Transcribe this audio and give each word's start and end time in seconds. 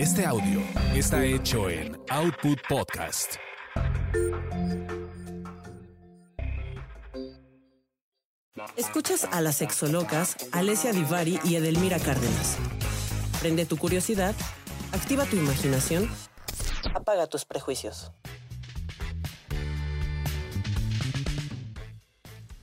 Este 0.00 0.24
audio 0.24 0.62
está 0.94 1.22
hecho 1.26 1.68
en 1.68 1.94
Output 2.08 2.58
Podcast. 2.66 3.34
Escuchas 8.78 9.28
a 9.30 9.42
las 9.42 9.56
sexolocas 9.56 10.38
Alessia 10.52 10.94
Divari 10.94 11.38
y 11.44 11.56
Edelmira 11.56 11.98
Cárdenas. 11.98 12.56
Prende 13.40 13.66
tu 13.66 13.76
curiosidad, 13.76 14.34
activa 14.92 15.26
tu 15.26 15.36
imaginación, 15.36 16.10
apaga 16.94 17.26
tus 17.26 17.44
prejuicios. 17.44 18.10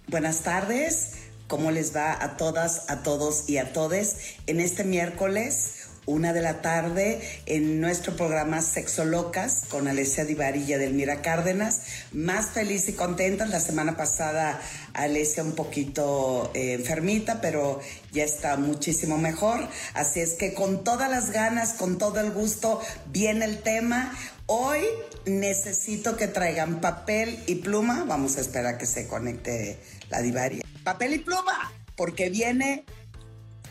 Buenas 0.08 0.42
tardes, 0.42 1.30
¿cómo 1.48 1.70
les 1.70 1.96
va 1.96 2.14
a 2.20 2.36
todas, 2.36 2.90
a 2.90 3.04
todos 3.04 3.48
y 3.48 3.60
a 3.60 3.74
todes 3.74 4.38
en 4.48 4.60
este 4.60 4.84
miércoles? 4.84 5.77
Una 6.08 6.32
de 6.32 6.42
la 6.42 6.62
tarde 6.62 7.22
en 7.46 7.82
nuestro 7.82 8.16
programa 8.16 8.62
Sexo 8.62 9.04
Locas 9.04 9.66
con 9.70 9.90
Alessia 9.90 10.24
Divari 10.24 10.64
y 10.64 10.74
Edelmira 10.74 11.22
Cárdenas. 11.22 11.82
Más 12.14 12.48
feliz 12.48 12.88
y 12.88 12.94
contenta. 12.94 13.46
La 13.46 13.60
semana 13.60 13.98
pasada 13.98 14.60
Alessia 14.94 15.44
un 15.44 15.52
poquito 15.52 16.50
eh, 16.56 16.74
enfermita, 16.74 17.42
pero 17.42 17.82
ya 18.14 18.24
está 18.24 18.56
muchísimo 18.56 19.18
mejor. 19.18 19.68
Así 19.94 20.22
es 20.22 20.34
que 20.34 20.54
con 20.54 20.86
todas 20.86 21.12
las 21.12 21.32
ganas, 21.32 21.74
con 21.74 21.98
todo 21.98 22.22
el 22.22 22.32
gusto, 22.32 22.82
viene 23.08 23.44
el 23.44 23.62
tema. 23.62 24.18
Hoy 24.46 24.80
necesito 25.26 26.16
que 26.16 26.28
traigan 26.28 26.80
papel 26.80 27.38
y 27.48 27.56
pluma. 27.56 28.06
Vamos 28.06 28.38
a 28.38 28.42
esperar 28.42 28.78
que 28.78 28.86
se 28.86 29.08
conecte 29.08 29.78
la 30.10 30.22
Divari. 30.22 30.62
Papel 30.86 31.16
y 31.16 31.20
pluma, 31.20 31.74
porque 31.98 32.30
viene 32.30 32.86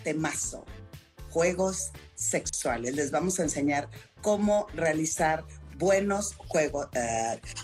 temazo. 0.05 0.67
Juegos 1.31 1.93
sexuales. 2.17 2.97
Les 2.97 3.13
vamos 3.13 3.39
a 3.39 3.45
enseñar 3.45 3.89
cómo 4.23 4.67
realizar 4.75 5.45
buenos 5.77 6.35
juegos. 6.35 6.89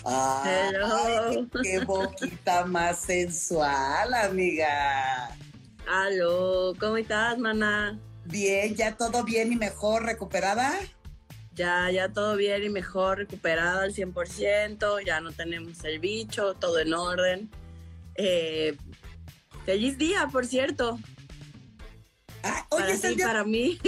Ay, 0.05 1.49
qué 1.63 1.85
boquita 1.85 2.65
más 2.65 3.01
sensual, 3.01 4.15
amiga. 4.15 5.37
Aló, 5.89 6.75
¿cómo 6.79 6.97
estás, 6.97 7.39
mana? 7.39 7.99
Bien, 8.25 8.75
ya 8.77 8.97
todo 8.97 9.25
bien 9.25 9.53
y 9.53 9.57
mejor, 9.57 10.05
recuperada. 10.05 10.73
Ya, 11.55 11.91
ya 11.91 12.09
todo 12.09 12.37
bien 12.37 12.63
y 12.63 12.69
mejor, 12.71 13.19
recuperada 13.19 13.83
al 13.83 13.95
100%, 13.95 15.05
ya 15.05 15.21
no 15.21 15.33
tenemos 15.33 15.85
el 15.85 15.99
bicho, 15.99 16.55
todo 16.55 16.79
en 16.79 16.95
orden. 16.95 17.51
Eh, 18.15 18.77
feliz 19.67 19.99
día, 19.99 20.29
por 20.33 20.47
cierto. 20.47 20.99
Ah, 22.43 22.67
oye, 22.71 22.99
para, 22.99 23.15
ti, 23.15 23.23
para 23.23 23.45
mí. 23.45 23.79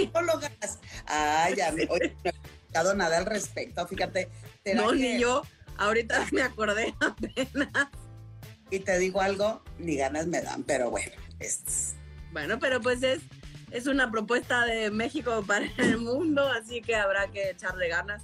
Ay, 1.05 1.55
ya 1.55 1.71
me, 1.71 1.87
oye, 1.89 2.15
no 2.23 2.31
he 2.31 2.33
dado 2.71 2.95
nada 2.95 3.17
al 3.17 3.25
respecto, 3.25 3.85
fíjate. 3.87 4.29
No, 4.75 4.93
ni 4.93 5.19
yo. 5.19 5.43
Ahorita 5.77 6.25
me 6.31 6.41
acordé 6.41 6.95
apenas. 7.01 7.89
Y 8.69 8.79
te 8.79 8.97
digo 8.97 9.21
algo, 9.21 9.61
ni 9.77 9.97
ganas 9.97 10.27
me 10.27 10.41
dan, 10.41 10.63
pero 10.63 10.89
bueno, 10.89 11.11
es. 11.39 11.95
Bueno, 12.31 12.59
pero 12.59 12.81
pues 12.81 13.03
es, 13.03 13.19
es 13.71 13.87
una 13.87 14.09
propuesta 14.09 14.65
de 14.65 14.89
México 14.89 15.43
para 15.45 15.65
el 15.77 15.97
mundo, 15.97 16.47
así 16.47 16.81
que 16.81 16.95
habrá 16.95 17.27
que 17.27 17.51
echarle 17.51 17.89
ganas. 17.89 18.23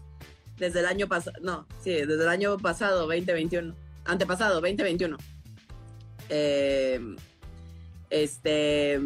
Desde 0.57 0.79
el 0.79 0.85
año 0.85 1.07
pasado, 1.07 1.37
no, 1.41 1.67
sí, 1.83 1.91
desde 1.91 2.21
el 2.21 2.29
año 2.29 2.57
pasado, 2.57 2.99
2021, 3.07 3.75
antepasado, 4.05 4.55
2021. 4.55 5.17
Eh, 6.29 6.99
este, 8.09 8.99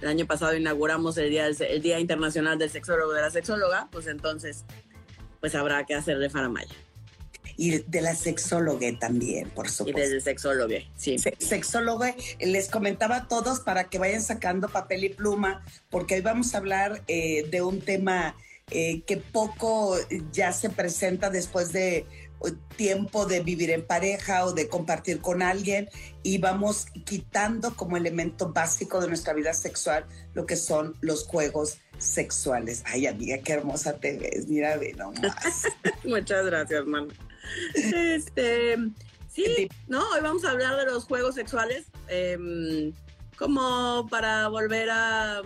el 0.00 0.08
año 0.08 0.26
pasado 0.26 0.56
inauguramos 0.56 1.16
el 1.18 1.30
Día, 1.30 1.46
el 1.46 1.82
día 1.82 1.98
Internacional 1.98 2.58
del 2.58 2.70
Sexólogo 2.70 3.12
de 3.12 3.22
la 3.22 3.30
Sexóloga, 3.30 3.88
pues 3.90 4.06
entonces, 4.06 4.64
pues 5.40 5.54
habrá 5.54 5.84
que 5.84 5.94
hacer 5.94 6.18
de 6.18 6.30
Faramaya. 6.30 6.74
Y 7.56 7.78
de 7.78 8.00
la 8.00 8.14
sexóloga 8.14 8.86
también, 8.98 9.50
por 9.50 9.68
supuesto. 9.68 10.00
Y 10.00 10.02
desde 10.02 10.20
sexólogo, 10.22 10.74
sí. 10.96 11.18
Se 11.18 11.36
sexólogo, 11.38 12.06
les 12.40 12.70
comentaba 12.70 13.16
a 13.16 13.28
todos 13.28 13.60
para 13.60 13.90
que 13.90 13.98
vayan 13.98 14.22
sacando 14.22 14.70
papel 14.70 15.04
y 15.04 15.08
pluma, 15.10 15.62
porque 15.90 16.14
hoy 16.14 16.20
vamos 16.22 16.54
a 16.54 16.58
hablar 16.58 17.02
eh, 17.06 17.46
de 17.50 17.60
un 17.60 17.82
tema 17.82 18.34
eh, 18.70 19.02
que 19.02 19.18
poco 19.18 19.98
ya 20.32 20.52
se 20.52 20.70
presenta 20.70 21.28
después 21.28 21.72
de 21.72 22.06
tiempo 22.76 23.26
de 23.26 23.40
vivir 23.40 23.70
en 23.70 23.86
pareja 23.86 24.44
o 24.44 24.52
de 24.52 24.68
compartir 24.68 25.20
con 25.20 25.42
alguien 25.42 25.88
y 26.22 26.38
vamos 26.38 26.86
quitando 27.04 27.76
como 27.76 27.96
elemento 27.96 28.52
básico 28.52 29.00
de 29.00 29.08
nuestra 29.08 29.34
vida 29.34 29.52
sexual 29.52 30.06
lo 30.32 30.46
que 30.46 30.56
son 30.56 30.96
los 31.00 31.26
juegos 31.26 31.78
sexuales. 31.98 32.82
Ay, 32.86 33.06
amiga, 33.06 33.38
qué 33.38 33.52
hermosa 33.52 33.98
te 33.98 34.16
ves, 34.16 34.48
mira, 34.48 34.76
ve 34.76 34.94
nomás. 34.96 35.64
Muchas 36.04 36.46
gracias, 36.46 36.86
man. 36.86 37.08
Este, 37.74 38.76
sí, 39.28 39.68
no, 39.86 40.08
hoy 40.10 40.20
vamos 40.22 40.44
a 40.44 40.50
hablar 40.50 40.76
de 40.76 40.86
los 40.86 41.04
juegos 41.04 41.34
sexuales 41.34 41.86
eh, 42.08 42.92
como 43.36 44.06
para 44.10 44.48
volver 44.48 44.88
a 44.90 45.42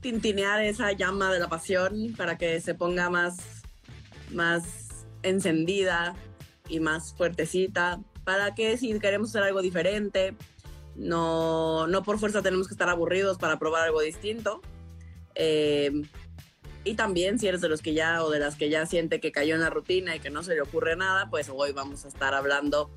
tintinear 0.00 0.62
esa 0.62 0.92
llama 0.92 1.32
de 1.32 1.40
la 1.40 1.48
pasión 1.48 2.14
para 2.16 2.38
que 2.38 2.60
se 2.60 2.74
ponga 2.74 3.10
más, 3.10 3.36
más 4.32 4.79
encendida 5.22 6.14
y 6.68 6.80
más 6.80 7.14
fuertecita, 7.14 8.00
para 8.24 8.54
que 8.54 8.76
si 8.76 8.98
queremos 8.98 9.30
hacer 9.30 9.42
algo 9.42 9.62
diferente, 9.62 10.34
no, 10.94 11.86
no 11.86 12.02
por 12.02 12.18
fuerza 12.18 12.42
tenemos 12.42 12.68
que 12.68 12.74
estar 12.74 12.88
aburridos 12.88 13.38
para 13.38 13.58
probar 13.58 13.84
algo 13.84 14.00
distinto. 14.00 14.60
Eh, 15.34 16.02
y 16.84 16.94
también 16.94 17.38
si 17.38 17.46
eres 17.46 17.60
de 17.60 17.68
los 17.68 17.82
que 17.82 17.92
ya 17.92 18.24
o 18.24 18.30
de 18.30 18.38
las 18.38 18.56
que 18.56 18.70
ya 18.70 18.86
siente 18.86 19.20
que 19.20 19.32
cayó 19.32 19.54
en 19.54 19.60
la 19.60 19.70
rutina 19.70 20.16
y 20.16 20.20
que 20.20 20.30
no 20.30 20.42
se 20.42 20.54
le 20.54 20.62
ocurre 20.62 20.96
nada, 20.96 21.28
pues 21.28 21.50
hoy 21.52 21.72
vamos 21.72 22.04
a 22.04 22.08
estar 22.08 22.34
hablando 22.34 22.90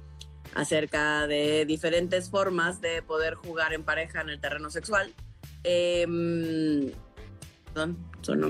acerca 0.55 1.27
de 1.27 1.65
diferentes 1.65 2.29
formas 2.29 2.79
de 2.79 3.01
poder 3.01 3.35
jugar 3.35 3.73
en 3.73 3.83
pareja 3.83 4.21
en 4.21 4.29
el 4.29 4.39
terreno 4.39 4.69
sexual. 4.69 5.13
Eh, 5.63 6.05
perdón, 7.73 7.97
sonó 8.21 8.47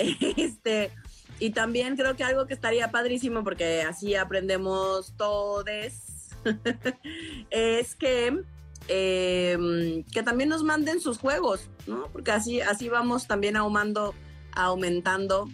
este, 0.36 0.90
y 1.38 1.50
también 1.50 1.96
creo 1.96 2.16
que 2.16 2.24
algo 2.24 2.46
que 2.46 2.54
estaría 2.54 2.90
padrísimo, 2.90 3.44
porque 3.44 3.82
así 3.82 4.14
aprendemos 4.14 5.14
todos, 5.16 5.64
es 7.50 7.94
que, 7.96 8.42
eh, 8.88 10.04
que 10.12 10.22
también 10.22 10.48
nos 10.48 10.62
manden 10.62 11.00
sus 11.00 11.18
juegos, 11.18 11.68
¿no? 11.86 12.08
Porque 12.12 12.30
así, 12.30 12.60
así 12.60 12.88
vamos 12.88 13.26
también 13.26 13.56
ahumando, 13.56 14.14
aumentando 14.52 15.48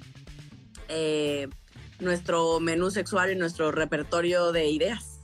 eh, 0.89 1.49
nuestro 1.99 2.61
menú 2.61 2.91
sexual 2.91 3.33
y 3.33 3.37
nuestro 3.37 3.73
repertorio 3.73 4.53
de 4.53 4.69
ideas. 4.69 5.21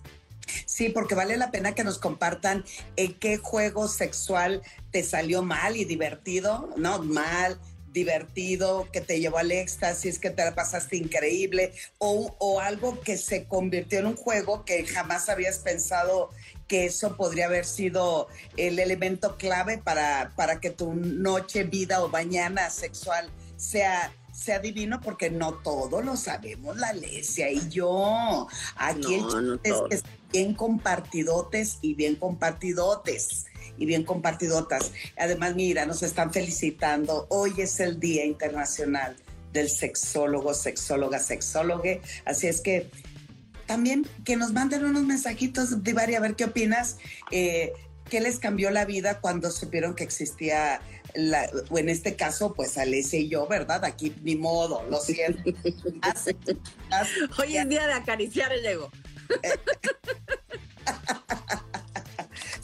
Sí, 0.67 0.89
porque 0.89 1.15
vale 1.15 1.37
la 1.37 1.51
pena 1.51 1.75
que 1.75 1.85
nos 1.85 1.99
compartan 1.99 2.65
en 2.97 3.15
qué 3.15 3.39
juego 3.39 3.89
sexual 3.89 4.63
te 4.91 5.03
salió 5.03 5.43
mal 5.43 5.77
y 5.77 5.85
divertido, 5.85 6.71
no 6.77 7.03
mal, 7.03 7.59
divertido, 7.93 8.89
que 8.93 9.01
te 9.01 9.21
llevó 9.21 9.39
al 9.39 9.53
éxtasis, 9.53 10.19
que 10.19 10.31
te 10.31 10.45
la 10.45 10.55
pasaste 10.55 10.97
increíble, 10.97 11.73
o, 11.99 12.35
o, 12.39 12.61
algo 12.61 13.01
que 13.01 13.17
se 13.17 13.45
convirtió 13.45 13.99
en 13.99 14.07
un 14.07 14.17
juego 14.17 14.65
que 14.65 14.85
jamás 14.87 15.29
habías 15.29 15.59
pensado 15.59 16.31
que 16.69 16.87
eso 16.87 17.17
podría 17.17 17.47
haber 17.47 17.67
sido 17.67 18.29
el 18.57 18.79
elemento 18.79 19.37
clave 19.37 19.79
para, 19.79 20.33
para 20.37 20.61
que 20.61 20.71
tu 20.71 20.95
noche, 20.95 21.65
vida 21.65 22.03
o 22.03 22.09
mañana 22.09 22.71
sexual 22.71 23.31
sea 23.57 24.13
sea 24.33 24.59
divino 24.59 25.01
porque 25.03 25.31
no 25.31 25.55
todo 25.55 26.01
lo 26.01 26.17
sabemos, 26.17 26.77
la 26.77 26.89
Alesia 26.89 27.51
y 27.51 27.69
yo. 27.69 28.49
Aquí 28.77 29.19
no, 29.19 29.39
el 29.39 29.47
no 29.47 29.55
es 29.63 29.75
que 29.89 29.95
es 29.97 30.03
bien 30.33 30.55
compartidotes 30.55 31.79
y 31.83 31.95
bien 31.95 32.17
compartidotes 32.17 33.45
y 33.83 33.87
bien 33.87 34.05
compartidotas. 34.05 34.93
Además, 35.19 35.57
mira, 35.57 35.85
nos 35.87 36.05
están 36.05 36.33
felicitando. 36.33 37.27
Hoy 37.31 37.53
es 37.59 37.81
el 37.81 37.99
Día 37.99 38.25
Internacional 38.25 39.17
del 39.53 39.69
Sexólogo, 39.69 40.55
Sexóloga, 40.55 41.19
Sexólogue. 41.19 42.01
Así 42.25 42.47
es 42.47 42.61
que 42.61 42.89
también 43.67 44.07
que 44.25 44.37
nos 44.37 44.53
manden 44.53 44.85
unos 44.85 45.03
mensajitos, 45.03 45.83
Divari, 45.83 46.15
a 46.15 46.21
ver 46.21 46.37
qué 46.37 46.45
opinas. 46.45 46.99
Eh, 47.33 47.73
¿Qué 48.09 48.21
les 48.21 48.39
cambió 48.39 48.71
la 48.71 48.85
vida 48.85 49.21
cuando 49.21 49.51
supieron 49.51 49.97
que 49.97 50.05
existía, 50.05 50.81
la, 51.15 51.51
o 51.69 51.79
en 51.79 51.89
este 51.89 52.15
caso, 52.15 52.55
pues 52.55 52.79
Alessia 52.79 53.19
y 53.19 53.29
yo, 53.29 53.49
¿verdad? 53.49 53.85
Aquí 53.85 54.15
ni 54.23 54.37
modo, 54.37 54.85
lo 54.89 55.01
siento. 55.01 55.43
Hoy 57.39 57.57
es 57.57 57.69
día 57.69 57.89
de 57.89 57.95
acariciar 57.95 58.53
el 58.53 58.65
ego. 58.65 58.93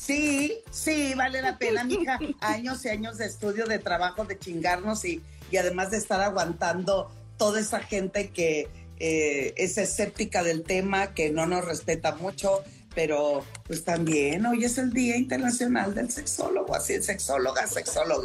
Sí, 0.08 0.62
sí, 0.70 1.12
vale 1.14 1.42
la 1.42 1.58
pena, 1.58 1.84
mija. 1.84 2.18
Años 2.40 2.82
y 2.86 2.88
años 2.88 3.18
de 3.18 3.26
estudio, 3.26 3.66
de 3.66 3.78
trabajo, 3.78 4.24
de 4.24 4.38
chingarnos 4.38 5.04
y, 5.04 5.20
y 5.50 5.58
además 5.58 5.90
de 5.90 5.98
estar 5.98 6.22
aguantando 6.22 7.10
toda 7.36 7.60
esa 7.60 7.80
gente 7.80 8.30
que 8.30 8.70
eh, 9.00 9.52
es 9.58 9.76
escéptica 9.76 10.42
del 10.42 10.62
tema, 10.62 11.12
que 11.12 11.28
no 11.28 11.44
nos 11.44 11.62
respeta 11.62 12.14
mucho, 12.14 12.62
pero 12.94 13.44
pues 13.64 13.84
también 13.84 14.46
hoy 14.46 14.64
es 14.64 14.78
el 14.78 14.94
Día 14.94 15.18
Internacional 15.18 15.94
del 15.94 16.10
Sexólogo, 16.10 16.74
así 16.74 16.94
es, 16.94 17.04
sexóloga, 17.04 17.66
sexólogo. 17.66 18.22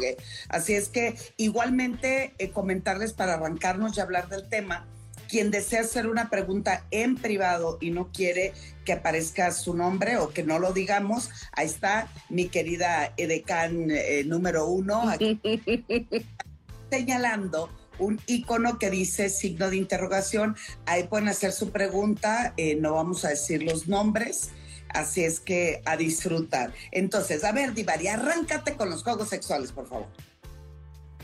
Así 0.48 0.72
es 0.72 0.88
que 0.88 1.18
igualmente 1.36 2.32
eh, 2.38 2.48
comentarles 2.48 3.12
para 3.12 3.34
arrancarnos 3.34 3.94
y 3.98 4.00
hablar 4.00 4.30
del 4.30 4.48
tema, 4.48 4.86
quien 5.28 5.50
desea 5.50 5.80
hacer 5.80 6.06
una 6.06 6.30
pregunta 6.30 6.86
en 6.90 7.16
privado 7.16 7.78
y 7.80 7.90
no 7.90 8.10
quiere 8.12 8.52
que 8.84 8.92
aparezca 8.92 9.50
su 9.50 9.74
nombre 9.74 10.16
o 10.18 10.30
que 10.30 10.42
no 10.42 10.58
lo 10.58 10.72
digamos, 10.72 11.30
ahí 11.52 11.66
está 11.66 12.08
mi 12.28 12.48
querida 12.48 13.12
Edecán 13.16 13.90
eh, 13.90 14.24
número 14.24 14.66
uno, 14.66 15.08
aquí, 15.08 15.40
señalando 16.90 17.70
un 17.98 18.20
icono 18.26 18.78
que 18.78 18.90
dice 18.90 19.28
signo 19.28 19.70
de 19.70 19.76
interrogación. 19.76 20.56
Ahí 20.86 21.04
pueden 21.04 21.28
hacer 21.28 21.52
su 21.52 21.70
pregunta, 21.70 22.54
eh, 22.56 22.76
no 22.76 22.94
vamos 22.94 23.24
a 23.24 23.30
decir 23.30 23.62
los 23.62 23.88
nombres. 23.88 24.50
Así 24.88 25.24
es 25.24 25.40
que 25.40 25.82
a 25.86 25.96
disfrutar. 25.96 26.72
Entonces, 26.92 27.42
a 27.42 27.52
ver, 27.52 27.74
Divari, 27.74 28.06
arráncate 28.06 28.74
con 28.74 28.90
los 28.90 29.02
juegos 29.02 29.28
sexuales, 29.28 29.72
por 29.72 29.88
favor. 29.88 30.06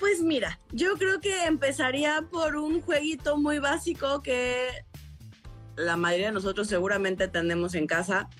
Pues 0.00 0.22
mira, 0.22 0.58
yo 0.72 0.96
creo 0.96 1.20
que 1.20 1.44
empezaría 1.44 2.26
por 2.30 2.56
un 2.56 2.80
jueguito 2.80 3.36
muy 3.36 3.58
básico 3.58 4.22
que 4.22 4.68
la 5.76 5.98
mayoría 5.98 6.28
de 6.28 6.32
nosotros 6.32 6.68
seguramente 6.68 7.28
tenemos 7.28 7.74
en 7.74 7.86
casa 7.86 8.30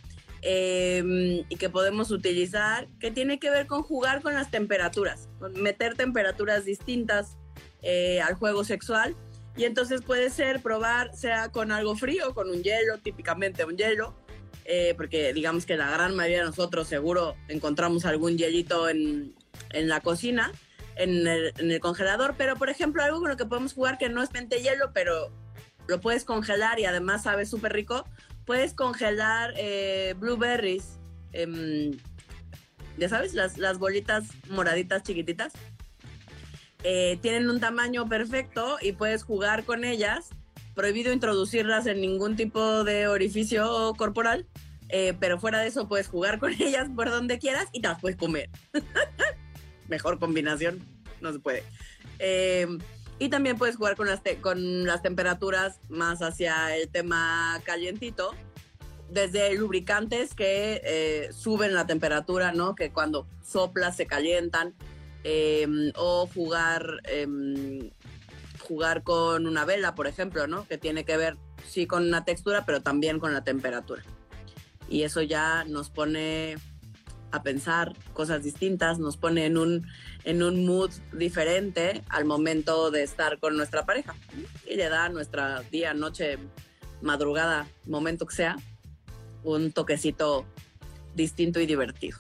em, 0.41 1.45
y 1.51 1.57
que 1.57 1.69
podemos 1.69 2.11
utilizar, 2.11 2.89
que 2.99 3.11
tiene 3.11 3.39
que 3.39 3.51
ver 3.51 3.67
con 3.67 3.83
jugar 3.83 4.23
con 4.23 4.33
las 4.33 4.51
temperaturas, 4.51 5.29
con 5.39 5.53
meter 5.61 5.97
temperaturas 5.97 6.65
distintas 6.65 7.37
eh, 7.83 8.23
al 8.23 8.35
juego 8.37 8.65
sexual. 8.65 9.15
Y 9.55 9.65
entonces 9.65 10.01
puede 10.01 10.31
ser 10.31 10.63
probar, 10.63 11.15
sea 11.15 11.51
con 11.51 11.73
algo 11.73 11.95
frío, 11.95 12.33
con 12.33 12.49
un 12.49 12.63
hielo, 12.63 12.99
típicamente 12.99 13.67
un 13.67 13.77
hielo, 13.77 14.15
eh, 14.65 14.95
porque 14.97 15.35
digamos 15.35 15.67
que 15.67 15.77
la 15.77 15.91
gran 15.91 16.17
mayoría 16.17 16.39
de 16.39 16.45
nosotros 16.45 16.89
seguro 16.89 17.37
encontramos 17.49 18.07
algún 18.07 18.39
hielito 18.39 18.89
en, 18.89 19.35
en 19.71 19.89
la 19.89 20.01
cocina, 20.01 20.53
en 20.97 21.27
el, 21.27 21.53
en 21.59 21.71
el, 21.71 21.81
congelador, 21.81 22.35
pero 22.37 22.57
por 22.57 22.71
ejemplo 22.71 23.03
algo 23.03 23.21
con 23.21 23.31
lo 23.31 23.37
que 23.37 23.47
podemos 23.47 23.73
jugar 23.73 23.99
que 23.99 24.09
no 24.09 24.23
es 24.23 24.31
hielo, 24.31 24.93
pero 24.93 25.31
lo 25.87 26.01
puedes 26.01 26.25
congelar 26.25 26.79
y 26.79 26.85
además 26.85 27.25
sabe 27.25 27.47
súper 27.47 27.73
rico, 27.73 28.05
puedes 28.45 28.75
congelar 28.75 29.55
eh, 29.57 30.15
blueberries, 30.19 30.99
eh, 31.33 31.97
ya 32.97 33.09
sabes, 33.09 33.35
las, 33.35 33.59
las 33.59 33.79
bolitas 33.79 34.25
moraditas 34.49 35.03
chiquititas. 35.03 35.53
Eh, 36.83 37.19
tienen 37.21 37.51
un 37.51 37.61
tamaño 37.61 38.09
perfecto 38.09 38.79
y 38.81 38.93
puedes 38.93 39.23
jugar 39.23 39.65
con 39.65 39.85
ellas. 39.85 40.31
Prohibido 40.75 41.13
introducirlas 41.13 41.87
en 41.87 42.01
ningún 42.01 42.37
tipo 42.37 42.85
de 42.85 43.07
orificio 43.09 43.93
corporal, 43.97 44.47
eh, 44.89 45.15
pero 45.19 45.39
fuera 45.39 45.59
de 45.59 45.69
eso 45.69 45.89
puedes 45.89 46.09
jugar 46.09 46.39
con 46.39 46.53
ellas 46.61 46.89
por 46.95 47.11
donde 47.11 47.39
quieras 47.39 47.69
y 47.73 47.81
te 47.81 47.89
las 47.89 48.01
puedes 48.01 48.17
comer. 48.17 48.49
Mejor 49.91 50.19
combinación, 50.19 50.79
no 51.21 51.33
se 51.33 51.39
puede. 51.39 51.63
Eh, 52.19 52.67
y 53.21 53.29
también 53.29 53.59
puedes 53.59 53.77
jugar 53.77 53.97
con 53.97 54.07
las, 54.07 54.23
con 54.41 54.87
las 54.87 55.03
temperaturas 55.03 55.79
más 55.91 56.23
hacia 56.23 56.75
el 56.75 56.89
tema 56.89 57.61
calientito, 57.65 58.35
desde 59.11 59.55
lubricantes 59.55 60.35
que 60.35 60.81
eh, 60.83 61.31
suben 61.31 61.75
la 61.75 61.87
temperatura, 61.87 62.53
¿no? 62.53 62.75
Que 62.75 62.91
cuando 62.93 63.27
soplas 63.45 63.95
se 63.95 64.07
calientan 64.07 64.75
eh, 65.23 65.93
o 65.97 66.29
jugar, 66.29 67.03
eh, 67.05 67.93
jugar 68.59 69.03
con 69.03 69.47
una 69.47 69.67
vela, 69.67 69.95
por 69.95 70.07
ejemplo, 70.07 70.47
¿no? 70.47 70.67
Que 70.67 70.79
tiene 70.79 71.05
que 71.05 71.19
ver, 71.19 71.37
sí, 71.69 71.87
con 71.87 72.07
una 72.07 72.25
textura, 72.25 72.65
pero 72.65 72.81
también 72.81 73.19
con 73.19 73.35
la 73.35 73.45
temperatura. 73.45 74.03
Y 74.89 75.03
eso 75.03 75.21
ya 75.21 75.65
nos 75.65 75.91
pone 75.91 76.57
a 77.33 77.43
pensar 77.43 77.95
cosas 78.13 78.43
distintas, 78.43 78.99
nos 78.99 79.17
pone 79.17 79.47
en 79.47 79.57
un, 79.57 79.87
en 80.25 80.43
un 80.43 80.67
mood 80.67 80.91
diferente 81.13 82.03
al 82.09 82.25
momento 82.25 82.91
de 82.91 83.03
estar 83.03 83.39
con 83.39 83.57
nuestra 83.57 83.85
pareja. 83.85 84.15
Y 84.69 84.77
le 84.77 84.89
da 84.89 85.07
a 85.07 85.09
nuestra 85.09 85.63
día, 85.71 85.95
noche, 85.95 86.39
madrugada, 87.03 87.67
momento 87.87 88.27
que 88.27 88.37
sea, 88.37 88.57
un 89.43 89.73
toquecito 89.73 90.45
distinto 91.15 91.61
y 91.61 91.67
divertido 91.67 92.19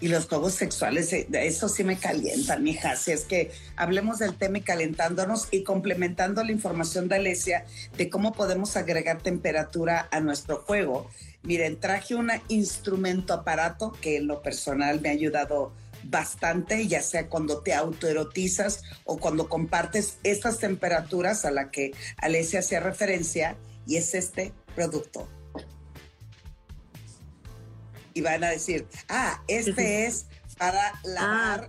y 0.00 0.08
los 0.08 0.26
juegos 0.26 0.54
sexuales, 0.54 1.12
eh, 1.12 1.26
eso 1.32 1.68
sí 1.68 1.84
me 1.84 1.96
calientan, 1.98 2.62
mija. 2.62 2.92
Así 2.92 3.12
es 3.12 3.24
que 3.24 3.50
hablemos 3.76 4.18
del 4.18 4.34
tema 4.34 4.58
y 4.58 4.60
calentándonos 4.60 5.48
y 5.50 5.62
complementando 5.62 6.44
la 6.44 6.52
información 6.52 7.08
de 7.08 7.16
Alesia 7.16 7.64
de 7.96 8.10
cómo 8.10 8.32
podemos 8.32 8.76
agregar 8.76 9.22
temperatura 9.22 10.08
a 10.10 10.20
nuestro 10.20 10.58
juego. 10.58 11.10
Miren, 11.46 11.80
traje 11.80 12.14
un 12.14 12.30
instrumento 12.48 13.32
aparato 13.32 13.92
que 13.92 14.18
en 14.18 14.26
lo 14.26 14.42
personal 14.42 15.00
me 15.00 15.08
ha 15.08 15.12
ayudado 15.12 15.72
bastante, 16.04 16.86
ya 16.86 17.00
sea 17.00 17.28
cuando 17.28 17.62
te 17.62 17.72
autoerotizas 17.72 18.82
o 19.04 19.18
cuando 19.18 19.48
compartes 19.48 20.18
estas 20.22 20.58
temperaturas 20.58 21.44
a 21.44 21.50
la 21.50 21.70
que 21.70 21.92
Alesia 22.18 22.60
hacía 22.60 22.80
referencia, 22.80 23.56
y 23.86 23.96
es 23.96 24.14
este 24.14 24.52
producto 24.74 25.28
y 28.16 28.22
van 28.22 28.42
a 28.44 28.48
decir, 28.48 28.86
ah, 29.10 29.42
este 29.46 30.06
es 30.06 30.24
para 30.56 30.98
lavar. 31.04 31.68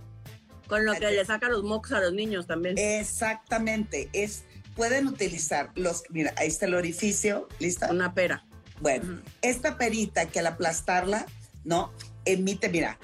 con 0.66 0.86
lo 0.86 0.94
que 0.94 1.10
le 1.10 1.22
saca 1.26 1.46
los 1.50 1.62
mocos 1.62 1.92
a 1.92 2.00
los 2.00 2.14
niños 2.14 2.46
también. 2.46 2.78
Exactamente, 2.78 4.08
es, 4.14 4.44
pueden 4.74 5.08
utilizar 5.08 5.70
los, 5.74 6.04
mira, 6.08 6.32
ahí 6.38 6.48
está 6.48 6.64
el 6.64 6.72
orificio, 6.72 7.48
¿lista? 7.58 7.90
Una 7.90 8.14
pera. 8.14 8.47
Bueno, 8.80 9.20
esta 9.42 9.76
perita 9.76 10.26
que 10.26 10.40
al 10.40 10.46
aplastarla, 10.46 11.26
¿no? 11.64 11.92
Emite, 12.24 12.68
mira. 12.68 12.98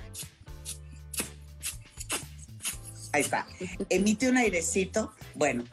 Ahí 3.13 3.23
está. 3.23 3.47
Emite 3.89 4.29
un 4.29 4.37
airecito. 4.37 5.13
Bueno, 5.35 5.65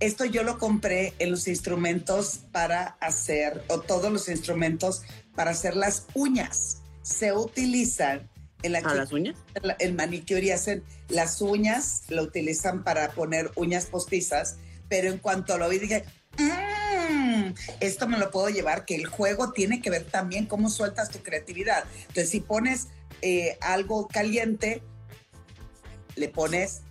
esto 0.00 0.24
yo 0.24 0.42
lo 0.42 0.58
compré 0.58 1.14
en 1.18 1.30
los 1.30 1.48
instrumentos 1.48 2.40
para 2.52 2.96
hacer, 3.00 3.64
o 3.68 3.80
todos 3.80 4.12
los 4.12 4.28
instrumentos 4.28 5.02
para 5.34 5.50
hacer 5.50 5.76
las 5.76 6.06
uñas 6.14 6.78
se 7.02 7.32
utilizan 7.32 8.28
en 8.62 8.72
la 8.72 8.80
las 8.80 9.12
uñas? 9.12 9.36
El 9.78 9.94
manicure 9.94 10.42
y 10.42 10.50
hacen 10.50 10.84
las 11.08 11.40
uñas, 11.40 12.02
lo 12.08 12.22
utilizan 12.22 12.84
para 12.84 13.10
poner 13.12 13.50
uñas 13.56 13.86
postizas, 13.86 14.56
pero 14.88 15.10
en 15.10 15.18
cuanto 15.18 15.56
lo 15.56 15.68
vi 15.68 15.78
dije, 15.78 16.04
mmm, 17.10 17.54
esto 17.80 18.08
me 18.08 18.18
lo 18.18 18.30
puedo 18.30 18.48
llevar, 18.48 18.84
que 18.84 18.94
el 18.94 19.06
juego 19.06 19.52
tiene 19.52 19.80
que 19.80 19.90
ver 19.90 20.04
también 20.04 20.46
cómo 20.46 20.68
sueltas 20.68 21.10
tu 21.10 21.20
creatividad. 21.20 21.84
Entonces, 22.00 22.30
si 22.30 22.40
pones 22.40 22.88
eh, 23.22 23.58
algo 23.60 24.08
caliente, 24.08 24.82
le 26.16 26.28
pones, 26.28 26.82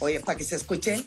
oye, 0.00 0.20
para 0.20 0.38
que 0.38 0.44
se 0.44 0.56
escuche, 0.56 1.06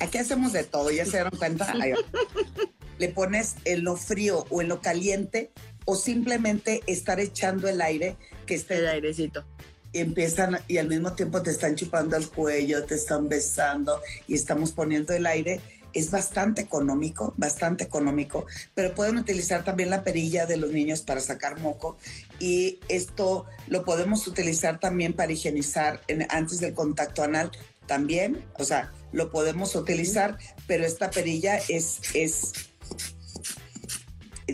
aquí 0.00 0.18
hacemos 0.18 0.52
de 0.52 0.64
todo, 0.64 0.90
ya 0.90 1.04
se 1.04 1.12
dieron 1.12 1.36
cuenta. 1.38 1.72
le 2.98 3.08
pones 3.08 3.56
en 3.64 3.84
lo 3.84 3.96
frío 3.96 4.44
o 4.50 4.60
en 4.60 4.68
lo 4.68 4.80
caliente 4.80 5.52
o 5.84 5.94
simplemente 5.96 6.82
estar 6.86 7.20
echando 7.20 7.68
el 7.68 7.80
aire 7.80 8.16
que 8.46 8.54
esté 8.54 8.78
el 8.78 8.88
airecito 8.88 9.44
y 9.92 10.00
empiezan 10.00 10.58
y 10.68 10.78
al 10.78 10.88
mismo 10.88 11.12
tiempo 11.14 11.42
te 11.42 11.50
están 11.50 11.74
chupando 11.74 12.16
el 12.16 12.28
cuello, 12.28 12.84
te 12.84 12.94
están 12.94 13.28
besando 13.28 14.00
y 14.26 14.34
estamos 14.34 14.72
poniendo 14.72 15.12
el 15.14 15.26
aire. 15.26 15.60
Es 15.92 16.10
bastante 16.10 16.62
económico, 16.62 17.34
bastante 17.36 17.84
económico, 17.84 18.46
pero 18.74 18.94
pueden 18.94 19.16
utilizar 19.16 19.64
también 19.64 19.90
la 19.90 20.04
perilla 20.04 20.46
de 20.46 20.56
los 20.56 20.72
niños 20.72 21.02
para 21.02 21.20
sacar 21.20 21.60
moco 21.60 21.96
y 22.38 22.80
esto 22.88 23.46
lo 23.66 23.84
podemos 23.84 24.26
utilizar 24.26 24.80
también 24.80 25.12
para 25.12 25.32
higienizar 25.32 26.00
antes 26.28 26.60
del 26.60 26.74
contacto 26.74 27.22
anal 27.22 27.50
también, 27.86 28.44
o 28.58 28.64
sea, 28.64 28.92
lo 29.12 29.30
podemos 29.30 29.74
utilizar, 29.74 30.38
pero 30.66 30.84
esta 30.84 31.10
perilla 31.10 31.58
es, 31.68 32.00
es 32.14 32.52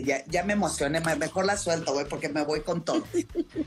ya, 0.03 0.43
me 0.43 0.53
emocioné, 0.53 0.99
mejor 0.99 1.45
la 1.45 1.57
suelto, 1.57 1.93
güey, 1.93 2.07
porque 2.07 2.29
me 2.29 2.43
voy 2.43 2.61
con 2.61 2.83
todo. 2.83 3.03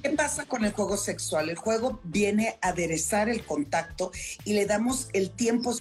¿Qué 0.02 0.10
pasa 0.10 0.44
con 0.44 0.64
el 0.64 0.72
juego 0.72 0.96
sexual? 0.96 1.48
El 1.48 1.56
juego 1.56 2.00
viene 2.04 2.58
a 2.60 2.68
aderezar 2.68 3.28
el 3.28 3.44
contacto 3.44 4.10
y 4.44 4.52
le 4.52 4.66
damos 4.66 5.08
el 5.12 5.30
tiempo 5.30 5.74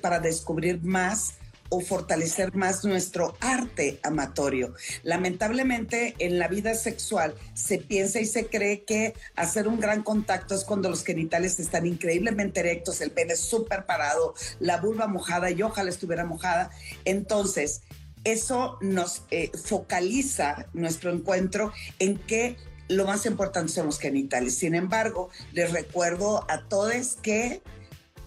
para 0.00 0.20
descubrir 0.20 0.82
más 0.82 1.34
o 1.70 1.80
fortalecer 1.80 2.54
más 2.54 2.84
nuestro 2.84 3.36
arte 3.40 4.00
amatorio. 4.02 4.74
Lamentablemente 5.02 6.16
en 6.18 6.38
la 6.38 6.48
vida 6.48 6.74
sexual 6.74 7.34
se 7.54 7.78
piensa 7.78 8.20
y 8.20 8.26
se 8.26 8.46
cree 8.46 8.82
que 8.82 9.14
hacer 9.36 9.68
un 9.68 9.78
gran 9.80 10.02
contacto 10.02 10.54
es 10.54 10.64
cuando 10.64 10.90
los 10.90 11.04
genitales 11.04 11.58
están 11.60 11.86
increíblemente 11.86 12.60
erectos, 12.60 13.00
el 13.00 13.12
pene 13.12 13.36
súper 13.36 13.86
parado, 13.86 14.34
la 14.58 14.78
vulva 14.78 15.06
mojada 15.06 15.50
y 15.50 15.62
ojalá 15.62 15.90
estuviera 15.90 16.24
mojada. 16.24 16.70
Entonces, 17.04 17.82
eso 18.24 18.76
nos 18.82 19.22
eh, 19.30 19.50
focaliza 19.64 20.66
nuestro 20.74 21.12
encuentro 21.12 21.72
en 21.98 22.18
que 22.18 22.56
lo 22.88 23.06
más 23.06 23.24
importante 23.24 23.72
son 23.72 23.86
los 23.86 24.00
genitales. 24.00 24.56
Sin 24.56 24.74
embargo, 24.74 25.30
les 25.52 25.70
recuerdo 25.72 26.44
a 26.50 26.64
todos 26.68 27.16
que 27.22 27.62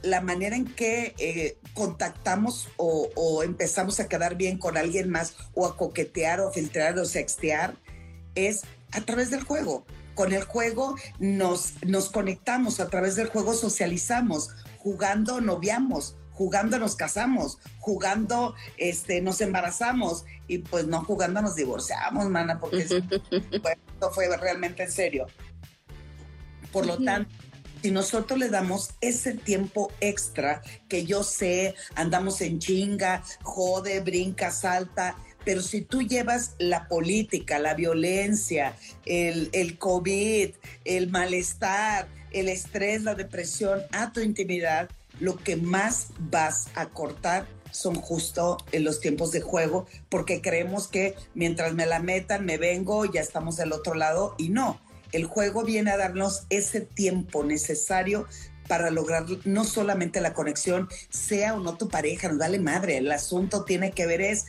la 0.04 0.22
manera 0.22 0.56
en 0.56 0.66
que 0.66 1.16
eh, 1.18 1.58
contactamos 1.74 2.68
o, 2.78 3.42
empezamos 3.44 4.00
a 4.00 4.08
quedar 4.08 4.36
bien 4.36 4.58
con 4.60 4.78
alguien 4.78 5.10
más 5.10 5.36
o 5.54 5.66
a 5.66 5.78
coquetear 5.78 6.42
o 6.42 6.52
filtrar 6.52 7.00
o 7.00 7.06
sextear 7.06 7.76
es 8.36 8.64
a 8.92 9.02
través 9.02 9.32
del 9.32 9.44
juego. 9.44 9.86
Con 10.14 10.34
el 10.34 10.44
juego 10.44 10.96
nos, 11.20 11.82
nos 11.84 12.10
conectamos, 12.10 12.80
a 12.80 12.90
través 12.90 13.16
del 13.16 13.28
juego 13.28 13.54
socializamos, 13.54 14.50
jugando 14.78 15.42
noviamos, 15.42 16.16
jugando 16.34 16.78
nos 16.78 16.96
casamos, 16.96 17.58
jugando 17.80 18.56
este, 18.78 19.22
nos 19.22 19.40
embarazamos 19.42 20.26
y 20.48 20.60
pues 20.60 20.86
no 20.86 21.04
jugando 21.04 21.42
nos 21.42 21.56
divorciamos, 21.56 22.30
mana, 22.30 22.60
porque 22.60 22.82
esto 22.82 24.12
fue 24.12 24.36
realmente 24.38 24.84
en 24.84 24.92
serio. 24.92 25.28
Por 26.72 26.86
lo 26.86 26.98
tanto, 26.98 27.32
si 27.84 27.92
nosotros 27.92 28.40
le 28.40 28.48
damos 28.48 28.92
ese 29.02 29.34
tiempo 29.34 29.92
extra 30.00 30.62
que 30.88 31.06
yo 31.06 31.22
sé, 31.22 31.76
andamos 31.96 32.40
en 32.40 32.60
chinga, 32.60 33.22
jode, 33.42 34.00
brinca, 34.00 34.52
salta, 34.52 35.18
pero 35.44 35.62
si 35.62 35.82
tú 35.82 36.02
llevas 36.02 36.56
la 36.60 36.88
política, 36.88 37.60
la 37.60 37.74
violencia, 37.74 38.78
el, 39.06 39.50
el 39.52 39.78
COVID, 39.78 40.52
el 40.86 41.10
malestar, 41.10 42.08
el 42.32 42.48
estrés, 42.48 43.04
la 43.04 43.16
depresión 43.16 43.82
a 43.92 44.14
tu 44.14 44.22
intimidad, 44.22 44.90
lo 45.20 45.36
que 45.36 45.58
más 45.58 46.08
vas 46.18 46.70
a 46.76 46.86
cortar 46.86 47.46
son 47.72 47.96
justo 47.96 48.60
en 48.72 48.86
los 48.86 49.02
tiempos 49.02 49.34
de 49.34 49.42
juego, 49.42 49.88
porque 50.08 50.42
creemos 50.42 50.88
que 50.88 51.16
mientras 51.34 51.74
me 51.74 51.86
la 51.86 52.00
metan, 52.00 52.46
me 52.46 52.58
vengo, 52.58 53.04
ya 53.04 53.20
estamos 53.20 53.58
del 53.58 53.74
otro 53.74 53.94
lado, 53.94 54.36
y 54.38 54.48
no. 54.48 54.80
El 55.14 55.26
juego 55.26 55.64
viene 55.64 55.92
a 55.92 55.98
darnos 55.98 56.46
ese 56.50 56.82
tiempo 56.82 57.46
necesario 57.46 58.28
para 58.68 58.90
lograr 58.90 59.26
no 59.46 59.64
solamente 59.64 60.20
la 60.20 60.34
conexión, 60.34 60.90
sea 61.10 61.54
o 61.54 61.60
no 61.60 61.78
tu 61.78 61.88
pareja, 61.88 62.30
no 62.30 62.38
dale 62.38 62.60
madre, 62.60 62.98
el 62.98 63.12
asunto 63.12 63.64
tiene 63.64 63.92
que 63.92 64.06
ver 64.06 64.22
es 64.22 64.48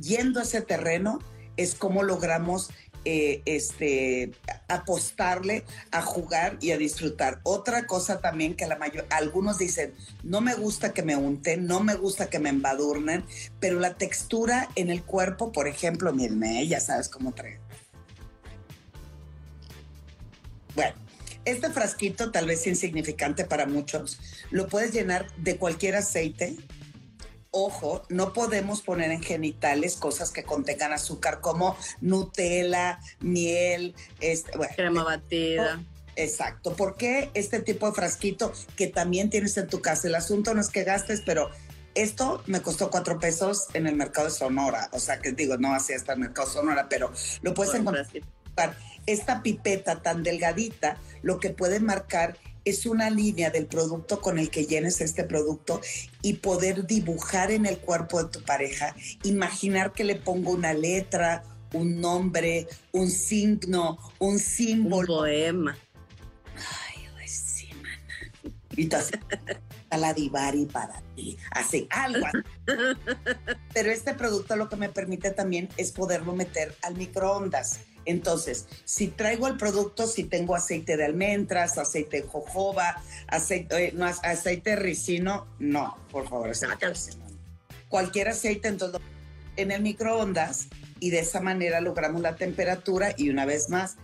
yendo 0.00 0.40
a 0.40 0.44
ese 0.44 0.62
terreno, 0.62 1.18
es 1.56 1.74
cómo 1.74 2.02
logramos 2.02 2.70
eh, 3.08 3.40
este, 3.44 4.32
apostarle 4.66 5.64
a 5.92 6.02
jugar 6.02 6.58
y 6.60 6.72
a 6.72 6.76
disfrutar. 6.76 7.40
Otra 7.44 7.86
cosa 7.86 8.20
también 8.20 8.56
que 8.56 8.66
la 8.66 8.76
mayor, 8.76 9.06
algunos 9.10 9.58
dicen, 9.58 9.94
no 10.24 10.40
me 10.40 10.54
gusta 10.54 10.92
que 10.92 11.04
me 11.04 11.14
unten, 11.14 11.66
no 11.66 11.78
me 11.78 11.94
gusta 11.94 12.28
que 12.28 12.40
me 12.40 12.48
embadurnen, 12.48 13.24
pero 13.60 13.78
la 13.78 13.94
textura 13.94 14.68
en 14.74 14.90
el 14.90 15.04
cuerpo, 15.04 15.52
por 15.52 15.68
ejemplo, 15.68 16.12
miren, 16.12 16.66
ya 16.66 16.80
sabes 16.80 17.08
cómo 17.08 17.32
trae. 17.32 17.60
Bueno, 20.76 20.94
este 21.44 21.70
frasquito, 21.70 22.30
tal 22.30 22.46
vez 22.46 22.66
insignificante 22.66 23.44
para 23.44 23.66
muchos, 23.66 24.20
lo 24.50 24.68
puedes 24.68 24.92
llenar 24.92 25.26
de 25.36 25.56
cualquier 25.56 25.96
aceite, 25.96 26.56
ojo, 27.50 28.02
no 28.10 28.32
podemos 28.32 28.82
poner 28.82 29.10
en 29.10 29.22
genitales 29.22 29.96
cosas 29.96 30.30
que 30.30 30.44
contengan 30.44 30.92
azúcar 30.92 31.40
como 31.40 31.76
Nutella, 32.00 33.00
miel, 33.20 33.94
este, 34.20 34.52
crema 34.76 35.02
batida. 35.02 35.82
Exacto. 36.16 36.74
¿Por 36.74 36.96
qué 36.96 37.30
este 37.34 37.60
tipo 37.60 37.86
de 37.86 37.92
frasquito 37.92 38.52
que 38.76 38.86
también 38.86 39.30
tienes 39.30 39.56
en 39.56 39.68
tu 39.68 39.80
casa? 39.80 40.08
El 40.08 40.14
asunto 40.14 40.54
no 40.54 40.60
es 40.60 40.68
que 40.68 40.84
gastes, 40.84 41.22
pero 41.24 41.50
esto 41.94 42.42
me 42.46 42.60
costó 42.60 42.90
cuatro 42.90 43.18
pesos 43.18 43.66
en 43.74 43.86
el 43.86 43.96
mercado 43.96 44.28
de 44.28 44.34
Sonora. 44.34 44.88
O 44.92 44.98
sea, 44.98 45.18
que 45.18 45.32
digo, 45.32 45.56
no 45.58 45.74
así 45.74 45.92
hasta 45.92 46.14
el 46.14 46.20
mercado 46.20 46.48
Sonora, 46.48 46.88
pero 46.88 47.12
lo 47.42 47.54
puedes 47.54 47.74
encontrar. 47.74 48.06
Esta 49.06 49.42
pipeta 49.42 50.02
tan 50.02 50.22
delgadita, 50.22 50.98
lo 51.22 51.38
que 51.38 51.50
puede 51.50 51.80
marcar 51.80 52.36
es 52.64 52.84
una 52.84 53.10
línea 53.10 53.50
del 53.50 53.66
producto 53.66 54.20
con 54.20 54.38
el 54.40 54.50
que 54.50 54.66
llenes 54.66 55.00
este 55.00 55.22
producto 55.22 55.80
y 56.20 56.34
poder 56.34 56.86
dibujar 56.86 57.52
en 57.52 57.64
el 57.64 57.78
cuerpo 57.78 58.22
de 58.22 58.30
tu 58.30 58.42
pareja, 58.42 58.96
imaginar 59.22 59.92
que 59.92 60.02
le 60.02 60.16
pongo 60.16 60.50
una 60.50 60.74
letra, 60.74 61.44
un 61.72 62.00
nombre, 62.00 62.66
un 62.90 63.08
signo, 63.08 63.98
un 64.18 64.40
símbolo. 64.40 65.14
Un 65.14 65.20
poema. 65.20 65.78
Ay, 66.56 67.06
pues 67.14 67.30
sí, 67.30 67.68
mana. 67.74 68.32
Y 68.76 68.88
a 69.90 69.96
la 69.96 70.12
divari 70.12 70.66
para 70.66 71.02
ti, 71.14 71.36
así, 71.50 71.86
algo. 71.90 72.26
Pero 73.74 73.90
este 73.90 74.14
producto 74.14 74.56
lo 74.56 74.68
que 74.68 74.76
me 74.76 74.88
permite 74.88 75.30
también 75.30 75.68
es 75.76 75.92
poderlo 75.92 76.34
meter 76.34 76.74
al 76.82 76.96
microondas 76.96 77.80
entonces, 78.06 78.66
si 78.84 79.08
traigo 79.08 79.48
el 79.48 79.56
producto, 79.56 80.06
si 80.06 80.24
tengo 80.24 80.54
aceite 80.54 80.96
de 80.96 81.04
almendras, 81.04 81.76
aceite 81.76 82.22
de 82.22 82.28
jojoba, 82.28 83.02
aceite, 83.26 83.88
eh, 83.88 83.92
no, 83.94 84.06
aceite 84.06 84.70
de 84.70 84.76
ricino, 84.76 85.46
no, 85.58 85.98
por 86.10 86.28
favor, 86.28 86.50
aceite 86.50 86.86
Cualquier 87.88 88.28
aceite, 88.28 88.68
entonces, 88.68 89.00
en 89.56 89.72
el 89.72 89.82
microondas 89.82 90.68
y 91.00 91.10
de 91.10 91.18
esa 91.18 91.40
manera 91.40 91.80
logramos 91.80 92.22
la 92.22 92.36
temperatura 92.36 93.12
y 93.16 93.28
una 93.28 93.44
vez 93.44 93.68
más, 93.70 93.96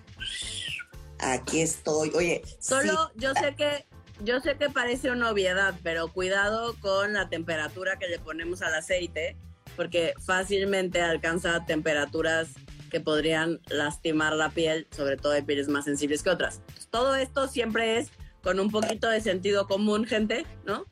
aquí 1.21 1.61
estoy. 1.61 2.11
Oye, 2.15 2.43
solo 2.59 3.13
yo 3.15 3.33
sé 3.35 3.55
que 3.57 3.87
yo 4.25 4.41
sé 4.41 4.57
que 4.57 4.71
parece 4.71 5.11
una 5.11 5.31
obviedad, 5.31 5.75
pero 5.83 6.09
cuidado 6.09 6.75
con 6.81 7.13
la 7.13 7.29
temperatura 7.29 7.99
que 7.99 8.09
le 8.09 8.19
ponemos 8.19 8.63
al 8.63 8.75
aceite, 8.75 9.37
porque 9.77 10.15
fácilmente 10.25 11.01
alcanza 11.01 11.65
temperaturas 11.67 12.49
que 12.91 13.01
podrían 13.01 13.61
lastimar 13.69 14.35
la 14.35 14.51
piel, 14.51 14.87
sobre 14.91 15.17
todo 15.17 15.33
de 15.33 15.43
pieles 15.43 15.69
más 15.69 15.87
sensibles 15.87 16.23
que 16.23 16.31
otras. 16.31 16.61
todo 16.91 17.15
esto 17.15 17.49
siempre 17.49 17.99
es 17.99 18.11
con 18.43 18.61
un 18.61 18.71
poquito 18.71 19.09
de 19.09 19.21
sentido 19.21 19.67
común, 19.67 20.05
gente, 20.05 20.45
¿no? 20.67 20.85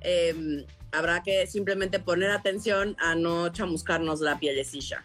Em, 0.00 0.64
habrá 0.90 1.22
que 1.22 1.46
simplemente 1.46 2.00
poner 2.00 2.30
atención 2.30 2.96
a 2.98 3.14
no 3.14 3.50
chamuscarnos 3.50 4.20
la 4.20 4.38
pielecilla. 4.38 5.02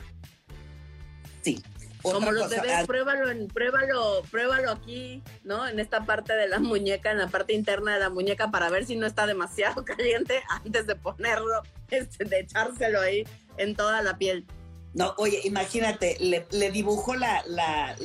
Sí. 1.42 1.62
Como 2.02 2.32
los 2.32 2.50
bebés, 2.50 2.72
ah, 2.76 2.84
pruébalo, 2.86 3.30
en, 3.30 3.48
pruébalo, 3.48 4.22
pruébalo 4.32 4.72
aquí, 4.72 5.22
¿no? 5.44 5.68
En 5.68 5.80
esta 5.80 6.06
parte 6.06 6.34
de 6.34 6.48
la 6.48 6.60
muñeca, 6.60 7.12
en 7.12 7.18
la 7.18 7.28
parte 7.28 7.54
interna 7.54 7.94
de 7.94 8.00
la 8.00 8.10
muñeca, 8.10 8.52
para 8.52 8.70
ver 8.70 8.86
si 8.86 8.96
no 8.96 9.06
está 9.06 9.28
demasiado 9.28 9.84
caliente 9.86 10.42
antes 10.50 10.88
de 10.88 10.96
ponerlo, 10.96 11.62
este, 11.90 12.24
de 12.24 12.40
echárselo 12.40 13.02
ahí 13.02 13.26
en 13.58 13.76
toda 13.76 14.02
la 14.02 14.18
piel. 14.18 14.46
No, 14.94 15.14
oye, 15.18 15.42
imagínate, 15.44 16.18
le, 16.20 16.48
le 16.52 16.72
dibujo 16.72 17.16
la, 17.16 17.44
la, 17.46 17.96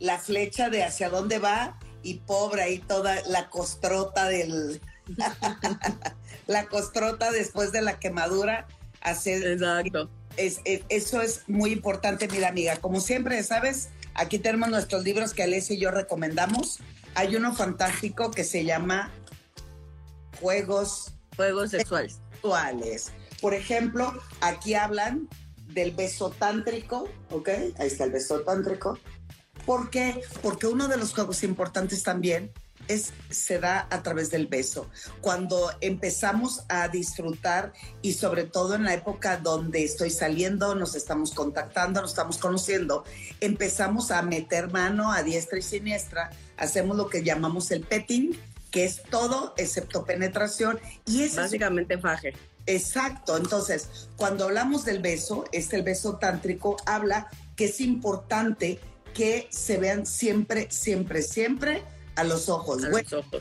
la, 0.00 0.18
flecha 0.18 0.68
de 0.68 0.82
hacia 0.82 1.08
dónde 1.08 1.38
va 1.38 1.78
y 2.02 2.14
pobre 2.14 2.62
ahí 2.62 2.78
toda 2.78 3.16
la 3.26 3.48
costrota 3.48 4.28
del... 4.28 4.80
la 6.46 6.66
costrota 6.66 7.30
después 7.30 7.70
de 7.70 7.82
la 7.82 7.98
quemadura. 8.00 8.66
Hacer, 9.02 9.46
Exacto. 9.46 10.08
Es, 10.36 10.60
eso 10.64 11.22
es 11.22 11.42
muy 11.46 11.72
importante, 11.72 12.28
mira 12.28 12.48
amiga. 12.48 12.76
Como 12.76 13.00
siempre, 13.00 13.42
¿sabes? 13.42 13.88
Aquí 14.14 14.38
tenemos 14.38 14.68
nuestros 14.68 15.04
libros 15.04 15.34
que 15.34 15.42
Alessia 15.42 15.76
y 15.76 15.80
yo 15.80 15.90
recomendamos. 15.90 16.78
Hay 17.14 17.36
uno 17.36 17.54
fantástico 17.54 18.30
que 18.30 18.44
se 18.44 18.64
llama 18.64 19.10
Juegos... 20.40 21.12
Juegos 21.36 21.70
sexuales. 21.70 22.20
sexuales. 22.32 23.12
Por 23.40 23.54
ejemplo, 23.54 24.12
aquí 24.40 24.74
hablan 24.74 25.28
del 25.68 25.90
beso 25.92 26.30
tántrico, 26.30 27.08
¿ok? 27.30 27.48
Ahí 27.78 27.86
está 27.86 28.04
el 28.04 28.12
beso 28.12 28.40
tántrico. 28.40 28.98
¿Por 29.66 29.90
qué? 29.90 30.22
Porque 30.42 30.66
uno 30.66 30.88
de 30.88 30.96
los 30.96 31.12
juegos 31.12 31.42
importantes 31.42 32.02
también 32.02 32.52
es, 32.88 33.12
se 33.30 33.58
da 33.58 33.86
a 33.90 34.02
través 34.02 34.30
del 34.30 34.46
beso. 34.46 34.88
Cuando 35.20 35.70
empezamos 35.80 36.64
a 36.68 36.88
disfrutar 36.88 37.72
y 38.02 38.12
sobre 38.14 38.44
todo 38.44 38.74
en 38.74 38.84
la 38.84 38.94
época 38.94 39.36
donde 39.38 39.84
estoy 39.84 40.10
saliendo, 40.10 40.74
nos 40.74 40.94
estamos 40.94 41.32
contactando, 41.32 42.00
nos 42.00 42.10
estamos 42.10 42.38
conociendo, 42.38 43.04
empezamos 43.40 44.10
a 44.10 44.22
meter 44.22 44.70
mano 44.70 45.12
a 45.12 45.22
diestra 45.22 45.58
y 45.58 45.62
siniestra, 45.62 46.30
hacemos 46.56 46.96
lo 46.96 47.08
que 47.08 47.22
llamamos 47.22 47.70
el 47.70 47.82
petting, 47.82 48.38
que 48.70 48.84
es 48.84 49.02
todo 49.04 49.54
excepto 49.56 50.04
penetración 50.04 50.80
y 51.06 51.22
es 51.22 51.36
básicamente 51.36 51.98
faje. 51.98 52.34
Exacto, 52.66 53.36
entonces, 53.36 54.08
cuando 54.16 54.44
hablamos 54.44 54.84
del 54.84 55.00
beso, 55.00 55.44
este 55.52 55.76
el 55.76 55.82
beso 55.82 56.16
tántrico 56.16 56.76
habla 56.86 57.28
que 57.56 57.66
es 57.66 57.80
importante 57.80 58.80
que 59.12 59.46
se 59.50 59.76
vean 59.78 60.06
siempre, 60.06 60.68
siempre, 60.70 61.22
siempre 61.22 61.82
a 62.16 62.24
los 62.24 62.48
ojos. 62.48 62.82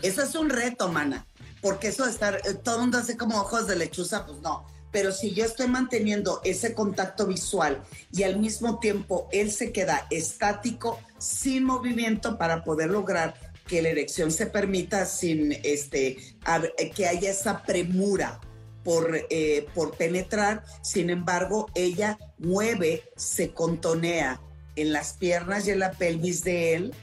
Eso 0.01 0.23
es 0.23 0.35
un 0.35 0.49
reto, 0.49 0.89
mana, 0.89 1.25
porque 1.61 1.87
eso 1.89 2.05
de 2.05 2.11
estar, 2.11 2.41
eh, 2.45 2.53
todo 2.53 2.75
el 2.75 2.81
mundo 2.81 2.97
hace 2.97 3.17
como 3.17 3.39
ojos 3.39 3.67
de 3.67 3.75
lechuza, 3.75 4.25
pues 4.25 4.39
no. 4.41 4.65
Pero 4.91 5.11
si 5.11 5.33
yo 5.33 5.43
estoy 5.43 5.67
manteniendo 5.67 6.39
ese 6.43 6.75
contacto 6.75 7.25
visual 7.25 7.81
y 8.11 8.23
al 8.23 8.37
mismo 8.37 8.79
tiempo 8.79 9.27
él 9.31 9.51
se 9.51 9.71
queda 9.71 10.05
estático, 10.11 10.99
sin 11.17 11.63
movimiento, 11.63 12.37
para 12.37 12.63
poder 12.63 12.91
lograr 12.91 13.33
que 13.65 13.81
la 13.81 13.89
erección 13.89 14.31
se 14.31 14.45
permita 14.45 15.05
sin 15.05 15.53
este, 15.63 16.17
que 16.95 17.07
haya 17.07 17.31
esa 17.31 17.63
premura 17.63 18.39
por, 18.83 19.17
eh, 19.29 19.65
por 19.73 19.95
penetrar, 19.95 20.63
sin 20.81 21.09
embargo, 21.09 21.71
ella 21.73 22.19
mueve, 22.37 23.03
se 23.15 23.51
contonea 23.51 24.41
en 24.75 24.91
las 24.91 25.13
piernas 25.13 25.67
y 25.67 25.71
en 25.71 25.79
la 25.79 25.91
pelvis 25.91 26.43
de 26.43 26.75
él 26.75 26.93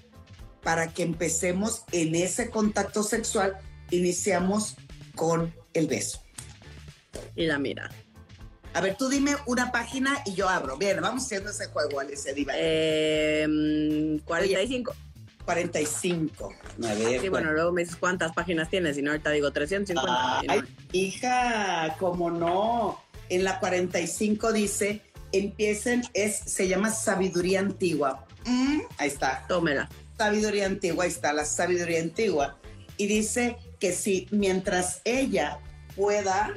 para 0.63 0.93
que 0.93 1.03
empecemos 1.03 1.85
en 1.93 2.15
ese 2.15 2.51
contacto 2.51 3.03
sexual, 3.03 3.57
iniciamos 3.91 4.77
con 5.15 5.55
el 5.75 5.87
beso. 5.87 6.23
Y 7.37 7.47
la 7.47 7.59
mira. 7.59 7.91
A 8.73 8.81
ver, 8.81 8.97
tú 8.97 9.09
dime 9.09 9.35
una 9.47 9.73
página 9.73 10.23
y 10.25 10.35
yo 10.35 10.49
abro. 10.49 10.77
Bien, 10.77 11.01
vamos 11.01 11.25
haciendo 11.25 11.51
ese 11.51 11.67
juego, 11.67 11.99
Alicia 11.99 12.33
Diva. 12.33 12.53
Eh, 12.57 14.21
45. 14.25 14.95
45. 15.45 16.55
A 16.85 16.95
ver. 16.95 17.21
Sí, 17.21 17.29
bueno, 17.29 17.53
luego 17.53 17.73
me 17.73 17.83
dices 17.83 17.97
cuántas 17.97 18.33
páginas 18.33 18.71
tienes, 18.71 18.97
y 18.97 19.03
no 19.03 19.11
ahorita 19.11 19.31
digo 19.31 19.51
350. 19.53 20.41
Ay, 20.49 20.63
hija, 20.93 21.97
cómo 21.99 22.31
no. 22.31 23.03
En 23.29 23.43
la 23.43 23.59
45 23.59 24.53
dice, 24.53 25.03
empiecen, 25.33 26.03
es, 26.15 26.39
se 26.39 26.69
llama 26.69 26.91
sabiduría 26.91 27.61
antigua. 27.61 28.27
Mm, 28.45 28.81
ahí 28.99 29.09
está. 29.09 29.45
Tómela. 29.49 29.89
Sabiduría 30.21 30.67
antigua, 30.67 31.05
ahí 31.05 31.11
está, 31.11 31.33
la 31.33 31.47
sabiduría 31.47 31.99
antigua. 31.99 32.59
Y 32.99 33.07
dice 33.07 33.57
que 33.79 33.95
si 33.95 34.29
mientras 34.31 35.01
ella 35.05 35.61
pueda, 35.97 36.53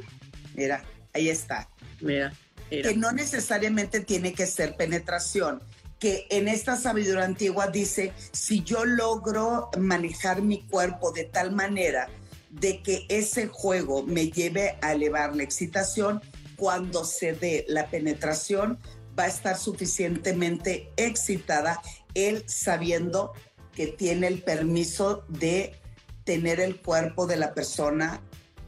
mira, 0.53 0.83
ahí 1.13 1.29
está. 1.29 1.69
Mira, 2.01 2.33
mira. 2.69 2.89
Que 2.89 2.97
no 2.97 3.13
necesariamente 3.13 4.01
tiene 4.01 4.33
que 4.33 4.47
ser 4.47 4.75
penetración 4.75 5.61
que 5.97 6.27
en 6.29 6.49
esta 6.49 6.75
sabiduría 6.75 7.23
antigua 7.23 7.67
dice, 7.67 8.11
si 8.33 8.63
yo 8.63 8.83
logro 8.83 9.69
manejar 9.79 10.41
mi 10.41 10.67
cuerpo 10.67 11.13
de 11.13 11.23
tal 11.23 11.53
manera 11.53 12.09
de 12.49 12.83
que 12.83 13.05
ese 13.07 13.47
juego 13.47 14.03
me 14.03 14.29
lleve 14.29 14.77
a 14.81 14.91
elevar 14.91 15.37
la 15.37 15.43
excitación, 15.43 16.21
cuando 16.57 17.05
se 17.05 17.31
dé 17.31 17.63
la 17.69 17.87
penetración 17.87 18.77
va 19.17 19.23
a 19.23 19.27
estar 19.27 19.57
suficientemente 19.57 20.91
excitada, 20.97 21.81
él 22.13 22.43
sabiendo 22.47 23.31
que 23.75 23.87
tiene 23.87 24.27
el 24.27 24.41
permiso 24.41 25.25
de 25.27 25.73
tener 26.23 26.59
el 26.59 26.81
cuerpo 26.81 27.27
de 27.27 27.37
la 27.37 27.53
persona 27.53 28.21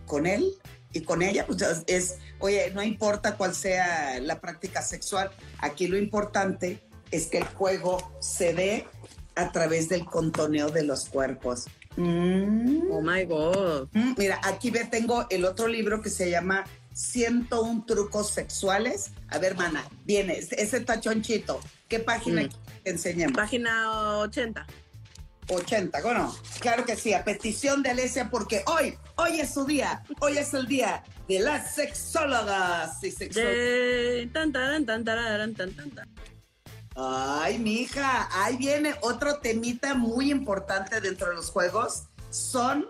con 0.06 0.26
él 0.26 0.54
y 0.94 1.02
con 1.02 1.22
ella, 1.22 1.46
pues 1.46 1.62
es, 1.88 2.18
oye, 2.40 2.72
no 2.74 2.82
importa 2.82 3.36
cuál 3.36 3.54
sea 3.54 4.20
la 4.22 4.40
práctica 4.40 4.82
sexual, 4.82 5.30
aquí 5.60 5.88
lo 5.88 5.98
importante 5.98 6.80
es 7.12 7.28
que 7.28 7.40
el 7.40 7.46
juego 7.46 8.14
se 8.20 8.54
dé 8.54 8.88
a 9.36 9.52
través 9.52 9.90
del 9.90 10.06
contoneo 10.06 10.70
de 10.70 10.84
los 10.84 11.10
cuerpos. 11.10 11.66
Mm. 11.98 12.92
Oh 12.92 13.02
my 13.02 13.26
God. 13.26 13.90
Mm, 13.94 14.14
mira, 14.18 14.40
aquí 14.44 14.70
ve, 14.70 14.86
tengo 14.86 15.26
el 15.30 15.46
otro 15.46 15.68
libro 15.68 16.02
que 16.02 16.10
se 16.10 16.30
llama 16.30 16.66
101 16.94 17.86
trucos 17.86 18.30
sexuales. 18.30 19.12
A 19.28 19.38
ver, 19.38 19.56
mana, 19.56 19.86
viene 20.06 20.40
ese 20.40 20.80
tachonchito. 20.80 21.60
¿Qué 21.88 22.00
página 22.00 22.44
mm. 22.44 22.50
te 22.84 22.90
enseñamos? 22.90 23.36
Página 23.36 24.20
80. 24.20 24.66
80, 25.50 26.02
bueno, 26.02 26.36
claro 26.60 26.86
que 26.86 26.96
sí, 26.96 27.14
a 27.14 27.24
petición 27.24 27.84
de 27.84 27.92
Alesia, 27.92 28.30
porque 28.30 28.64
hoy, 28.68 28.98
hoy 29.16 29.40
es 29.40 29.54
su 29.54 29.66
día, 29.66 30.04
hoy 30.20 30.38
es 30.38 30.54
el 30.54 30.68
día 30.68 31.04
de 31.28 31.40
las 31.40 31.76
sexólogas 31.76 33.04
y 33.04 33.12
sexólogas. 33.12 34.34
Tan, 34.34 34.52
tan, 34.52 35.92
tan. 35.92 36.10
Ay, 36.96 37.60
mija, 37.60 38.30
ahí 38.32 38.56
viene 38.56 38.96
otro 39.02 39.40
temita 39.40 39.96
muy 39.96 40.32
importante 40.32 41.02
dentro 41.02 41.30
de 41.30 41.36
los 41.36 41.50
juegos, 41.50 42.06
son 42.30 42.88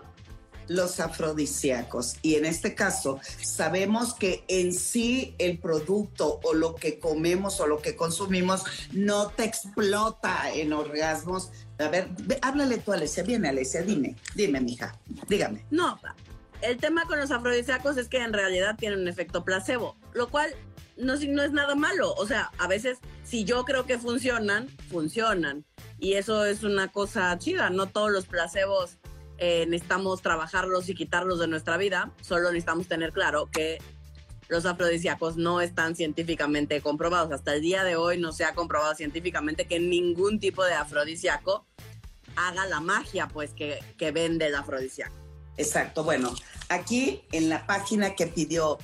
los 0.68 1.00
afrodisíacos. 1.00 2.16
Y 2.22 2.36
en 2.36 2.44
este 2.44 2.74
caso, 2.74 3.20
sabemos 3.42 4.14
que 4.14 4.44
en 4.48 4.72
sí 4.72 5.34
el 5.38 5.58
producto 5.58 6.40
o 6.42 6.54
lo 6.54 6.74
que 6.74 6.98
comemos 6.98 7.60
o 7.60 7.66
lo 7.66 7.80
que 7.80 7.96
consumimos 7.96 8.62
no 8.92 9.28
te 9.28 9.44
explota 9.44 10.52
en 10.52 10.72
orgasmos. 10.72 11.50
A 11.78 11.88
ver, 11.88 12.08
háblale 12.42 12.78
tú, 12.78 12.92
Alesia. 12.92 13.22
Viene, 13.22 13.48
Alesia, 13.48 13.82
dime, 13.82 14.16
dime, 14.34 14.60
mija, 14.60 14.98
dígame. 15.28 15.64
No, 15.70 15.98
el 16.62 16.78
tema 16.78 17.04
con 17.06 17.18
los 17.18 17.30
afrodisíacos 17.30 17.96
es 17.96 18.08
que 18.08 18.18
en 18.18 18.32
realidad 18.32 18.76
tienen 18.78 19.00
un 19.00 19.08
efecto 19.08 19.44
placebo, 19.44 19.96
lo 20.14 20.28
cual 20.30 20.54
no, 20.96 21.14
no 21.16 21.42
es 21.42 21.52
nada 21.52 21.74
malo. 21.74 22.14
O 22.14 22.26
sea, 22.26 22.50
a 22.58 22.66
veces 22.66 22.98
si 23.24 23.44
yo 23.44 23.64
creo 23.64 23.86
que 23.86 23.98
funcionan, 23.98 24.68
funcionan. 24.90 25.64
Y 25.98 26.14
eso 26.14 26.44
es 26.44 26.62
una 26.62 26.88
cosa 26.88 27.36
chida. 27.38 27.70
No 27.70 27.86
todos 27.86 28.10
los 28.10 28.26
placebos 28.26 28.98
eh, 29.38 29.66
necesitamos 29.68 30.22
trabajarlos 30.22 30.88
y 30.88 30.94
quitarlos 30.94 31.38
de 31.38 31.48
nuestra 31.48 31.76
vida. 31.76 32.12
Solo 32.20 32.50
necesitamos 32.50 32.88
tener 32.88 33.12
claro 33.12 33.50
que 33.50 33.78
los 34.48 34.66
afrodisíacos 34.66 35.36
no 35.36 35.60
están 35.60 35.96
científicamente 35.96 36.80
comprobados. 36.80 37.32
Hasta 37.32 37.54
el 37.54 37.62
día 37.62 37.84
de 37.84 37.96
hoy 37.96 38.18
no 38.18 38.32
se 38.32 38.44
ha 38.44 38.54
comprobado 38.54 38.94
científicamente 38.94 39.66
que 39.66 39.80
ningún 39.80 40.40
tipo 40.40 40.64
de 40.64 40.74
afrodisíaco 40.74 41.66
haga 42.36 42.66
la 42.66 42.80
magia 42.80 43.28
pues 43.28 43.52
que, 43.52 43.80
que 43.96 44.10
vende 44.10 44.46
el 44.46 44.54
afrodisíaco. 44.54 45.14
Exacto. 45.56 46.04
Bueno, 46.04 46.34
aquí 46.68 47.22
en 47.32 47.48
la 47.48 47.66
página 47.66 48.14
que 48.14 48.26
pidió 48.26 48.78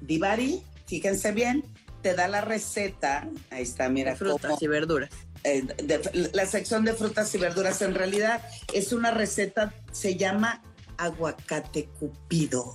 Divari, 0.00 0.62
fíjense 0.86 1.32
bien, 1.32 1.64
te 2.02 2.14
da 2.14 2.28
la 2.28 2.40
receta. 2.40 3.28
Ahí 3.50 3.62
está, 3.62 3.88
mira. 3.88 4.14
Frutas 4.14 4.60
y 4.62 4.66
verduras. 4.66 5.10
Eh, 5.42 6.30
la 6.32 6.46
sección 6.46 6.84
de 6.84 6.94
frutas 6.94 7.34
y 7.34 7.38
verduras 7.38 7.82
en 7.82 7.94
realidad 7.94 8.42
es 8.72 8.92
una 8.92 9.10
receta, 9.10 9.74
se 9.92 10.16
llama 10.16 10.62
aguacate 10.96 11.86
cupido. 11.98 12.74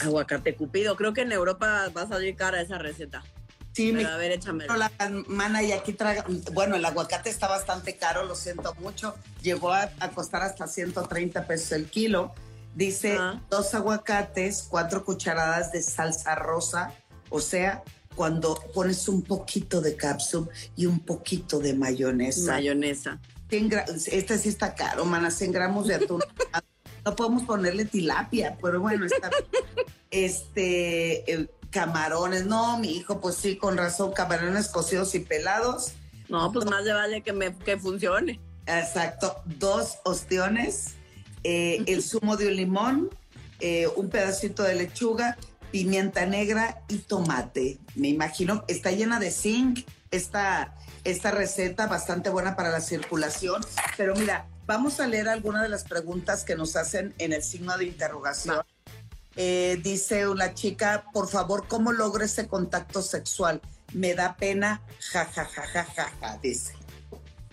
Aguacate 0.00 0.54
cupido, 0.54 0.96
creo 0.96 1.12
que 1.12 1.22
en 1.22 1.32
Europa 1.32 1.90
va 1.96 2.02
a 2.02 2.08
salir 2.08 2.36
cara 2.36 2.60
esa 2.60 2.78
receta. 2.78 3.22
Sí, 3.72 3.90
me, 3.92 4.04
a 4.04 4.16
ver, 4.16 4.32
échame. 4.32 4.66
La 4.66 4.90
mana 5.28 5.62
y 5.62 5.72
aquí 5.72 5.94
traga, 5.94 6.26
bueno, 6.52 6.76
el 6.76 6.84
aguacate 6.84 7.30
está 7.30 7.48
bastante 7.48 7.96
caro, 7.96 8.24
lo 8.24 8.34
siento 8.34 8.74
mucho. 8.74 9.14
Llegó 9.40 9.72
a, 9.72 9.88
costar 10.14 10.42
hasta 10.42 10.66
130 10.66 11.46
pesos 11.46 11.72
el 11.72 11.86
kilo. 11.86 12.34
Dice 12.74 13.18
dos 13.50 13.74
aguacates, 13.74 14.66
cuatro 14.68 15.04
cucharadas 15.04 15.72
de 15.72 15.82
salsa 15.82 16.34
rosa, 16.34 16.92
o 17.28 17.40
sea, 17.40 17.82
cuando 18.14 18.54
pones 18.74 19.08
un 19.08 19.22
poquito 19.22 19.80
de 19.80 19.96
cápsula 19.96 20.48
y 20.76 20.86
un 20.86 21.00
poquito 21.00 21.58
de 21.58 21.74
mayonesa. 21.74 22.52
Mayonesa. 22.52 23.20
Este 23.50 24.38
sí 24.38 24.48
está 24.48 24.74
caro, 24.74 25.04
mana, 25.04 25.30
100 25.30 25.52
gramos 25.52 25.86
de 25.86 25.96
atún. 25.96 26.22
no 27.04 27.16
podemos 27.16 27.42
ponerle 27.44 27.84
tilapia, 27.84 28.56
pero 28.62 28.80
bueno, 28.80 29.06
está. 29.06 29.30
Este, 30.10 31.48
camarones, 31.70 32.44
no, 32.44 32.78
mi 32.78 32.96
hijo, 32.96 33.20
pues 33.20 33.36
sí, 33.36 33.56
con 33.56 33.76
razón, 33.76 34.12
camarones 34.12 34.68
cocidos 34.68 35.14
y 35.14 35.20
pelados. 35.20 35.92
No, 36.28 36.52
pues 36.52 36.66
más 36.66 36.84
le 36.84 36.92
vale 36.92 37.22
que, 37.22 37.32
me, 37.32 37.56
que 37.56 37.78
funcione. 37.78 38.38
Exacto, 38.66 39.42
dos 39.44 39.98
ostiones, 40.04 40.94
eh, 41.42 41.82
el 41.86 42.02
zumo 42.04 42.36
de 42.36 42.48
un 42.48 42.56
limón, 42.56 43.10
eh, 43.58 43.88
un 43.96 44.10
pedacito 44.10 44.62
de 44.62 44.74
lechuga, 44.74 45.36
pimienta 45.70 46.26
negra 46.26 46.82
y 46.88 46.98
tomate. 46.98 47.78
Me 47.94 48.08
imagino, 48.08 48.64
está 48.68 48.92
llena 48.92 49.18
de 49.18 49.30
zinc 49.30 49.80
esta, 50.10 50.76
esta 51.04 51.30
receta, 51.30 51.86
bastante 51.86 52.28
buena 52.30 52.54
para 52.54 52.70
la 52.70 52.80
circulación. 52.80 53.64
Pero 53.96 54.14
mira, 54.14 54.46
vamos 54.66 55.00
a 55.00 55.06
leer 55.06 55.28
algunas 55.28 55.62
de 55.62 55.68
las 55.68 55.84
preguntas 55.84 56.44
que 56.44 56.56
nos 56.56 56.76
hacen 56.76 57.14
en 57.18 57.32
el 57.32 57.42
signo 57.42 57.76
de 57.76 57.84
interrogación. 57.84 58.62
Eh, 59.36 59.80
dice 59.82 60.28
una 60.28 60.54
chica, 60.54 61.04
por 61.12 61.28
favor, 61.28 61.66
¿cómo 61.66 61.92
logro 61.92 62.24
ese 62.24 62.46
contacto 62.48 63.02
sexual? 63.02 63.60
Me 63.92 64.14
da 64.14 64.36
pena, 64.36 64.82
ja, 65.12 65.24
ja, 65.24 65.44
ja, 65.44 65.62
ja, 65.62 65.84
ja, 65.84 66.12
ja, 66.20 66.38
dice. 66.42 66.74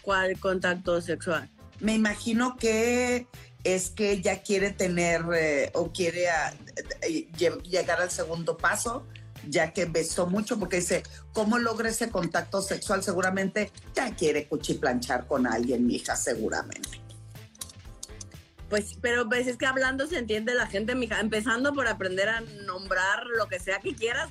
¿Cuál 0.02 0.40
contacto 0.40 1.02
sexual? 1.02 1.50
Me 1.80 1.94
imagino 1.94 2.58
que 2.58 3.28
es 3.64 3.90
que 3.90 4.12
ella 4.12 4.42
quiere 4.42 4.72
tener 4.72 5.22
eh, 5.34 5.72
o 5.74 5.92
quiere 5.92 6.30
ah, 6.30 6.54
eh, 7.02 7.30
llegar 7.64 8.02
al 8.02 8.12
segundo 8.12 8.58
paso, 8.58 9.06
ya 9.48 9.74
que 9.74 9.86
besó 9.86 10.28
mucho, 10.28 10.60
porque 10.60 10.78
dice, 10.78 11.04
¿cómo 11.34 11.60
logra 11.60 11.90
ese 11.90 12.10
contacto 12.10 12.62
sexual? 12.62 13.04
Seguramente 13.04 13.72
ya 13.94 14.16
quiere 14.16 14.48
cuchiplanchar 14.48 15.28
con 15.28 15.48
alguien, 15.48 15.86
mi 15.86 15.96
hija, 15.96 16.16
seguramente. 16.16 17.02
Pues, 18.70 18.98
pero 19.02 19.28
pues 19.28 19.48
es 19.48 19.58
que 19.58 19.66
hablando 19.66 20.06
se 20.06 20.20
entiende 20.20 20.54
la 20.54 20.68
gente, 20.68 20.94
mija, 20.94 21.20
empezando 21.20 21.74
por 21.74 21.88
aprender 21.88 22.30
a 22.30 22.42
nombrar 22.42 23.26
lo 23.26 23.48
que 23.48 23.60
sea 23.60 23.80
que 23.80 23.96
quieras 23.96 24.30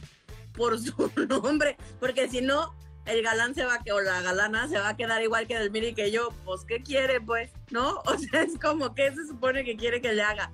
por 0.53 0.79
su 0.79 1.11
nombre, 1.29 1.77
porque 1.99 2.29
si 2.29 2.41
no, 2.41 2.73
el 3.07 3.23
galán 3.23 3.55
se 3.55 3.65
va 3.65 3.75
a 3.75 3.83
que, 3.83 3.91
o 3.91 4.01
la 4.01 4.21
galana 4.21 4.69
se 4.69 4.79
va 4.79 4.91
a 4.91 4.97
quedar 4.97 5.23
igual 5.23 5.47
que 5.47 5.57
el 5.57 5.71
mini 5.71 5.95
que 5.95 6.11
yo, 6.13 6.29
pues 6.45 6.65
¿qué 6.65 6.83
quiere 6.83 7.21
pues? 7.21 7.51
¿No? 7.71 8.03
O 8.07 8.17
sea, 8.17 8.43
es 8.43 8.59
como 8.59 8.95
que 8.95 9.13
se 9.13 9.27
supone 9.27 9.65
que 9.65 9.77
quiere 9.77 10.01
que 10.01 10.13
le 10.13 10.23
haga. 10.23 10.53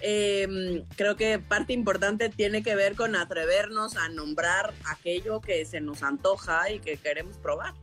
Em, 0.00 0.84
creo 0.96 1.16
que 1.16 1.38
parte 1.38 1.72
importante 1.72 2.28
tiene 2.28 2.62
que 2.62 2.74
ver 2.74 2.94
con 2.94 3.16
atrevernos 3.16 3.96
a 3.96 4.08
nombrar 4.08 4.74
aquello 4.84 5.40
que 5.40 5.64
se 5.64 5.80
nos 5.80 6.02
antoja 6.02 6.70
y 6.70 6.80
que 6.80 6.96
queremos 6.96 7.38
probar. 7.38 7.74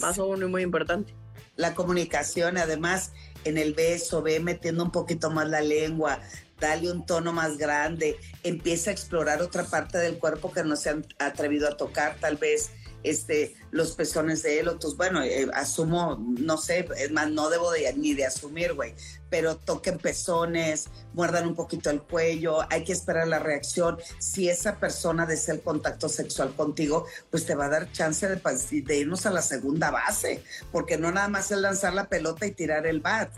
Paso 0.00 0.26
uno 0.26 0.48
muy 0.48 0.62
importante. 0.62 1.14
La 1.56 1.74
comunicación, 1.74 2.58
además, 2.58 3.12
en 3.44 3.58
el 3.58 3.74
beso, 3.74 4.22
ve 4.22 4.40
metiendo 4.40 4.84
un 4.84 4.90
poquito 4.90 5.30
más 5.30 5.48
la 5.48 5.60
lengua, 5.60 6.20
dale 6.60 6.90
un 6.90 7.06
tono 7.06 7.32
más 7.32 7.56
grande, 7.56 8.16
empieza 8.42 8.90
a 8.90 8.92
explorar 8.92 9.42
otra 9.42 9.64
parte 9.64 9.98
del 9.98 10.18
cuerpo 10.18 10.52
que 10.52 10.64
no 10.64 10.76
se 10.76 10.90
han 10.90 11.06
atrevido 11.18 11.68
a 11.68 11.76
tocar, 11.76 12.16
tal 12.20 12.36
vez 12.36 12.70
este, 13.08 13.56
los 13.70 13.92
pezones 13.92 14.42
de 14.42 14.60
él 14.60 14.68
o 14.68 14.78
tus, 14.78 14.96
bueno, 14.96 15.22
eh, 15.22 15.48
asumo, 15.54 16.16
no 16.18 16.56
sé, 16.56 16.88
es 16.96 17.10
más, 17.10 17.30
no 17.30 17.50
debo 17.50 17.70
de, 17.70 17.92
ni 17.94 18.14
de 18.14 18.26
asumir, 18.26 18.74
güey, 18.74 18.94
pero 19.30 19.56
toquen 19.56 19.98
pezones, 19.98 20.88
muerdan 21.12 21.46
un 21.46 21.54
poquito 21.54 21.90
el 21.90 22.02
cuello, 22.02 22.60
hay 22.70 22.84
que 22.84 22.92
esperar 22.92 23.28
la 23.28 23.38
reacción. 23.38 23.98
Si 24.18 24.48
esa 24.48 24.78
persona 24.78 25.26
desea 25.26 25.54
el 25.54 25.60
contacto 25.60 26.08
sexual 26.08 26.54
contigo, 26.54 27.06
pues 27.30 27.44
te 27.44 27.54
va 27.54 27.66
a 27.66 27.70
dar 27.70 27.92
chance 27.92 28.26
de, 28.28 28.40
de 28.82 28.96
irnos 28.96 29.26
a 29.26 29.30
la 29.30 29.42
segunda 29.42 29.90
base, 29.90 30.42
porque 30.72 30.96
no 30.96 31.10
nada 31.10 31.28
más 31.28 31.50
es 31.50 31.58
lanzar 31.58 31.94
la 31.94 32.08
pelota 32.08 32.46
y 32.46 32.52
tirar 32.52 32.86
el 32.86 33.00
bat 33.00 33.30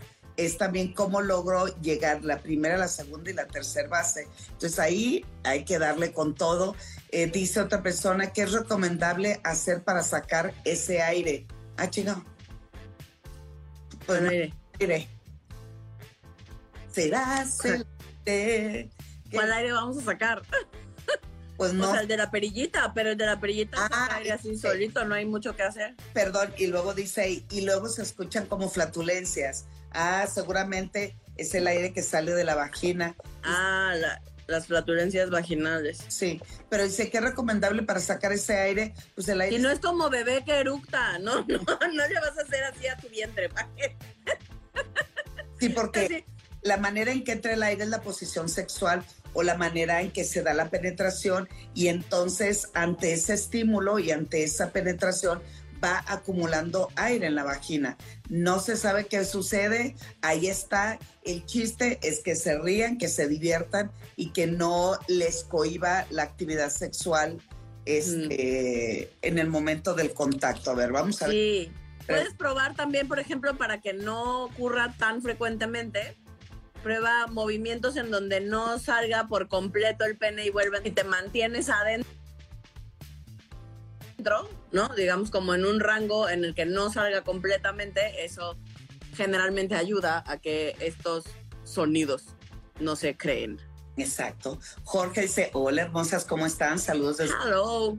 es 0.45 0.57
también 0.57 0.93
cómo 0.93 1.21
logró 1.21 1.67
llegar 1.81 2.23
la 2.23 2.39
primera, 2.39 2.77
la 2.77 2.87
segunda 2.87 3.29
y 3.29 3.33
la 3.33 3.47
tercera 3.47 3.87
base. 3.87 4.27
Entonces 4.51 4.79
ahí 4.79 5.25
hay 5.43 5.63
que 5.65 5.79
darle 5.79 6.11
con 6.11 6.35
todo. 6.35 6.75
Eh, 7.09 7.27
dice 7.27 7.61
otra 7.61 7.81
persona, 7.81 8.31
¿qué 8.33 8.43
es 8.43 8.51
recomendable 8.51 9.39
hacer 9.43 9.83
para 9.83 10.03
sacar 10.03 10.53
ese 10.63 11.01
aire? 11.01 11.45
Ah, 11.77 11.89
chingado. 11.89 12.23
Pues 14.05 14.21
aire. 14.21 14.53
aire. 14.79 15.07
Será 16.91 17.45
¿Cuál 19.31 19.53
aire 19.53 19.71
vamos 19.71 19.97
a 19.97 20.01
sacar? 20.01 20.41
Pues 21.61 21.73
no. 21.73 21.89
O 21.89 21.91
sea, 21.91 22.01
el 22.01 22.07
de 22.07 22.17
la 22.17 22.31
perillita, 22.31 22.91
pero 22.91 23.11
el 23.11 23.17
de 23.17 23.27
la 23.27 23.39
perillita 23.39 23.77
ah, 23.91 24.19
así 24.33 24.57
solito, 24.57 25.05
no 25.05 25.13
hay 25.13 25.27
mucho 25.27 25.55
que 25.55 25.61
hacer. 25.61 25.93
Perdón, 26.11 26.51
y 26.57 26.65
luego 26.65 26.95
dice 26.95 27.43
y 27.51 27.61
luego 27.61 27.87
se 27.87 28.01
escuchan 28.01 28.47
como 28.47 28.67
flatulencias. 28.67 29.65
Ah, 29.91 30.25
seguramente 30.25 31.15
es 31.37 31.53
el 31.53 31.67
aire 31.67 31.93
que 31.93 32.01
sale 32.01 32.33
de 32.33 32.43
la 32.45 32.55
vagina. 32.55 33.15
Ah, 33.43 33.93
las 34.47 34.65
flatulencias 34.65 35.29
vaginales. 35.29 36.03
Sí, 36.07 36.41
pero 36.67 36.83
dice 36.83 37.11
que 37.11 37.19
es 37.19 37.23
recomendable 37.23 37.83
para 37.83 37.99
sacar 37.99 38.31
ese 38.31 38.57
aire, 38.57 38.95
pues 39.13 39.29
el 39.29 39.39
aire. 39.39 39.57
Y 39.57 39.59
no 39.59 39.69
es 39.69 39.77
como 39.77 40.09
bebé 40.09 40.43
que 40.43 40.53
eructa, 40.53 41.19
no, 41.19 41.41
no, 41.41 41.59
no 41.59 42.07
le 42.07 42.15
vas 42.15 42.39
a 42.39 42.41
hacer 42.41 42.63
así 42.63 42.87
a 42.87 42.97
tu 42.97 43.07
vientre. 43.07 43.51
Sí, 45.59 45.69
porque 45.69 46.25
la 46.63 46.77
manera 46.77 47.11
en 47.11 47.23
que 47.23 47.33
entra 47.33 47.53
el 47.53 47.61
aire 47.61 47.83
es 47.83 47.89
la 47.89 48.01
posición 48.01 48.49
sexual 48.49 49.05
o 49.33 49.43
la 49.43 49.55
manera 49.55 50.01
en 50.01 50.11
que 50.11 50.23
se 50.23 50.41
da 50.41 50.53
la 50.53 50.69
penetración 50.69 51.47
y 51.73 51.87
entonces 51.87 52.69
ante 52.73 53.13
ese 53.13 53.33
estímulo 53.33 53.99
y 53.99 54.11
ante 54.11 54.43
esa 54.43 54.71
penetración 54.71 55.41
va 55.83 56.03
acumulando 56.07 56.89
aire 56.95 57.27
en 57.27 57.35
la 57.35 57.43
vagina. 57.43 57.97
No 58.29 58.59
se 58.59 58.77
sabe 58.77 59.05
qué 59.05 59.25
sucede, 59.25 59.95
ahí 60.21 60.47
está. 60.47 60.99
El 61.23 61.45
chiste 61.45 61.99
es 62.03 62.21
que 62.21 62.35
se 62.35 62.59
rían, 62.59 62.97
que 62.97 63.07
se 63.07 63.27
diviertan 63.27 63.91
y 64.15 64.31
que 64.31 64.47
no 64.47 64.99
les 65.07 65.43
cohiba 65.43 66.05
la 66.11 66.23
actividad 66.23 66.69
sexual 66.69 67.39
este, 67.85 69.11
en 69.21 69.39
el 69.39 69.49
momento 69.49 69.95
del 69.95 70.13
contacto. 70.13 70.71
A 70.71 70.75
ver, 70.75 70.91
vamos 70.91 71.21
a 71.21 71.27
ver. 71.27 71.35
Sí. 71.35 71.71
Puedes 72.07 72.33
probar 72.33 72.75
también, 72.75 73.07
por 73.07 73.19
ejemplo, 73.19 73.57
para 73.57 73.79
que 73.79 73.93
no 73.93 74.43
ocurra 74.43 74.93
tan 74.97 75.21
frecuentemente, 75.21 76.17
prueba 76.81 77.27
movimientos 77.27 77.95
en 77.97 78.11
donde 78.11 78.41
no 78.41 78.79
salga 78.79 79.27
por 79.27 79.47
completo 79.47 80.05
el 80.05 80.17
pene 80.17 80.45
y 80.45 80.49
vuelven 80.49 80.85
y 80.85 80.91
te 80.91 81.03
mantienes 81.03 81.69
adentro 81.69 82.11
¿no? 84.71 84.89
Digamos 84.95 85.31
como 85.31 85.53
en 85.53 85.65
un 85.65 85.79
rango 85.79 86.29
en 86.29 86.45
el 86.45 86.53
que 86.53 86.65
no 86.65 86.91
salga 86.91 87.23
completamente, 87.23 88.23
eso 88.23 88.57
generalmente 89.15 89.75
ayuda 89.75 90.23
a 90.27 90.37
que 90.37 90.75
estos 90.79 91.25
sonidos 91.63 92.25
no 92.79 92.95
se 92.95 93.17
creen. 93.17 93.59
Exacto. 93.97 94.59
Jorge 94.83 95.21
dice, 95.21 95.49
hola 95.53 95.83
hermosas, 95.83 96.25
¿cómo 96.25 96.45
están? 96.45 96.79
Saludos 96.79 97.17
desde... 97.17 97.33
Hello. 97.43 97.97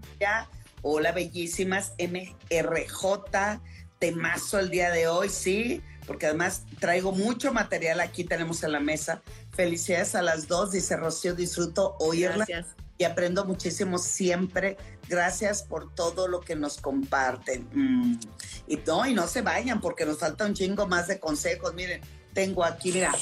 Hola 0.82 1.12
bellísimas, 1.12 1.92
MRJ, 1.98 3.60
temazo 3.98 4.58
el 4.58 4.70
día 4.70 4.90
de 4.90 5.06
hoy, 5.06 5.28
sí, 5.28 5.80
porque 6.06 6.26
además 6.26 6.64
traigo 6.78 7.12
mucho 7.12 7.52
material 7.52 8.00
aquí, 8.00 8.24
tenemos 8.24 8.62
en 8.62 8.72
la 8.72 8.80
mesa. 8.80 9.22
Felicidades 9.52 10.14
a 10.14 10.22
las 10.22 10.48
dos, 10.48 10.72
dice 10.72 10.96
Rocío, 10.96 11.34
disfruto 11.34 11.96
oírla. 11.98 12.44
Gracias 12.46 12.66
y 13.02 13.04
aprendo 13.04 13.44
muchísimo 13.44 13.98
siempre. 13.98 14.76
Gracias 15.08 15.64
por 15.64 15.92
todo 15.92 16.28
lo 16.28 16.40
que 16.40 16.54
nos 16.54 16.78
comparten. 16.78 17.68
Mm. 17.72 18.20
Y 18.68 18.76
no, 18.76 19.06
y 19.06 19.14
no 19.14 19.26
se 19.26 19.42
vayan 19.42 19.80
porque 19.80 20.06
nos 20.06 20.18
falta 20.18 20.46
un 20.46 20.54
chingo 20.54 20.86
más 20.86 21.08
de 21.08 21.18
consejos. 21.18 21.74
Miren, 21.74 22.00
tengo 22.32 22.64
aquí, 22.64 22.92
mira, 22.92 23.12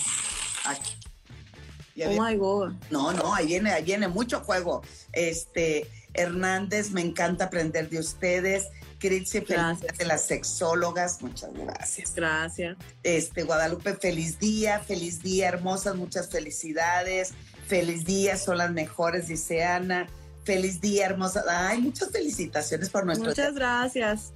aquí. 0.66 0.92
Oh 2.06 2.22
my 2.22 2.36
God. 2.36 2.72
No, 2.90 3.12
no, 3.12 3.34
ahí 3.34 3.46
viene, 3.46 3.72
ahí 3.72 3.82
viene 3.82 4.08
mucho 4.08 4.40
juego. 4.40 4.82
Este, 5.12 5.86
Hernández, 6.12 6.90
me 6.90 7.00
encanta 7.00 7.46
aprender 7.46 7.88
de 7.88 7.98
ustedes. 7.98 8.68
Critzi, 9.00 9.40
de 9.40 10.04
las 10.04 10.26
sexólogas, 10.26 11.22
muchas 11.22 11.52
gracias. 11.54 12.14
Gracias. 12.14 12.76
Este, 13.02 13.42
Guadalupe, 13.42 13.94
feliz 13.94 14.38
día, 14.38 14.78
feliz 14.78 15.22
día, 15.22 15.48
hermosas, 15.48 15.96
muchas 15.96 16.28
felicidades. 16.28 17.32
Feliz 17.66 18.04
día, 18.04 18.36
son 18.36 18.58
las 18.58 18.70
mejores, 18.70 19.26
dice 19.28 19.64
Ana. 19.64 20.06
Feliz 20.44 20.80
día, 20.80 21.06
hermosa. 21.06 21.42
Ay, 21.48 21.80
muchas 21.80 22.10
felicitaciones 22.10 22.90
por 22.90 23.06
nuestro. 23.06 23.28
Muchas 23.28 23.54
gracias. 23.54 24.32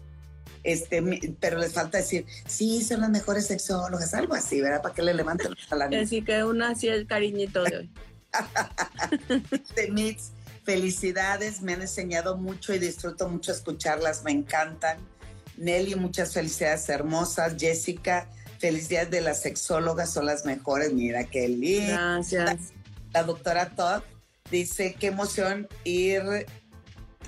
Este, 0.62 1.02
pero 1.40 1.58
les 1.58 1.74
falta 1.74 1.98
decir, 1.98 2.24
sí, 2.46 2.82
son 2.82 3.02
las 3.02 3.10
mejores 3.10 3.46
sexólogas, 3.46 4.14
algo 4.14 4.34
así, 4.34 4.62
¿verdad? 4.62 4.80
Para 4.80 4.94
que 4.94 5.02
le 5.02 5.12
levanten 5.12 5.54
la 5.70 5.84
Así 6.00 6.22
que 6.22 6.42
una 6.42 6.70
así 6.70 6.88
el 6.88 7.06
cariñito 7.06 7.62
de 7.64 7.76
hoy. 7.76 7.90
de 9.76 9.90
Mix, 9.92 10.32
felicidades, 10.64 11.62
me 11.62 11.74
han 11.74 11.82
enseñado 11.82 12.36
mucho 12.36 12.74
y 12.74 12.78
disfruto 12.78 13.28
mucho 13.28 13.52
escucharlas, 13.52 14.24
me 14.24 14.32
encantan. 14.32 14.98
Nelly, 15.56 15.94
muchas 15.94 16.32
felicidades 16.32 16.88
hermosas. 16.88 17.54
Jessica, 17.58 18.28
felicidades 18.58 19.10
de 19.10 19.20
las 19.20 19.42
sexólogas, 19.42 20.12
son 20.12 20.26
las 20.26 20.44
mejores. 20.44 20.92
Mira 20.92 21.24
qué 21.24 21.48
lindo. 21.48 21.92
Gracias 21.92 22.72
la 23.14 23.22
doctora 23.22 23.70
Todd 23.70 24.02
dice, 24.50 24.96
qué 24.98 25.06
emoción 25.06 25.68
ir, 25.84 26.46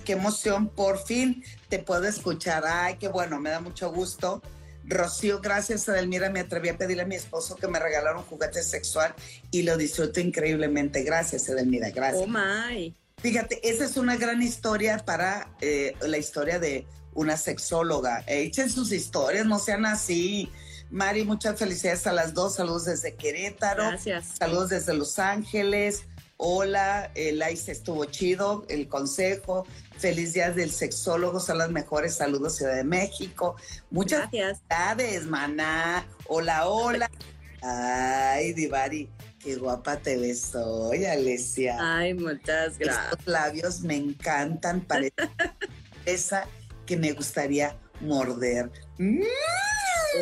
qué 0.05 0.13
emoción, 0.13 0.69
por 0.69 0.99
fin 0.99 1.45
te 1.69 1.79
puedo 1.79 2.05
escuchar. 2.05 2.65
Ay, 2.67 2.97
qué 2.97 3.09
bueno, 3.09 3.41
me 3.41 3.51
da 3.51 3.61
mucho 3.61 3.91
gusto. 3.93 4.43
Rocío, 4.85 5.41
gracias 5.41 5.89
Edelmira, 5.89 6.31
me 6.31 6.41
atreví 6.41 6.69
a 6.69 6.77
pedirle 6.77 7.05
a 7.05 7.07
mi 7.07 7.17
esposo 7.17 7.57
que 7.57 7.67
me 7.67 7.81
regalara 7.81 8.19
un 8.19 8.25
juguete 8.25 8.63
sexual 8.63 9.15
y 9.51 9.63
lo 9.63 9.77
disfruto 9.77 10.21
increíblemente. 10.21 11.03
Gracias 11.03 11.49
Edelmira, 11.49 11.91
gracias. 11.91 12.23
Oh 12.23 12.29
my. 12.29 12.95
Fíjate, 13.27 13.69
esa 13.69 13.85
es 13.85 13.97
una 13.97 14.15
gran 14.15 14.41
historia 14.41 14.99
para 15.05 15.51
eh, 15.61 15.97
la 16.03 16.17
historia 16.17 16.61
de 16.61 16.87
una 17.13 17.37
sexóloga. 17.37 18.23
Echen 18.29 18.71
sus 18.71 18.93
historias, 18.93 19.45
no 19.47 19.59
sean 19.59 19.85
así. 19.85 20.49
Mari, 20.93 21.25
muchas 21.25 21.59
felicidades 21.59 22.07
a 22.07 22.13
las 22.13 22.35
dos. 22.35 22.55
Saludos 22.55 22.85
desde 22.85 23.17
Querétaro. 23.17 23.83
Gracias. 23.83 24.27
Saludos 24.39 24.69
desde 24.69 24.95
Los 24.95 25.19
Ángeles. 25.19 26.05
Hola, 26.37 27.11
el 27.17 27.43
ICE 27.51 27.73
estuvo 27.73 28.05
chido, 28.05 28.65
el 28.69 28.87
consejo. 28.87 29.67
Feliz 29.99 30.33
día 30.33 30.53
del 30.53 30.71
sexólogo, 30.71 31.41
son 31.41 31.59
las 31.59 31.71
mejores. 31.73 32.15
Saludos, 32.15 32.55
Ciudad 32.55 32.77
de 32.77 32.85
México. 32.85 33.57
Muchas 33.91 34.31
gracias. 34.31 35.27
maná. 35.27 36.07
Hola, 36.29 36.69
hola. 36.69 37.11
Ay, 37.61 38.53
Divari, 38.53 39.11
qué 39.47 39.55
guapa 39.55 39.97
te 39.97 40.17
ves 40.17 40.57
hoy, 40.57 41.05
Alesia. 41.05 41.77
Ay, 41.79 42.15
muchas 42.15 42.77
gracias. 42.79 43.13
Estos 43.13 43.27
labios 43.29 43.81
me 43.83 43.95
encantan, 43.95 44.81
parece 44.81 45.15
esa 46.05 46.49
que 46.85 46.97
me 46.97 47.13
gustaría 47.13 47.79
morder. 48.01 48.73
¡Mmm! 48.99 49.23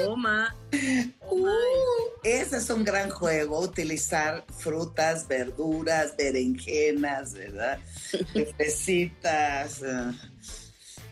Toma. 0.04 0.54
Uh, 1.30 1.48
ese 2.22 2.58
es 2.58 2.68
un 2.68 2.84
gran 2.84 3.08
juego, 3.08 3.60
utilizar 3.60 4.44
frutas, 4.58 5.26
verduras, 5.26 6.14
berenjenas, 6.18 7.32
¿verdad? 7.32 7.78
Fresitas, 8.56 9.80
eh, 9.82 10.12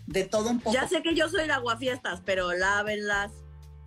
de 0.06 0.24
todo 0.24 0.50
un 0.50 0.60
poco. 0.60 0.74
Ya 0.74 0.86
sé 0.86 1.00
que 1.02 1.14
yo 1.14 1.30
soy 1.30 1.46
la 1.46 1.54
aguafiestas, 1.54 2.20
pero 2.26 2.52
lávenlas, 2.52 3.32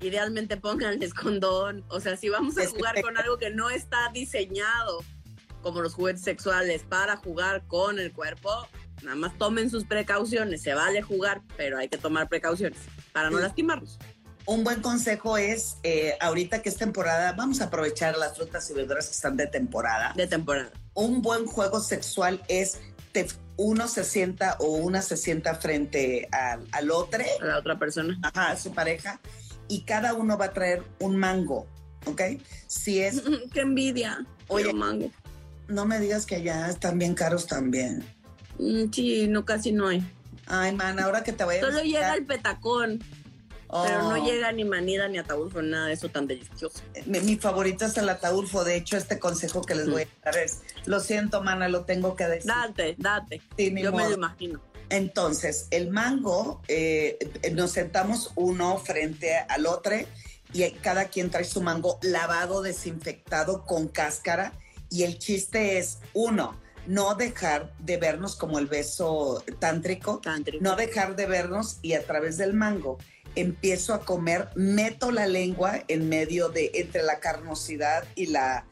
idealmente 0.05 0.57
pónganles 0.57 1.13
condón. 1.13 1.83
O 1.89 1.99
sea, 1.99 2.17
si 2.17 2.29
vamos 2.29 2.57
a 2.57 2.67
jugar 2.67 3.01
con 3.01 3.17
algo 3.17 3.37
que 3.37 3.49
no 3.49 3.69
está 3.69 4.09
diseñado 4.13 5.03
como 5.61 5.81
los 5.81 5.93
juguetes 5.93 6.21
sexuales 6.21 6.83
para 6.83 7.17
jugar 7.17 7.65
con 7.67 7.99
el 7.99 8.13
cuerpo, 8.13 8.67
nada 9.01 9.15
más 9.15 9.37
tomen 9.37 9.69
sus 9.69 9.85
precauciones. 9.85 10.61
Se 10.61 10.73
vale 10.73 11.01
jugar, 11.01 11.41
pero 11.57 11.77
hay 11.77 11.89
que 11.89 11.97
tomar 11.97 12.29
precauciones 12.29 12.79
para 13.11 13.29
no 13.29 13.39
lastimarlos 13.39 13.97
un 14.45 14.63
buen 14.63 14.81
consejo 14.81 15.37
es, 15.37 15.77
eh, 15.83 16.15
ahorita 16.19 16.61
que 16.61 16.69
es 16.69 16.77
temporada, 16.77 17.33
vamos 17.33 17.61
a 17.61 17.65
aprovechar 17.65 18.17
las 18.17 18.35
frutas 18.35 18.69
y 18.69 18.73
verduras 18.73 19.07
que 19.07 19.13
están 19.13 19.35
de 19.37 19.47
temporada. 19.47 20.13
De 20.15 20.27
temporada. 20.27 20.71
Un 20.93 21.21
buen 21.21 21.45
juego 21.45 21.79
sexual 21.79 22.43
es 22.47 22.79
uno 23.57 23.87
se 23.87 24.03
sienta 24.03 24.57
o 24.59 24.67
una 24.67 25.01
se 25.01 25.15
sienta 25.15 25.55
frente 25.55 26.27
al, 26.31 26.67
al 26.73 26.91
otro. 26.91 27.23
A 27.41 27.45
la 27.45 27.57
otra 27.57 27.79
persona. 27.79 28.19
Ajá, 28.21 28.51
a 28.51 28.57
su 28.57 28.73
pareja. 28.73 29.19
Y 29.67 29.81
cada 29.81 30.13
uno 30.13 30.37
va 30.37 30.45
a 30.45 30.51
traer 30.53 30.83
un 30.99 31.17
mango, 31.17 31.67
¿ok? 32.05 32.21
Si 32.67 32.99
es... 33.01 33.21
¡Qué 33.53 33.61
envidia! 33.61 34.25
Oye, 34.47 34.73
mango. 34.73 35.11
No 35.67 35.85
me 35.85 35.99
digas 35.99 36.25
que 36.25 36.35
allá 36.35 36.69
están 36.69 36.99
bien 36.99 37.15
caros 37.15 37.47
también. 37.47 38.03
Mm, 38.59 38.91
sí, 38.91 39.27
no, 39.27 39.43
casi 39.45 39.71
no 39.71 39.87
hay. 39.87 40.03
Ay, 40.47 40.75
man, 40.75 40.99
ahora 40.99 41.23
que 41.23 41.33
te 41.33 41.43
voy 41.43 41.55
a 41.55 41.61
Solo 41.61 41.81
visitar- 41.81 41.85
llega 41.85 42.13
el 42.13 42.25
petacón, 42.25 42.99
pero 43.67 44.03
no 44.03 44.09
Oh. 44.21 44.25
llega 44.25 44.51
ni 44.51 44.63
manida 44.63 45.07
ni 45.07 45.17
ataúd, 45.17 45.51
nada 45.63 45.87
de 45.87 45.93
eso 45.93 46.07
tan 46.09 46.27
delicioso. 46.27 46.79
Mi, 47.07 47.19
mi 47.21 47.35
favorito 47.37 47.83
es 47.85 47.97
el 47.97 48.07
ataulfo. 48.07 48.63
De 48.63 48.75
hecho, 48.75 48.95
este 48.95 49.17
consejo 49.17 49.61
que 49.63 49.73
les 49.73 49.89
voy 49.89 50.03
a 50.03 50.07
dar 50.25 50.37
es, 50.37 50.61
lo 50.85 50.99
siento, 50.99 51.41
mana, 51.41 51.67
lo 51.67 51.83
tengo 51.85 52.15
que 52.15 52.27
decir. 52.27 52.45
Date, 52.51 52.95
date. 52.99 53.41
Sí, 53.57 53.73
Yo 53.81 53.91
me 53.91 54.07
lo 54.07 54.13
imagino. 54.13 54.61
Entonces, 54.89 55.67
el 55.71 55.89
mango, 55.89 56.61
eh, 56.67 57.17
nos 57.53 57.71
sentamos 57.71 58.31
uno 58.35 58.77
frente 58.77 59.35
al 59.35 59.65
otro 59.65 59.95
y 60.53 60.69
cada 60.71 61.05
quien 61.05 61.29
trae 61.29 61.43
su 61.43 61.61
mango 61.61 61.99
lavado, 62.01 62.61
desinfectado, 62.61 63.65
con 63.65 63.87
cáscara. 63.87 64.53
Y 64.89 65.03
el 65.03 65.17
chiste 65.17 65.79
es, 65.79 65.97
uno, 66.13 66.59
no 66.87 67.15
dejar 67.15 67.73
de 67.79 67.97
vernos 67.97 68.35
como 68.35 68.59
el 68.59 68.67
beso 68.67 69.43
tántrico, 69.59 70.19
Tántrico. 70.19 70.63
no 70.63 70.75
dejar 70.75 71.15
de 71.15 71.25
vernos 71.25 71.79
y 71.81 71.93
a 71.93 72.05
través 72.05 72.37
del 72.37 72.53
mango 72.53 72.97
empiezo 73.35 73.93
a 73.93 74.05
comer, 74.05 74.49
meto 74.55 75.11
la 75.11 75.27
lengua 75.27 75.83
en 75.87 76.07
medio 76.09 76.49
de, 76.49 76.71
entre 76.75 77.03
la 77.03 77.19
carnosidad 77.19 78.05
y 78.15 78.27
la, 78.27 78.65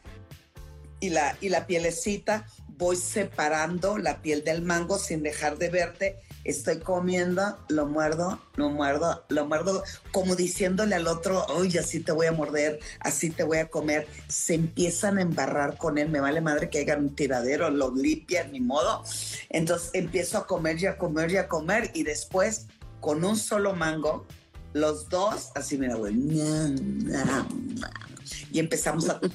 y 1.00 1.10
la, 1.10 1.36
y 1.40 1.50
la 1.50 1.66
pielecita, 1.66 2.46
voy 2.76 2.96
separando 2.96 3.98
la 3.98 4.20
piel 4.22 4.44
del 4.44 4.62
mango 4.62 4.98
sin 4.98 5.22
dejar 5.22 5.58
de 5.58 5.70
verte, 5.70 6.18
estoy 6.44 6.78
comiendo, 6.80 7.58
lo 7.68 7.86
muerdo, 7.86 8.40
lo 8.56 8.70
muerdo, 8.70 9.24
lo 9.28 9.46
muerdo, 9.46 9.82
como 10.12 10.36
diciéndole 10.36 10.94
al 10.94 11.06
otro, 11.06 11.44
oye, 11.46 11.78
así 11.78 12.00
te 12.00 12.12
voy 12.12 12.26
a 12.26 12.32
morder, 12.32 12.80
así 13.00 13.30
te 13.30 13.42
voy 13.42 13.58
a 13.58 13.68
comer, 13.68 14.06
se 14.28 14.54
empiezan 14.54 15.18
a 15.18 15.22
embarrar 15.22 15.76
con 15.76 15.98
él, 15.98 16.08
me 16.08 16.20
vale 16.20 16.40
madre 16.40 16.68
que 16.68 16.80
hagan 16.80 17.04
un 17.04 17.14
tiradero, 17.14 17.70
lo 17.70 17.94
limpian, 17.94 18.52
ni 18.52 18.60
modo, 18.60 19.02
entonces 19.48 19.90
empiezo 19.94 20.38
a 20.38 20.46
comer 20.46 20.80
y 20.80 20.86
a 20.86 20.98
comer 20.98 21.30
y 21.30 21.36
a 21.36 21.48
comer 21.48 21.90
y 21.94 22.02
después 22.02 22.66
con 23.00 23.24
un 23.24 23.36
solo 23.36 23.74
mango, 23.74 24.26
los 24.72 25.08
dos, 25.08 25.50
así 25.54 25.78
mira, 25.78 25.94
güey, 25.94 26.14
y 28.52 28.58
empezamos 28.58 29.08
a... 29.08 29.20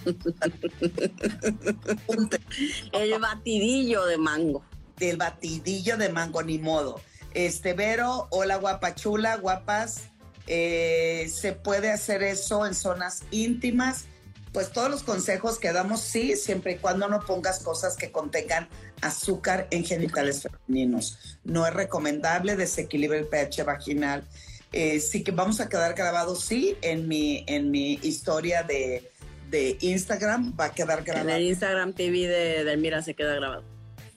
El 2.94 3.20
batidillo 3.20 4.06
de 4.06 4.18
mango. 4.18 4.64
del 4.98 5.18
batidillo 5.18 5.98
de 5.98 6.10
mango, 6.10 6.44
ni 6.44 6.58
modo. 6.60 7.02
Este, 7.34 7.74
Vero, 7.74 8.28
hola 8.32 8.58
guapa 8.58 8.96
chula, 8.96 9.38
guapas. 9.38 10.10
Eh, 10.48 11.32
¿Se 11.34 11.54
puede 11.54 11.92
hacer 11.92 12.24
eso 12.24 12.66
en 12.66 12.74
zonas 12.74 13.24
íntimas? 13.32 14.06
Pues 14.52 14.72
todos 14.72 14.90
los 14.90 15.04
consejos 15.04 15.60
que 15.60 15.72
damos, 15.72 16.02
sí, 16.02 16.36
siempre 16.36 16.74
y 16.74 16.78
cuando 16.78 17.08
no 17.08 17.20
pongas 17.20 17.60
cosas 17.60 17.96
que 17.96 18.12
contengan 18.12 18.68
azúcar 19.02 19.68
en 19.70 19.86
genitales 19.86 20.42
femeninos. 20.42 21.38
No 21.44 21.68
es 21.68 21.74
recomendable, 21.74 22.56
desequilibra 22.56 23.20
el 23.20 23.28
pH 23.28 23.64
vaginal. 23.64 24.28
Eh, 24.72 25.00
sí 25.00 25.24
que 25.24 25.32
vamos 25.32 25.60
a 25.60 25.70
quedar 25.70 25.96
grabados, 25.96 26.44
sí, 26.46 26.78
en 26.82 27.08
mi, 27.08 27.44
en 27.48 27.72
mi 27.72 27.94
historia 28.04 28.64
de, 28.64 29.10
de 29.50 29.78
Instagram 29.82 30.56
va 30.60 30.66
a 30.66 30.74
quedar 30.74 31.00
En 31.00 31.06
grabado. 31.06 31.30
el 31.30 31.44
Instagram 31.44 31.94
TV 31.94 32.28
de 32.28 32.64
Delmira 32.64 33.02
se 33.02 33.16
queda 33.16 33.36
grabado. 33.36 33.64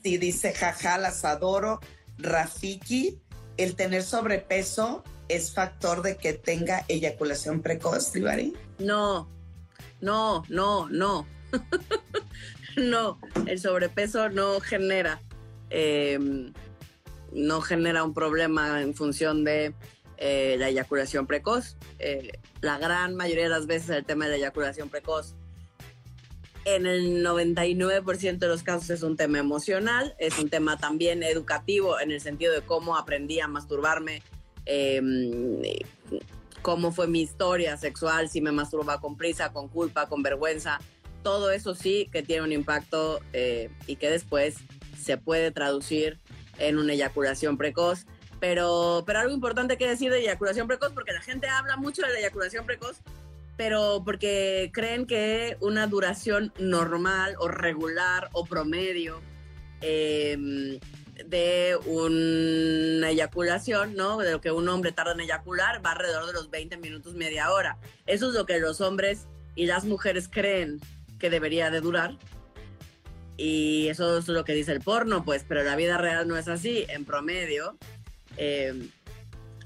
Sí, 0.03 0.19
dice 0.19 0.53
jaja, 0.53 0.99
las 0.99 1.25
adoro. 1.25 1.81
Rafiki, 2.19 3.19
el 3.57 3.75
tener 3.75 4.03
sobrepeso 4.03 5.03
es 5.29 5.55
factor 5.55 6.03
de 6.03 6.17
que 6.17 6.35
tenga 6.35 6.85
eyaculación 6.88 7.62
precoz, 7.62 8.12
Divari. 8.12 8.53
No, 8.79 9.29
no, 10.01 10.45
no, 10.49 10.88
no. 10.91 11.27
no, 12.77 13.19
el 13.47 13.59
sobrepeso 13.61 14.29
no 14.29 14.61
genera, 14.61 15.23
eh, 15.71 16.19
no 17.33 17.61
genera 17.61 18.05
un 18.05 18.12
problema 18.12 18.83
en 18.83 18.95
función 18.95 19.45
de 19.45 19.75
eh, 20.24 20.56
la 20.58 20.68
eyaculación 20.68 21.26
precoz. 21.26 21.76
Eh, 21.98 22.38
la 22.61 22.78
gran 22.78 23.16
mayoría 23.16 23.44
de 23.44 23.50
las 23.50 23.66
veces 23.66 23.90
el 23.90 24.04
tema 24.04 24.26
de 24.26 24.32
la 24.32 24.37
eyaculación 24.37 24.88
precoz, 24.88 25.35
en 26.64 26.87
el 26.87 27.26
99% 27.26 28.38
de 28.38 28.46
los 28.46 28.62
casos 28.62 28.90
es 28.90 29.02
un 29.02 29.16
tema 29.16 29.38
emocional, 29.40 30.14
es 30.18 30.38
un 30.38 30.48
tema 30.48 30.76
también 30.76 31.24
educativo 31.24 31.98
en 31.98 32.12
el 32.12 32.20
sentido 32.20 32.54
de 32.54 32.62
cómo 32.62 32.96
aprendí 32.96 33.40
a 33.40 33.48
masturbarme. 33.48 34.22
eh, 34.64 35.00
cómo 36.62 36.92
fue 36.92 37.08
mi 37.08 37.20
historia 37.20 37.76
sexual, 37.76 38.30
si 38.30 38.40
me 38.40 38.52
masturbaba 38.52 39.00
con 39.00 39.16
prisa, 39.16 39.52
con 39.52 39.68
culpa, 39.68 40.08
con 40.08 40.22
vergüenza. 40.22 40.78
Todo 41.22 41.50
eso 41.50 41.74
sí 41.74 42.08
que 42.11 42.22
tiene 42.22 42.42
un 42.42 42.52
impacto 42.52 43.20
eh, 43.32 43.68
y 43.87 43.96
que 43.96 44.08
después 44.08 44.56
se 44.98 45.18
puede 45.18 45.50
traducir 45.50 46.18
en 46.58 46.78
una 46.78 46.94
eyaculación 46.94 47.58
precoz. 47.58 48.06
Pero, 48.42 49.05
pero 49.07 49.20
algo 49.20 49.33
importante 49.33 49.78
que 49.78 49.87
decir 49.87 50.11
de 50.11 50.18
eyaculación 50.18 50.66
precoz, 50.66 50.90
porque 50.92 51.12
la 51.12 51.22
gente 51.22 51.46
habla 51.46 51.76
mucho 51.76 52.02
de 52.02 52.12
la 52.12 52.18
eyaculación 52.18 52.66
precoz, 52.66 52.96
pero 53.57 54.02
porque 54.05 54.72
creen 54.74 55.07
que 55.07 55.57
una 55.61 55.87
duración 55.87 56.52
normal 56.59 57.37
o 57.38 57.46
regular 57.46 58.31
o 58.33 58.44
promedio 58.44 59.20
eh, 59.81 60.76
de 61.24 61.78
una 61.87 63.11
eyaculación, 63.11 63.94
¿no? 63.94 64.18
De 64.18 64.33
lo 64.33 64.40
que 64.40 64.50
un 64.50 64.68
hombre 64.68 64.90
tarda 64.90 65.12
en 65.12 65.20
eyacular, 65.20 65.81
va 65.87 65.92
alrededor 65.92 66.26
de 66.26 66.33
los 66.33 66.50
20 66.50 66.78
minutos, 66.78 67.14
media 67.14 67.52
hora. 67.52 67.78
Eso 68.07 68.31
es 68.31 68.35
lo 68.35 68.44
que 68.44 68.59
los 68.59 68.81
hombres 68.81 69.28
y 69.55 69.66
las 69.66 69.85
mujeres 69.85 70.28
creen 70.28 70.81
que 71.20 71.31
debería 71.31 71.70
de 71.70 71.81
durar. 71.81 72.18
Y 73.37 73.87
eso 73.87 74.18
es 74.18 74.26
lo 74.26 74.44
que 74.44 74.52
dice 74.52 74.72
el 74.72 74.81
porno, 74.81 75.24
pues, 75.24 75.44
pero 75.46 75.62
la 75.62 75.76
vida 75.76 75.96
real 75.96 76.26
no 76.26 76.37
es 76.37 76.48
así. 76.48 76.87
En 76.88 77.05
promedio, 77.05 77.78
eh, 78.37 78.88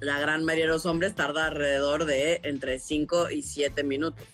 la 0.01 0.19
gran 0.21 0.45
mayoría 0.45 0.67
de 0.67 0.73
los 0.73 0.87
hombres 0.87 1.15
tarda 1.15 1.47
alrededor 1.47 2.05
de 2.05 2.41
entre 2.45 2.79
5 2.79 3.31
y 3.31 3.43
7 3.43 3.83
minutos. 3.85 4.25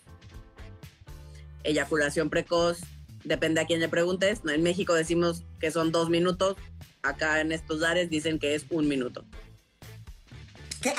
Eyaculación 1.65 2.29
precoz, 2.31 2.81
depende 3.25 3.61
a 3.61 3.67
quién 3.67 3.81
le 3.81 3.89
preguntes. 3.89 4.41
En 4.49 4.63
México 4.63 4.95
decimos 4.95 5.45
que 5.61 5.71
son 5.71 5.93
dos 5.93 6.11
minutos, 6.11 6.57
acá 7.03 7.41
en 7.41 7.53
estos 7.53 7.79
lares 7.79 8.11
dicen 8.11 8.39
que 8.39 8.55
es 8.55 8.65
un 8.71 8.89
minuto. 8.89 9.25
¿Qué? 10.81 10.93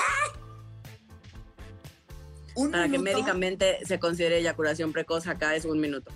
Un 2.55 2.71
Para 2.71 2.83
que 2.83 2.91
minuto. 2.97 3.03
médicamente 3.11 3.79
se 3.85 3.99
considere 3.99 4.37
eyaculación 4.37 4.93
precoz, 4.93 5.27
acá 5.27 5.55
es 5.55 5.65
un 5.65 5.79
minuto. 5.81 6.11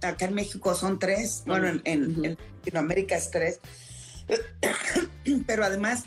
Acá 0.00 0.26
en 0.26 0.34
México 0.34 0.74
son 0.74 0.98
tres. 0.98 1.42
Bueno, 1.46 1.66
en, 1.68 1.82
en- 1.84 2.10
Ujú. 2.12 2.24
en 2.24 2.38
Latinoamérica 2.58 3.16
es 3.16 3.30
tres. 3.30 3.58
Pero 5.46 5.64
además, 5.64 6.04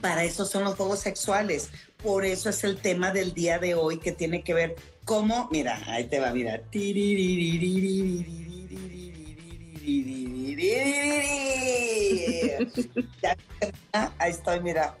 para 0.00 0.24
eso 0.24 0.44
son 0.44 0.64
los 0.64 0.74
juegos 0.74 1.00
sexuales. 1.00 1.70
Por 2.02 2.24
eso 2.24 2.50
es 2.50 2.64
el 2.64 2.76
tema 2.76 3.12
del 3.12 3.32
día 3.32 3.58
de 3.58 3.74
hoy 3.74 3.98
que 3.98 4.12
tiene 4.12 4.42
que 4.42 4.54
ver 4.54 4.76
cómo, 5.04 5.48
mira, 5.50 5.80
ahí 5.86 6.04
te 6.04 6.20
va, 6.20 6.32
mira. 6.32 6.60
Ahí 14.18 14.30
estoy, 14.30 14.60
mira. 14.60 14.96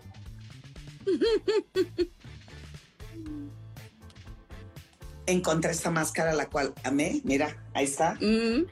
Encontré 5.26 5.72
esta 5.72 5.90
máscara, 5.90 6.32
la 6.34 6.48
cual 6.48 6.74
amé. 6.82 7.20
Mira, 7.24 7.56
ahí 7.72 7.84
está. 7.84 8.14
Mm, 8.20 8.66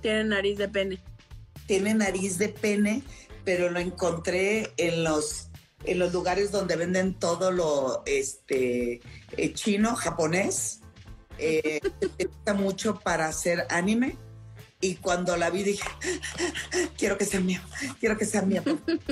tiene 0.00 0.24
nariz 0.24 0.58
de 0.58 0.68
pene. 0.68 1.13
Tiene 1.66 1.94
nariz 1.94 2.38
de 2.38 2.48
pene, 2.48 3.02
pero 3.44 3.70
lo 3.70 3.78
encontré 3.80 4.72
en 4.76 5.04
los 5.04 5.48
en 5.86 5.98
los 5.98 6.12
lugares 6.14 6.50
donde 6.50 6.76
venden 6.76 7.12
todo 7.12 7.50
lo 7.50 8.02
este 8.06 9.02
eh, 9.36 9.52
chino, 9.52 9.94
japonés. 9.96 10.80
Eh, 11.38 11.80
gusta 12.18 12.54
mucho 12.54 13.00
para 13.00 13.26
hacer 13.28 13.66
anime. 13.68 14.16
Y 14.80 14.96
cuando 14.96 15.36
la 15.36 15.50
vi 15.50 15.62
dije, 15.62 15.86
quiero 16.98 17.16
que 17.18 17.24
sea 17.24 17.40
mío, 17.40 17.60
quiero 18.00 18.16
que 18.18 18.24
sea 18.24 18.42
mío. 18.42 18.62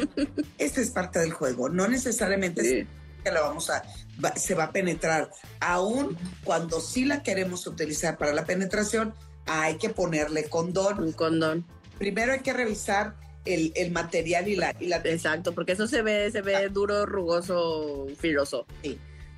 Esta 0.58 0.80
es 0.80 0.90
parte 0.90 1.18
del 1.18 1.32
juego. 1.32 1.68
No 1.68 1.88
necesariamente 1.88 2.80
es 2.80 2.86
que 3.24 3.30
la 3.30 3.40
vamos 3.42 3.70
a, 3.70 3.82
va- 4.22 4.34
se 4.36 4.54
va 4.54 4.64
a 4.64 4.72
penetrar. 4.72 5.30
Aún 5.60 6.16
cuando 6.44 6.80
sí 6.80 7.04
la 7.04 7.22
queremos 7.22 7.66
utilizar 7.66 8.18
para 8.18 8.32
la 8.32 8.44
penetración, 8.44 9.14
hay 9.46 9.76
que 9.78 9.88
ponerle 9.90 10.44
condón 10.44 11.02
Un 11.02 11.12
condón. 11.12 11.66
Primero 11.98 12.33
hay 12.33 12.40
que 12.40 12.52
revisar 12.52 13.14
el, 13.44 13.72
el 13.74 13.90
material 13.90 14.48
y 14.48 14.57
la, 14.57 14.74
y 14.78 14.87
la 14.87 14.96
Exacto, 14.96 15.52
porque 15.55 15.72
eso 15.72 15.87
se 15.87 16.02
ve, 16.02 16.31
se 16.31 16.42
ve 16.42 16.68
duro, 16.68 17.07
rugoso, 17.07 18.07
filoso. 18.18 18.66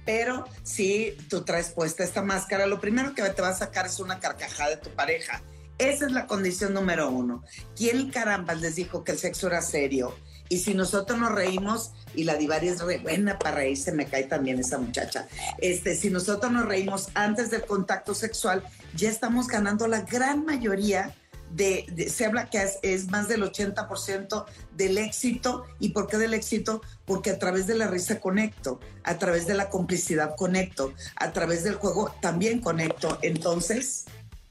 pero 0.05 0.45
si 0.62 1.17
tú 1.29 1.43
traes 1.43 1.71
puesta 1.71 2.05
esta 2.05 2.23
máscara, 2.23 2.67
lo 2.67 2.81
primero 2.81 3.14
que 3.14 3.23
te 3.23 3.43
va 3.43 3.49
a 3.49 3.55
sacar 3.55 3.87
es 3.87 3.99
una 4.01 4.21
carcajada 4.21 4.71
de 4.71 4.77
tu 4.77 4.90
pareja. 4.90 5.43
Esa 5.79 6.07
es 6.07 6.12
la 6.12 6.27
condición 6.27 6.73
número 6.73 7.11
uno. 7.11 7.43
¿Quién 7.75 8.11
caramba 8.11 8.55
les 8.55 8.77
dijo 8.77 9.03
que 9.03 9.12
el 9.12 9.19
sexo 9.19 9.49
era 9.49 9.61
serio? 9.61 10.14
Y 10.49 10.59
si 10.59 10.75
nosotros 10.75 11.19
nos 11.19 11.33
reímos, 11.33 11.93
y 12.14 12.25
la 12.25 12.37
divaria 12.37 12.73
es 12.73 12.81
re 12.81 12.99
buena 12.99 13.38
para 13.38 13.57
reírse, 13.57 13.90
me 13.90 14.07
cae 14.07 14.25
también 14.25 14.61
esa 14.61 14.79
muchacha. 14.79 15.27
Este, 15.59 15.97
si 15.97 16.11
nosotros 16.11 16.53
nos 16.53 16.67
reímos 16.67 17.09
antes 17.14 17.51
del 17.51 17.64
contacto 17.64 18.14
sexual, 18.14 18.62
ya 18.95 19.09
estamos 19.09 19.49
ganando 19.49 19.88
la 19.88 20.03
gran 20.03 20.45
mayoría 20.45 21.12
de, 21.55 22.09
se 22.11 22.27
habla 22.27 22.51
que 22.51 22.62
es, 22.83 23.09
más 23.11 23.29
del 23.29 23.43
80% 23.43 24.45
del 24.73 24.99
éxito. 24.99 25.64
¿Y 25.79 25.90
por 25.90 26.09
qué 26.09 26.19
del 26.19 26.35
éxito? 26.35 26.83
Porque 27.05 27.31
a 27.31 27.38
través 27.38 27.67
de 27.67 27.77
la 27.77 27.87
risa 27.87 28.21
conecto, 28.21 28.81
a 29.05 29.19
través 29.19 29.47
de 29.47 29.55
la 29.55 29.71
complicidad 29.71 30.35
conecto, 30.37 30.93
a 31.17 31.33
través 31.33 31.64
del 31.64 31.75
juego 31.75 32.14
también 32.21 32.61
conecto. 32.61 33.19
Entonces, 33.23 34.07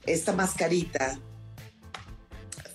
esta 0.05 0.33
mascarita 0.33 1.19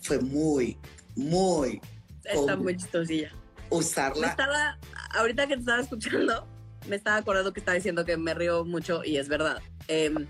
fue 0.03 0.21
muy, 0.21 0.79
muy... 1.17 1.81
Está 2.25 2.57
muy 2.57 2.77
chistosilla. 2.77 3.33
Usarla. 3.71 4.29
estaba, 4.29 4.79
ahorita 5.11 5.47
que 5.47 5.55
te 5.55 5.61
estaba 5.61 5.81
escuchando, 5.81 6.47
me 6.89 6.97
estaba 6.97 7.17
acordando 7.17 7.53
que 7.53 7.61
estaba 7.61 7.75
diciendo 7.75 8.05
que 8.05 8.17
me 8.17 8.35
río 8.35 8.65
mucho 8.65 9.05
y 9.05 9.17
es 9.17 9.29
verdad. 9.29 9.61
Em, 9.89 10.27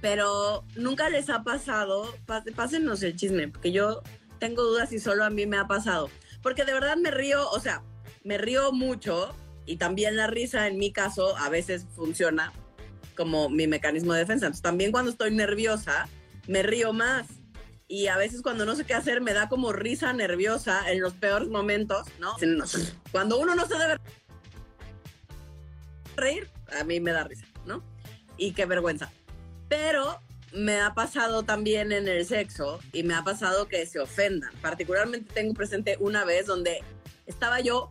pero 0.00 0.64
nunca 0.76 1.08
les 1.10 1.28
ha 1.30 1.42
pasado, 1.42 2.14
pásenos 2.56 3.02
el 3.02 3.16
chisme, 3.16 3.48
porque 3.48 3.72
yo 3.72 4.02
tengo 4.38 4.62
dudas 4.62 4.88
si 4.88 4.98
solo 4.98 5.24
a 5.24 5.30
mí 5.30 5.46
me 5.46 5.58
ha 5.58 5.66
pasado. 5.66 6.10
Porque 6.42 6.64
de 6.64 6.72
verdad 6.72 6.96
me 6.96 7.10
río, 7.10 7.48
o 7.50 7.60
sea, 7.60 7.82
me 8.24 8.38
río 8.38 8.72
mucho 8.72 9.34
y 9.66 9.76
también 9.76 10.16
la 10.16 10.26
risa 10.26 10.66
en 10.66 10.78
mi 10.78 10.92
caso 10.92 11.36
a 11.36 11.48
veces 11.48 11.86
funciona 11.94 12.52
como 13.16 13.50
mi 13.50 13.66
mecanismo 13.66 14.14
de 14.14 14.20
defensa. 14.20 14.50
También 14.62 14.92
cuando 14.92 15.10
estoy 15.10 15.30
nerviosa, 15.30 16.08
me 16.46 16.62
río 16.62 16.92
más. 16.92 17.26
Y 17.86 18.06
a 18.06 18.16
veces 18.16 18.40
cuando 18.40 18.64
no 18.64 18.76
sé 18.76 18.84
qué 18.84 18.94
hacer 18.94 19.20
me 19.20 19.34
da 19.34 19.48
como 19.48 19.72
risa 19.72 20.12
nerviosa 20.12 20.90
en 20.90 21.00
los 21.00 21.12
peores 21.12 21.48
momentos, 21.48 22.06
¿no? 22.18 22.34
Cuando 23.10 23.38
uno 23.38 23.54
no 23.54 23.66
se 23.66 23.76
debe 23.76 23.96
reír, 26.16 26.48
a 26.78 26.84
mí 26.84 27.00
me 27.00 27.10
da 27.10 27.24
risa, 27.24 27.46
¿no? 27.66 27.82
Y 28.36 28.52
qué 28.52 28.64
vergüenza. 28.64 29.12
Pero 29.70 30.20
me 30.52 30.80
ha 30.80 30.94
pasado 30.94 31.44
también 31.44 31.92
en 31.92 32.08
el 32.08 32.26
sexo 32.26 32.80
y 32.92 33.04
me 33.04 33.14
ha 33.14 33.22
pasado 33.22 33.68
que 33.68 33.86
se 33.86 34.00
ofendan. 34.00 34.50
Particularmente 34.60 35.32
tengo 35.32 35.54
presente 35.54 35.96
una 36.00 36.24
vez 36.24 36.46
donde 36.46 36.82
estaba 37.26 37.60
yo 37.60 37.90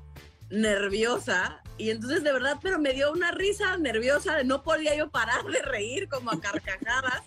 nerviosa 0.49 1.63
y 1.77 1.89
entonces 1.89 2.23
de 2.23 2.33
verdad, 2.33 2.57
pero 2.61 2.77
me 2.79 2.93
dio 2.93 3.11
una 3.13 3.31
risa 3.31 3.77
nerviosa, 3.77 4.43
no 4.43 4.61
podía 4.61 4.95
yo 4.95 5.09
parar 5.09 5.45
de 5.45 5.61
reír 5.61 6.09
como 6.09 6.31
a 6.31 6.41
carcajadas 6.41 7.23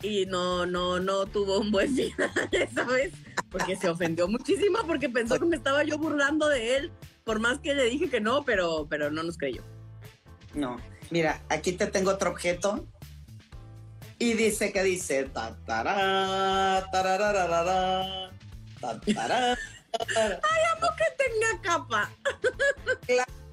y 0.00 0.26
no, 0.26 0.64
no, 0.64 1.00
no 1.00 1.26
tuvo 1.26 1.58
un 1.58 1.72
buen 1.72 1.92
final 1.92 2.30
esa 2.52 2.84
vez 2.84 3.12
porque 3.50 3.74
se 3.74 3.88
ofendió 3.88 4.28
muchísimo 4.28 4.78
porque 4.86 5.08
pensó 5.08 5.40
que 5.40 5.46
me 5.46 5.56
estaba 5.56 5.82
yo 5.82 5.98
burlando 5.98 6.48
de 6.48 6.76
él, 6.76 6.92
por 7.24 7.40
más 7.40 7.58
que 7.58 7.74
le 7.74 7.84
dije 7.84 8.08
que 8.08 8.20
no, 8.20 8.44
pero, 8.44 8.86
pero 8.88 9.10
no 9.10 9.22
nos 9.22 9.38
creyó. 9.38 9.62
No, 10.54 10.76
mira, 11.10 11.42
aquí 11.48 11.72
te 11.72 11.86
tengo 11.86 12.12
otro 12.12 12.30
objeto 12.30 12.86
y 14.18 14.32
dice 14.34 14.72
que 14.72 14.82
dice 14.82 15.24
tatará, 15.24 16.88
tarararara, 16.90 18.30
tatará. 18.80 19.58
Ay, 19.98 20.62
amo 20.76 20.88
que 20.96 21.24
tenga 21.24 21.62
capa. 21.62 22.10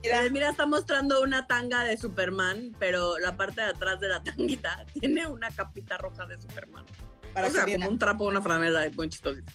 Mira. 0.04 0.30
mira, 0.30 0.50
está 0.50 0.66
mostrando 0.66 1.22
una 1.22 1.48
tanga 1.48 1.84
de 1.84 1.98
Superman, 1.98 2.76
pero 2.80 3.18
la 3.20 3.36
parte 3.38 3.62
de 3.62 3.68
atrás 3.68 4.00
de 4.00 4.10
la 4.10 4.24
tanguita 4.24 4.86
tiene 5.00 5.28
una 5.28 5.50
capita 5.52 5.98
roja 5.98 6.26
de 6.26 6.42
Superman. 6.42 6.86
Para 7.34 7.48
o 7.48 7.52
sea, 7.52 7.66
como 7.66 7.90
un 7.90 8.00
trapo, 8.00 8.26
una 8.26 8.42
franela 8.42 8.82
de 8.82 8.90
buen 8.90 9.10
chistosito. 9.10 9.52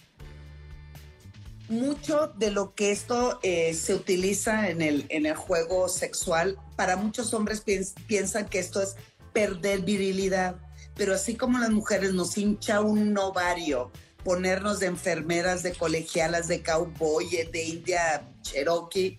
Mucho 1.69 2.33
de 2.35 2.49
lo 2.49 2.73
que 2.73 2.91
esto 2.91 3.39
eh, 3.43 3.75
se 3.75 3.93
utiliza 3.93 4.69
en 4.69 4.81
el, 4.81 5.05
en 5.09 5.27
el 5.27 5.35
juego 5.35 5.87
sexual, 5.87 6.57
para 6.75 6.95
muchos 6.95 7.31
hombres 7.35 7.63
piensan 8.07 8.49
que 8.49 8.57
esto 8.57 8.81
es 8.81 8.95
perder 9.33 9.81
virilidad 9.81 10.55
pero 10.99 11.13
así 11.13 11.35
como 11.35 11.57
las 11.59 11.69
mujeres 11.69 12.13
nos 12.13 12.37
hincha 12.37 12.81
un 12.81 13.17
ovario 13.17 13.89
ponernos 14.25 14.81
de 14.81 14.87
enfermeras, 14.87 15.63
de 15.63 15.71
colegialas, 15.71 16.49
de 16.49 16.61
cowboy, 16.61 17.25
de 17.25 17.63
India 17.63 18.27
Cherokee, 18.41 19.17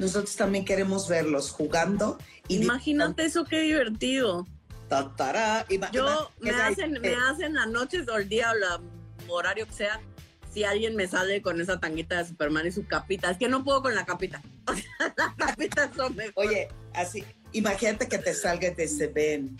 nosotros 0.00 0.34
también 0.34 0.64
queremos 0.64 1.08
verlos 1.08 1.52
jugando. 1.52 2.18
Imagínate 2.48 3.26
eso, 3.26 3.44
qué 3.44 3.60
divertido. 3.60 4.48
Yo 5.92 6.28
me 6.40 6.50
hacen, 6.50 7.00
me 7.00 7.14
hacen 7.14 7.54
las 7.54 7.68
noches 7.68 8.08
o 8.08 8.16
el 8.16 8.28
día 8.28 8.50
o 8.50 8.54
el 8.56 8.64
horario 9.28 9.64
que 9.68 9.74
sea, 9.74 10.00
si 10.52 10.64
alguien 10.64 10.96
me 10.96 11.06
sale 11.06 11.40
con 11.40 11.60
esa 11.60 11.78
tanguita 11.78 12.18
de 12.18 12.26
Superman 12.26 12.66
y 12.66 12.72
su 12.72 12.84
capita. 12.84 13.30
Es 13.30 13.38
que 13.38 13.48
no 13.48 13.62
puedo 13.62 13.80
con 13.80 13.94
la 13.94 14.04
capita. 14.04 14.42
O 14.66 14.74
sea, 14.74 15.14
las 15.16 15.34
capitas 15.36 15.90
son 15.96 16.16
mejor. 16.16 16.46
Oye, 16.46 16.68
así, 16.94 17.24
imagínate 17.52 18.08
que 18.08 18.18
te 18.18 18.34
salga 18.34 18.68
y 18.68 18.74
te 18.74 18.86
se 18.86 19.06
ven 19.06 19.56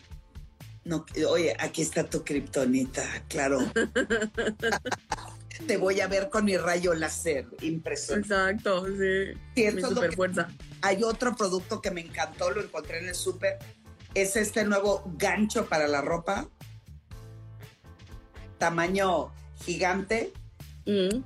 no, 0.85 1.05
oye, 1.29 1.57
aquí 1.61 1.83
está 1.83 2.05
tu 2.05 2.25
kriptonita, 2.25 3.05
claro. 3.29 3.59
Te 5.67 5.77
voy 5.77 6.01
a 6.01 6.09
ver 6.09 6.29
con 6.29 6.45
mi 6.45 6.57
rayo 6.57 6.93
láser, 6.93 7.47
impresionante. 7.61 8.35
Exacto, 8.35 8.85
sí. 8.87 9.39
mi 9.55 9.81
super 9.81 10.13
fuerza. 10.15 10.49
Hay 10.81 11.05
otro 11.05 11.37
producto 11.37 11.81
que 11.81 11.93
me 11.93 12.01
encantó, 12.01 12.51
lo 12.51 12.63
encontré 12.63 12.99
en 12.99 13.09
el 13.09 13.15
súper. 13.15 13.59
Es 14.15 14.35
este 14.35 14.65
nuevo 14.65 15.05
gancho 15.17 15.67
para 15.67 15.87
la 15.87 16.01
ropa. 16.01 16.49
Tamaño 18.59 19.33
gigante. 19.65 20.33
Mm. 20.87 21.23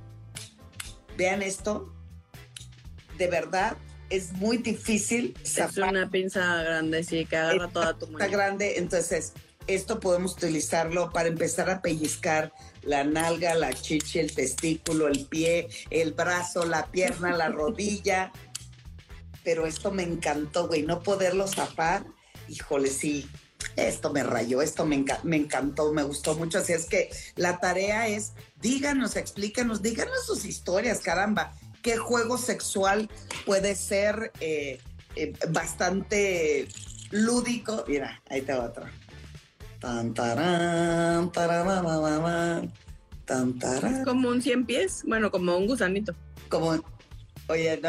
Vean 1.17 1.41
esto. 1.41 1.91
De 3.17 3.27
verdad, 3.27 3.75
es 4.11 4.33
muy 4.33 4.57
difícil. 4.57 5.35
Es 5.43 5.77
una 5.77 6.11
pinza 6.11 6.61
grande, 6.61 7.03
sí, 7.03 7.25
que 7.25 7.37
agarra 7.37 7.69
toda 7.69 7.97
tu 7.97 8.05
mano. 8.05 8.19
Está 8.19 8.31
grande, 8.31 8.77
entonces 8.77 9.33
esto 9.67 9.99
podemos 9.99 10.33
utilizarlo 10.33 11.11
para 11.11 11.27
empezar 11.27 11.69
a 11.69 11.81
pellizcar 11.81 12.53
la 12.81 13.03
nalga, 13.03 13.53
la 13.55 13.73
chicha, 13.73 14.21
el 14.21 14.33
testículo, 14.33 15.07
el 15.07 15.25
pie, 15.25 15.67
el 15.89 16.13
brazo, 16.13 16.65
la 16.65 16.87
pierna, 16.87 17.35
la 17.35 17.49
rodilla. 17.49 18.31
Pero 19.43 19.65
esto 19.65 19.91
me 19.91 20.03
encantó, 20.03 20.67
güey, 20.67 20.83
no 20.83 21.03
poderlo 21.03 21.47
zafar. 21.47 22.05
Híjole, 22.47 22.89
sí, 22.89 23.29
esto 23.75 24.11
me 24.11 24.23
rayó, 24.23 24.61
esto 24.61 24.85
me, 24.85 25.03
me, 25.23 25.37
encantó, 25.37 25.91
me 25.93 26.03
gustó 26.03 26.35
mucho. 26.35 26.59
Así 26.59 26.73
es 26.73 26.85
que 26.85 27.09
la 27.35 27.59
tarea 27.59 28.07
es, 28.07 28.33
díganos, 28.61 29.15
explícanos, 29.15 29.81
díganos 29.81 30.25
sus 30.25 30.45
historias, 30.45 30.99
caramba. 30.99 31.53
¿Qué 31.81 31.97
juego 31.97 32.37
sexual 32.37 33.09
puede 33.45 33.75
ser 33.75 34.31
eh, 34.39 34.79
eh, 35.15 35.33
bastante 35.49 36.67
lúdico? 37.11 37.85
Mira, 37.87 38.21
ahí 38.29 38.41
te 38.41 38.53
va 38.53 38.65
otro. 38.65 38.85
Tan, 39.87 40.13
tarán, 40.13 41.31
tan, 43.25 43.57
tarán. 43.57 44.03
Como 44.03 44.27
un 44.27 44.41
cien 44.41 44.65
pies, 44.65 45.03
bueno, 45.07 45.31
como 45.31 45.55
un 45.55 45.65
gusanito. 45.65 46.13
Como, 46.49 46.83
oye, 47.47 47.81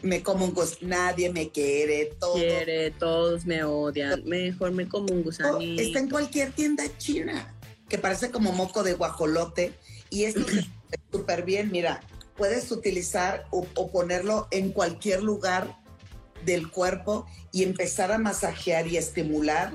me 0.00 0.22
como 0.22 0.46
un 0.46 0.54
gusanito, 0.54 0.86
nadie 0.86 1.30
me 1.30 1.50
quiere, 1.50 2.14
todo. 2.18 2.36
Quiere, 2.36 2.92
todos 2.92 3.44
me 3.44 3.62
odian, 3.62 4.24
mejor 4.24 4.72
me 4.72 4.88
como 4.88 5.12
un 5.12 5.22
gusanito. 5.22 5.82
Está 5.82 5.98
en 5.98 6.08
cualquier 6.08 6.52
tienda 6.52 6.84
china, 6.96 7.54
que 7.90 7.98
parece 7.98 8.30
como 8.30 8.52
moco 8.52 8.82
de 8.82 8.94
guajolote, 8.94 9.74
y 10.08 10.24
esto 10.24 10.40
es 10.48 10.66
súper 11.12 11.44
bien, 11.44 11.70
mira, 11.70 12.00
puedes 12.38 12.72
utilizar 12.72 13.44
o 13.50 13.90
ponerlo 13.92 14.48
en 14.50 14.72
cualquier 14.72 15.22
lugar 15.22 15.76
del 16.46 16.70
cuerpo 16.70 17.26
y 17.52 17.64
empezar 17.64 18.12
a 18.12 18.16
masajear 18.16 18.86
y 18.86 18.96
estimular 18.96 19.74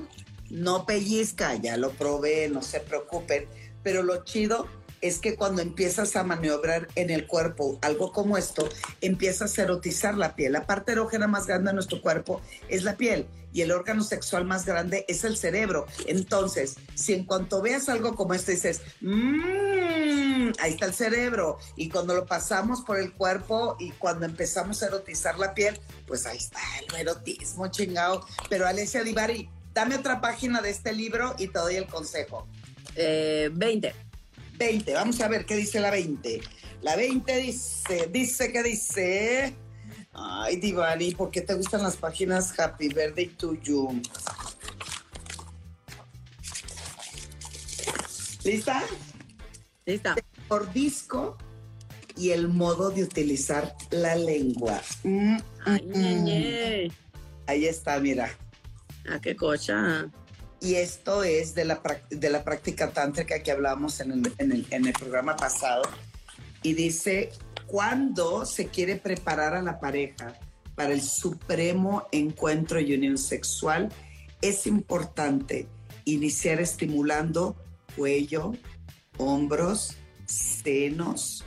no 0.50 0.86
pellizca, 0.86 1.54
ya 1.54 1.76
lo 1.76 1.90
probé, 1.90 2.48
no 2.48 2.62
se 2.62 2.80
preocupen, 2.80 3.46
pero 3.82 4.02
lo 4.02 4.24
chido 4.24 4.66
es 5.00 5.18
que 5.18 5.36
cuando 5.36 5.62
empiezas 5.62 6.16
a 6.16 6.24
maniobrar 6.24 6.88
en 6.96 7.10
el 7.10 7.26
cuerpo 7.26 7.78
algo 7.82 8.12
como 8.12 8.36
esto, 8.36 8.68
empiezas 9.00 9.58
a 9.58 9.62
erotizar 9.62 10.16
la 10.16 10.34
piel. 10.34 10.52
La 10.52 10.66
parte 10.66 10.92
erógena 10.92 11.26
más 11.28 11.46
grande 11.46 11.70
de 11.70 11.74
nuestro 11.74 12.00
cuerpo 12.02 12.40
es 12.68 12.82
la 12.82 12.96
piel 12.96 13.26
y 13.52 13.62
el 13.62 13.70
órgano 13.70 14.02
sexual 14.02 14.44
más 14.44 14.66
grande 14.66 15.04
es 15.08 15.24
el 15.24 15.36
cerebro. 15.36 15.86
Entonces, 16.06 16.76
si 16.94 17.14
en 17.14 17.24
cuanto 17.24 17.62
veas 17.62 17.88
algo 17.88 18.14
como 18.14 18.34
esto 18.34 18.50
dices, 18.50 18.82
mmm, 19.00 20.50
ahí 20.58 20.72
está 20.72 20.86
el 20.86 20.94
cerebro, 20.94 21.58
y 21.76 21.88
cuando 21.88 22.14
lo 22.14 22.26
pasamos 22.26 22.82
por 22.82 22.98
el 22.98 23.12
cuerpo 23.12 23.76
y 23.78 23.90
cuando 23.92 24.26
empezamos 24.26 24.82
a 24.82 24.86
erotizar 24.86 25.38
la 25.38 25.54
piel, 25.54 25.78
pues 26.06 26.26
ahí 26.26 26.38
está 26.38 26.60
el 26.88 26.94
erotismo 26.96 27.68
chingado. 27.68 28.26
Pero 28.48 28.66
Alessia 28.66 29.02
Divari, 29.02 29.48
Dame 29.78 29.94
otra 29.94 30.20
página 30.20 30.60
de 30.60 30.70
este 30.70 30.92
libro 30.92 31.36
y 31.38 31.46
te 31.46 31.58
doy 31.60 31.76
el 31.76 31.86
consejo. 31.86 32.48
Eh, 32.96 33.48
20. 33.52 33.94
20, 34.58 34.92
vamos 34.92 35.20
a 35.20 35.28
ver 35.28 35.46
qué 35.46 35.54
dice 35.54 35.78
la 35.78 35.92
20. 35.92 36.40
La 36.82 36.96
20 36.96 37.36
dice, 37.36 38.08
dice 38.10 38.50
que 38.50 38.64
dice... 38.64 39.54
Ay, 40.12 40.56
Divani, 40.56 41.14
¿por 41.14 41.30
qué 41.30 41.42
te 41.42 41.54
gustan 41.54 41.84
las 41.84 41.96
páginas 41.96 42.58
Happy 42.58 42.88
Birthday 42.88 43.28
to 43.28 43.54
You? 43.54 44.02
¿Lista? 48.42 48.82
Lista. 49.86 50.16
Por 50.48 50.72
disco 50.72 51.38
y 52.16 52.30
el 52.30 52.48
modo 52.48 52.90
de 52.90 53.04
utilizar 53.04 53.76
la 53.90 54.16
lengua. 54.16 54.82
Mm, 55.04 55.36
Ay, 55.64 55.82
mm, 55.82 56.24
mm. 56.24 56.92
Ahí 57.46 57.66
está, 57.66 58.00
mira. 58.00 58.36
Ah, 59.10 59.18
qué 59.20 59.34
cocha. 59.34 60.10
y 60.60 60.74
esto 60.74 61.22
es 61.22 61.54
de 61.54 61.64
la, 61.64 61.80
de 62.10 62.30
la 62.30 62.44
práctica 62.44 62.90
tántrica 62.90 63.42
que 63.42 63.50
el, 64.12 64.32
en, 64.38 64.52
el, 64.52 64.66
en 64.70 64.86
el 64.86 64.92
programa 64.92 65.36
pasado. 65.36 65.82
Y 66.62 66.74
dice, 66.74 67.30
cuando 67.66 68.44
se 68.44 68.66
quiere 68.66 68.96
preparar 68.96 69.54
a 69.54 69.62
la 69.62 69.78
pareja 69.78 70.34
para 70.74 70.92
el 70.92 71.02
supremo 71.02 72.06
encuentro 72.12 72.80
y 72.80 72.94
unión 72.94 73.18
sexual, 73.18 73.88
es 74.40 74.66
importante 74.66 75.68
iniciar 76.04 76.60
estimulando 76.60 77.56
cuello, 77.96 78.52
hombros, 79.16 79.96
senos, 80.26 81.44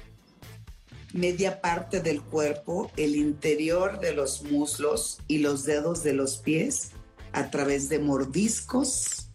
media 1.13 1.61
parte 1.61 2.01
del 2.01 2.21
cuerpo, 2.21 2.91
el 2.97 3.15
interior 3.15 3.99
de 3.99 4.13
los 4.13 4.43
muslos 4.43 5.19
y 5.27 5.39
los 5.39 5.65
dedos 5.65 6.03
de 6.03 6.13
los 6.13 6.37
pies 6.37 6.91
a 7.33 7.49
través 7.49 7.89
de 7.89 7.99
mordiscos 7.99 9.27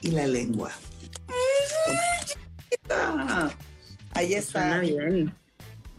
y 0.00 0.10
la 0.10 0.26
lengua. 0.26 0.70
Ahí 4.14 4.34
está. 4.34 4.80
bien. 4.80 5.34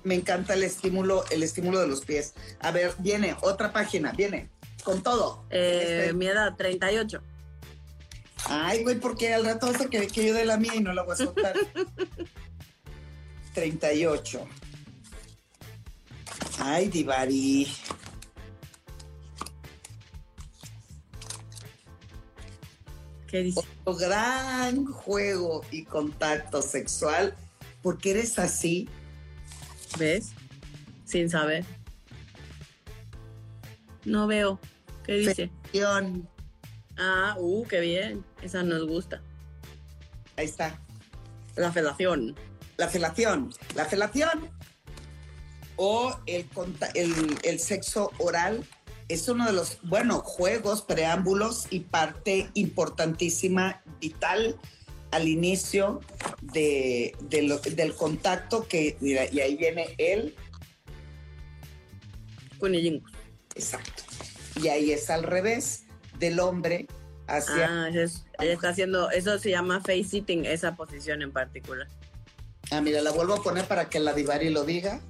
Me 0.04 0.16
encanta 0.16 0.54
el 0.54 0.64
estímulo, 0.64 1.26
el 1.30 1.44
estímulo 1.44 1.80
de 1.80 1.88
los 1.88 2.06
pies. 2.06 2.34
A 2.60 2.72
ver, 2.72 2.94
viene 3.00 3.36
otra 3.42 3.74
página, 3.74 4.14
viene 4.14 4.50
con 4.84 5.04
todo. 5.04 5.46
Eh, 5.50 6.04
este... 6.06 6.14
Mi 6.14 6.28
edad, 6.28 6.56
38. 6.56 7.22
Ay, 8.46 8.84
güey, 8.84 9.00
porque 9.00 9.34
al 9.34 9.46
rato 9.46 9.68
vas 9.68 9.82
a 9.82 9.90
querer 9.90 10.08
que 10.08 10.26
yo 10.26 10.34
de 10.34 10.46
la 10.46 10.58
mía 10.58 10.76
y 10.76 10.80
no 10.80 10.94
la 10.94 11.04
voy 11.04 11.14
a 11.14 11.18
soltar. 11.18 11.54
38. 13.54 14.48
Ay, 16.60 16.88
Divari. 16.88 17.68
¿Qué 23.30 23.44
dice? 23.44 23.62
Otro 23.84 23.96
gran 23.96 24.86
juego 24.86 25.64
y 25.72 25.84
contacto 25.84 26.62
sexual, 26.62 27.36
porque 27.82 28.12
eres 28.12 28.40
así. 28.40 28.90
¿Ves? 29.98 30.32
Sin 31.06 31.30
saber. 31.30 31.66
No 34.06 34.28
veo. 34.28 34.60
¿Qué 35.06 35.14
dice? 35.14 35.52
Felación. 35.72 36.28
Ah, 36.98 37.36
uh, 37.38 37.66
qué 37.68 37.80
bien. 37.80 38.26
Esa 38.42 38.64
nos 38.64 38.88
gusta. 38.88 39.22
Ahí 40.36 40.46
está. 40.46 40.80
La 41.56 41.72
felación. 41.72 42.36
La 42.78 42.88
felación. 42.88 43.54
La 43.76 43.86
felación 43.86 44.50
o 45.76 46.20
el, 46.26 46.46
el, 46.96 47.38
el 47.44 47.60
sexo 47.60 48.12
oral 48.18 48.66
es 49.10 49.28
uno 49.28 49.46
de 49.46 49.54
los, 49.54 49.80
bueno, 49.82 50.20
juegos, 50.20 50.84
preámbulos 50.84 51.66
y 51.72 51.82
parte 51.82 52.50
importantísima, 52.54 53.82
vital 54.00 54.56
al 55.12 55.28
inicio 55.28 56.02
de, 56.42 57.16
de 57.20 57.42
lo, 57.42 57.58
del 57.58 57.96
contacto 57.96 58.68
que, 58.68 58.96
mira, 59.02 59.26
y 59.32 59.40
ahí 59.40 59.56
viene 59.56 59.96
el... 59.98 60.36
Cunillingus. 62.60 63.12
Exacto. 63.56 64.04
Y 64.62 64.68
ahí 64.68 64.92
es 64.92 65.10
al 65.10 65.24
revés 65.24 65.86
del 66.20 66.40
hombre 66.40 66.86
hacia... 67.26 67.86
Ah, 67.86 67.90
eso, 67.90 68.02
es, 68.02 68.26
ella 68.40 68.54
está 68.54 68.70
haciendo, 68.70 69.10
eso 69.10 69.40
se 69.40 69.50
llama 69.50 69.80
face 69.82 70.04
sitting, 70.04 70.46
esa 70.46 70.76
posición 70.76 71.24
en 71.24 71.32
particular. 71.32 71.88
Ah, 72.70 72.82
mira, 72.82 73.02
la 73.02 73.12
vuelvo 73.12 73.34
a 73.34 73.42
poner 73.42 73.66
para 73.66 73.90
que 73.90 74.00
la 74.00 74.14
Divari 74.14 74.52
lo 74.52 74.64
diga. 74.64 75.02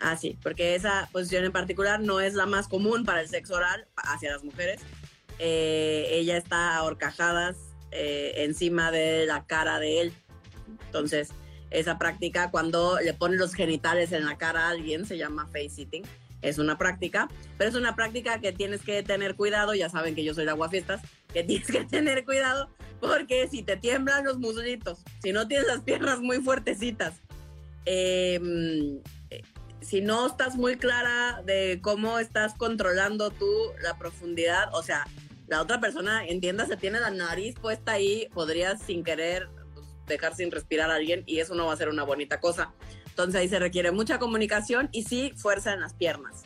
Ah, 0.00 0.16
sí, 0.16 0.38
porque 0.42 0.74
esa 0.74 1.08
posición 1.12 1.44
en 1.44 1.52
particular 1.52 2.00
no 2.00 2.20
es 2.20 2.34
la 2.34 2.46
más 2.46 2.68
común 2.68 3.04
para 3.04 3.20
el 3.20 3.28
sexo 3.28 3.54
oral 3.54 3.86
hacia 3.96 4.32
las 4.32 4.42
mujeres. 4.42 4.80
Eh, 5.38 6.08
ella 6.12 6.38
está 6.38 6.74
ahorcajadas 6.76 7.56
eh, 7.90 8.32
encima 8.38 8.90
de 8.90 9.26
la 9.26 9.44
cara 9.44 9.78
de 9.78 10.00
él. 10.00 10.12
Entonces, 10.86 11.28
esa 11.70 11.98
práctica, 11.98 12.50
cuando 12.50 12.98
le 12.98 13.12
ponen 13.12 13.38
los 13.38 13.54
genitales 13.54 14.12
en 14.12 14.24
la 14.24 14.38
cara 14.38 14.66
a 14.66 14.70
alguien, 14.70 15.04
se 15.04 15.18
llama 15.18 15.46
face 15.46 15.68
sitting. 15.68 16.02
Es 16.40 16.56
una 16.56 16.78
práctica, 16.78 17.28
pero 17.58 17.68
es 17.68 17.76
una 17.76 17.94
práctica 17.94 18.40
que 18.40 18.52
tienes 18.52 18.80
que 18.80 19.02
tener 19.02 19.36
cuidado. 19.36 19.74
Ya 19.74 19.90
saben 19.90 20.14
que 20.14 20.24
yo 20.24 20.32
soy 20.32 20.46
de 20.46 20.52
aguafiestas, 20.52 21.02
que 21.32 21.44
tienes 21.44 21.66
que 21.66 21.84
tener 21.84 22.24
cuidado 22.24 22.70
porque 23.00 23.48
si 23.48 23.62
te 23.62 23.76
tiemblan 23.76 24.24
los 24.24 24.38
muslitos, 24.38 25.02
si 25.22 25.32
no 25.32 25.46
tienes 25.46 25.66
las 25.66 25.80
piernas 25.80 26.20
muy 26.20 26.38
fuertecitas, 26.38 27.20
eh, 27.86 28.40
si 29.80 30.00
no 30.00 30.26
estás 30.26 30.56
muy 30.56 30.76
clara 30.76 31.42
de 31.44 31.80
cómo 31.82 32.18
estás 32.18 32.54
controlando 32.54 33.30
tú 33.30 33.50
la 33.82 33.96
profundidad, 33.98 34.72
o 34.74 34.82
sea, 34.82 35.06
la 35.46 35.60
otra 35.60 35.80
persona, 35.80 36.26
entienda, 36.26 36.66
se 36.66 36.76
tiene 36.76 37.00
la 37.00 37.10
nariz 37.10 37.56
puesta 37.60 37.92
ahí, 37.92 38.28
podrías 38.32 38.80
sin 38.82 39.02
querer 39.02 39.48
pues, 39.74 39.86
dejar 40.06 40.36
sin 40.36 40.50
respirar 40.50 40.90
a 40.90 40.94
alguien 40.94 41.24
y 41.26 41.40
eso 41.40 41.54
no 41.54 41.66
va 41.66 41.72
a 41.72 41.76
ser 41.76 41.88
una 41.88 42.04
bonita 42.04 42.40
cosa. 42.40 42.72
Entonces 43.06 43.40
ahí 43.40 43.48
se 43.48 43.58
requiere 43.58 43.90
mucha 43.90 44.18
comunicación 44.18 44.88
y 44.92 45.02
sí 45.02 45.32
fuerza 45.36 45.72
en 45.72 45.80
las 45.80 45.94
piernas 45.94 46.42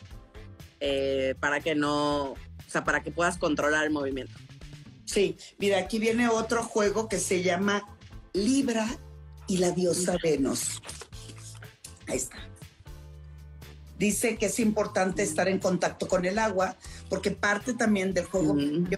eh, 0.79 1.35
para 1.39 1.59
que 1.59 1.75
no, 1.75 2.31
o 2.31 2.37
sea, 2.67 2.83
para 2.83 3.03
que 3.03 3.11
puedas 3.11 3.37
controlar 3.37 3.83
el 3.85 3.91
movimiento. 3.91 4.33
Sí, 5.05 5.37
mira, 5.59 5.77
aquí 5.77 5.99
viene 5.99 6.27
otro 6.27 6.63
juego 6.63 7.07
que 7.07 7.19
se 7.19 7.43
llama 7.43 7.87
Libra 8.33 8.87
y 9.47 9.57
la 9.57 9.71
diosa 9.71 10.17
Venus. 10.23 10.81
Ahí 12.07 12.17
está 12.17 12.54
dice 13.97 14.37
que 14.37 14.47
es 14.47 14.59
importante 14.59 15.23
estar 15.23 15.47
en 15.47 15.59
contacto 15.59 16.07
con 16.07 16.25
el 16.25 16.39
agua, 16.39 16.75
porque 17.09 17.31
parte 17.31 17.73
también 17.73 18.13
del 18.13 18.25
juego 18.25 18.53
mm. 18.53 18.89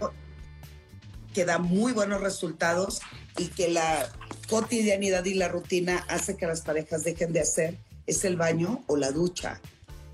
que 1.33 1.45
da 1.45 1.59
muy 1.59 1.93
buenos 1.93 2.21
resultados 2.21 3.01
y 3.37 3.47
que 3.47 3.69
la 3.69 4.09
cotidianidad 4.49 5.25
y 5.25 5.35
la 5.35 5.47
rutina 5.47 6.05
hace 6.07 6.35
que 6.35 6.47
las 6.47 6.61
parejas 6.61 7.03
dejen 7.03 7.33
de 7.33 7.41
hacer 7.41 7.77
es 8.07 8.23
el 8.23 8.37
baño 8.37 8.83
o 8.87 8.95
la 8.95 9.11
ducha. 9.11 9.61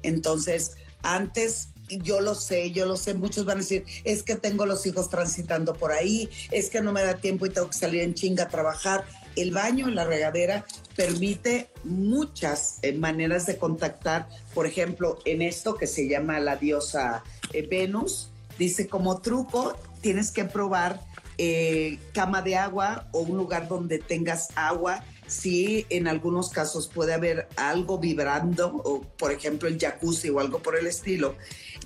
Entonces, 0.01 0.71
antes 1.03 1.69
yo 1.89 2.21
lo 2.21 2.33
sé, 2.35 2.71
yo 2.71 2.85
lo 2.85 2.97
sé, 2.97 3.13
muchos 3.13 3.45
van 3.45 3.57
a 3.57 3.61
decir, 3.61 3.85
es 4.03 4.23
que 4.23 4.35
tengo 4.35 4.65
los 4.65 4.85
hijos 4.85 5.09
transitando 5.09 5.73
por 5.73 5.91
ahí, 5.91 6.29
es 6.51 6.69
que 6.69 6.81
no 6.81 6.91
me 6.91 7.03
da 7.03 7.15
tiempo 7.15 7.45
y 7.45 7.49
tengo 7.49 7.69
que 7.69 7.77
salir 7.77 8.01
en 8.01 8.13
chinga 8.13 8.45
a 8.45 8.49
trabajar. 8.49 9.05
El 9.35 9.51
baño, 9.51 9.89
la 9.89 10.05
regadera, 10.05 10.65
permite 10.95 11.69
muchas 11.83 12.79
eh, 12.81 12.93
maneras 12.93 13.45
de 13.45 13.57
contactar. 13.57 14.27
Por 14.53 14.67
ejemplo, 14.67 15.17
en 15.25 15.41
esto 15.41 15.75
que 15.75 15.87
se 15.87 16.07
llama 16.07 16.39
la 16.39 16.55
diosa 16.57 17.23
eh, 17.51 17.65
Venus, 17.67 18.29
dice 18.59 18.87
como 18.87 19.21
truco, 19.21 19.77
tienes 20.01 20.31
que 20.31 20.45
probar 20.45 21.01
eh, 21.37 21.97
cama 22.13 22.43
de 22.43 22.55
agua 22.57 23.07
o 23.11 23.21
un 23.21 23.37
lugar 23.37 23.67
donde 23.67 23.99
tengas 23.99 24.49
agua. 24.55 25.03
Si 25.25 25.87
en 25.89 26.07
algunos 26.07 26.49
casos 26.49 26.87
puede 26.87 27.13
haber 27.13 27.47
algo 27.55 27.97
vibrando, 27.97 28.81
o 28.83 29.01
por 29.01 29.31
ejemplo 29.31 29.67
el 29.67 29.79
jacuzzi 29.79 30.29
o 30.29 30.39
algo 30.39 30.59
por 30.59 30.77
el 30.77 30.85
estilo, 30.85 31.35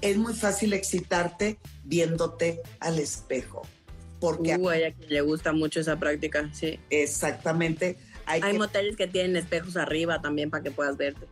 es 0.02 0.18
muy 0.18 0.34
fácil 0.34 0.74
excitarte 0.74 1.58
viéndote 1.84 2.62
al 2.80 3.00
espejo. 3.00 3.62
Porque 4.20 4.56
uh, 4.58 4.70
a 4.70 4.76
le 4.76 5.22
gusta 5.22 5.54
mucho 5.54 5.80
esa 5.80 5.98
práctica, 5.98 6.50
sí. 6.54 6.80
Exactamente 6.90 7.98
hay, 8.28 8.58
moteles 8.58 8.96
que 8.96 9.08
tienen 9.08 9.36
espejos 9.38 9.78
arriba 9.78 10.22
también 10.22 10.50
para 10.50 10.62
que 10.62 10.72
puedas 10.72 10.98
verte. 10.98 11.26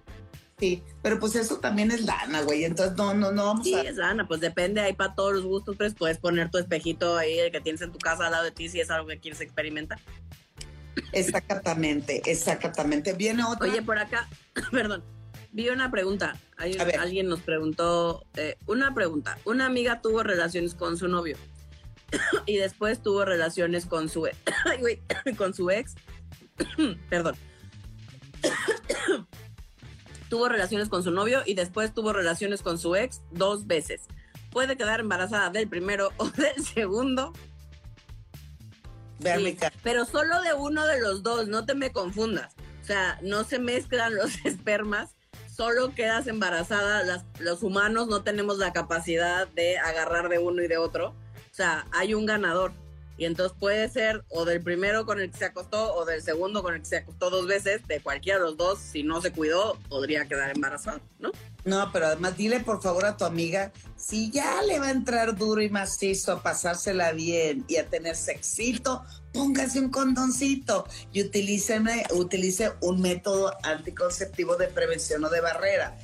Sí, 0.57 0.81
pero 1.01 1.19
pues 1.19 1.35
eso 1.35 1.59
también 1.59 1.91
es 1.91 2.05
lana, 2.05 2.41
güey. 2.41 2.63
Entonces 2.63 2.95
no, 2.95 3.13
no, 3.13 3.33
no 3.33 3.45
vamos 3.45 3.65
sí, 3.65 3.73
es 3.73 3.97
lana, 3.97 4.25
pues 4.25 4.39
depende, 4.39 4.79
hay 4.79 4.93
para 4.93 5.13
todos 5.13 5.33
los 5.33 5.43
gustos, 5.43 5.75
pues 5.75 5.93
puedes 5.93 6.17
poner 6.17 6.49
tu 6.49 6.57
espejito 6.57 7.17
ahí, 7.17 7.37
el 7.37 7.51
que 7.51 7.59
tienes 7.59 7.81
en 7.81 7.91
tu 7.91 7.99
casa 7.99 8.25
al 8.25 8.31
lado 8.31 8.45
de 8.45 8.51
ti, 8.51 8.69
si 8.69 8.79
es 8.79 8.89
algo 8.89 9.07
que 9.07 9.19
quieres 9.19 9.41
experimentar. 9.41 9.99
Exactamente, 11.11 12.21
exactamente. 12.25 13.11
Viene 13.13 13.43
otro. 13.43 13.69
Oye, 13.69 13.81
por 13.81 13.99
acá, 13.99 14.29
perdón, 14.71 15.03
vi 15.51 15.67
una 15.67 15.91
pregunta. 15.91 16.37
alguien 16.57 17.27
nos 17.27 17.41
preguntó, 17.41 18.25
eh, 18.37 18.55
una 18.65 18.93
pregunta. 18.93 19.37
Una 19.43 19.65
amiga 19.65 20.01
tuvo 20.01 20.23
relaciones 20.23 20.73
con 20.73 20.97
su 20.97 21.09
novio 21.09 21.37
y 22.45 22.57
después 22.57 23.01
tuvo 23.01 23.25
relaciones 23.25 23.85
con 23.85 24.09
su, 24.09 24.27
con 25.37 25.53
su 25.53 25.69
ex 25.69 25.95
perdón, 27.09 27.35
tuvo 30.29 30.49
relaciones 30.49 30.89
con 30.89 31.03
su 31.03 31.11
novio 31.11 31.41
y 31.45 31.53
después 31.53 31.93
tuvo 31.93 32.13
relaciones 32.13 32.61
con 32.61 32.77
su 32.77 32.95
ex 32.95 33.21
dos 33.31 33.67
veces. 33.67 34.01
Puede 34.51 34.77
quedar 34.77 35.01
embarazada 35.01 35.49
del 35.49 35.67
primero 35.67 36.11
o 36.17 36.29
del 36.29 36.65
segundo. 36.65 37.33
pero 39.83 40.05
solo 40.05 40.41
de 40.41 40.53
uno 40.53 40.85
de 40.87 41.01
los 41.01 41.23
dos, 41.23 41.47
no 41.47 41.65
te 41.65 41.75
me 41.75 41.91
confundas. 41.91 42.53
O 42.81 42.85
sea, 42.85 43.19
no 43.21 43.43
se 43.43 43.59
mezclan 43.59 44.15
los 44.15 44.33
espermas, 44.45 45.15
solo 45.51 45.93
quedas 45.93 46.27
embarazada. 46.27 47.23
los 47.39 47.63
humanos 47.63 48.07
no 48.07 48.23
tenemos 48.23 48.57
la 48.57 48.73
capacidad 48.73 49.47
de 49.47 49.77
agarrar 49.77 50.29
de 50.29 50.39
uno 50.39 50.61
y 50.61 50.67
de 50.67 50.77
otro. 50.77 51.15
O 51.55 51.57
sea, 51.57 51.87
hay 51.93 52.13
un 52.13 52.25
ganador. 52.25 52.73
Y 53.17 53.23
entonces 53.23 53.57
puede 53.57 53.87
ser 53.87 54.25
o 54.27 54.43
del 54.43 54.61
primero 54.61 55.05
con 55.05 55.21
el 55.21 55.31
que 55.31 55.37
se 55.37 55.45
acostó 55.45 55.95
o 55.95 56.03
del 56.03 56.21
segundo 56.21 56.61
con 56.61 56.73
el 56.73 56.81
que 56.81 56.85
se 56.85 56.97
acostó 56.97 57.29
dos 57.29 57.47
veces, 57.47 57.87
de 57.87 58.01
cualquiera 58.01 58.39
de 58.39 58.43
los 58.47 58.57
dos, 58.57 58.77
si 58.77 59.03
no 59.03 59.21
se 59.21 59.31
cuidó, 59.31 59.79
podría 59.87 60.27
quedar 60.27 60.51
embarazado, 60.53 60.99
¿no? 61.17 61.31
No, 61.63 61.89
pero 61.93 62.07
además 62.07 62.35
dile 62.35 62.59
por 62.59 62.81
favor 62.81 63.05
a 63.05 63.15
tu 63.15 63.23
amiga, 63.23 63.71
si 63.95 64.31
ya 64.31 64.61
le 64.63 64.79
va 64.79 64.87
a 64.87 64.91
entrar 64.91 65.37
duro 65.37 65.61
y 65.61 65.69
macizo 65.69 66.33
a 66.33 66.43
pasársela 66.43 67.13
bien 67.13 67.63
y 67.69 67.77
a 67.77 67.87
tener 67.87 68.17
sexito, 68.17 69.05
póngase 69.31 69.79
un 69.79 69.91
condoncito 69.91 70.85
y 71.13 71.21
utilice, 71.21 71.81
utilice 72.11 72.73
un 72.81 72.99
método 72.99 73.53
anticonceptivo 73.63 74.57
de 74.57 74.67
prevención 74.67 75.23
o 75.23 75.29
de 75.29 75.39
barrera. 75.39 75.95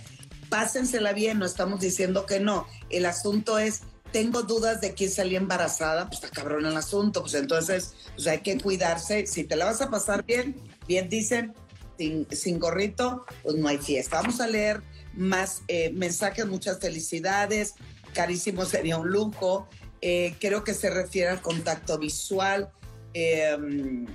Pásensela 0.47 1.11
bien, 1.11 1.39
no 1.39 1.45
estamos 1.45 1.81
diciendo 1.81 2.25
que 2.25 2.39
no. 2.39 2.67
El 2.89 3.05
asunto 3.05 3.59
es, 3.59 3.81
tengo 4.11 4.43
dudas 4.43 4.81
de 4.81 4.93
quién 4.93 5.09
salió 5.09 5.37
embarazada, 5.37 6.07
pues 6.07 6.23
está 6.23 6.29
cabrón 6.29 6.65
el 6.65 6.75
asunto, 6.75 7.21
pues 7.21 7.33
entonces 7.33 7.93
pues 8.15 8.27
hay 8.27 8.39
que 8.39 8.57
cuidarse. 8.59 9.25
Si 9.27 9.43
te 9.43 9.55
la 9.55 9.65
vas 9.65 9.81
a 9.81 9.89
pasar 9.89 10.25
bien, 10.25 10.55
bien 10.87 11.09
dicen, 11.09 11.53
sin, 11.97 12.27
sin 12.31 12.59
gorrito, 12.59 13.25
pues 13.43 13.55
no 13.55 13.67
hay 13.67 13.77
fiesta. 13.77 14.21
Vamos 14.21 14.41
a 14.41 14.47
leer 14.47 14.81
más 15.13 15.63
eh, 15.67 15.91
mensajes, 15.93 16.45
muchas 16.45 16.79
felicidades, 16.79 17.75
carísimo 18.13 18.65
sería 18.65 18.97
un 18.97 19.09
lujo. 19.09 19.67
Eh, 20.01 20.35
creo 20.39 20.63
que 20.63 20.73
se 20.73 20.89
refiere 20.89 21.29
al 21.29 21.41
contacto 21.41 21.97
visual. 21.97 22.71
Em, 23.13 24.07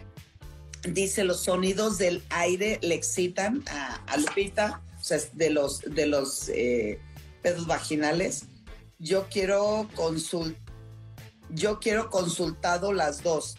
dice 0.88 1.24
los 1.24 1.44
sonidos 1.44 1.98
del 1.98 2.22
aire 2.30 2.78
le 2.82 2.94
excitan 2.94 3.62
a, 3.68 4.16
Lupita, 4.16 4.82
o 4.98 5.02
sea, 5.02 5.18
de 5.32 5.50
los, 5.50 5.80
de 5.80 6.06
los 6.06 6.48
eh, 6.48 6.98
pedos 7.42 7.66
vaginales. 7.66 8.46
Yo 8.98 9.26
quiero 9.28 9.88
consult, 9.94 10.56
yo 11.50 11.78
quiero 11.80 12.10
consultado 12.10 12.92
las 12.92 13.22
dos 13.22 13.56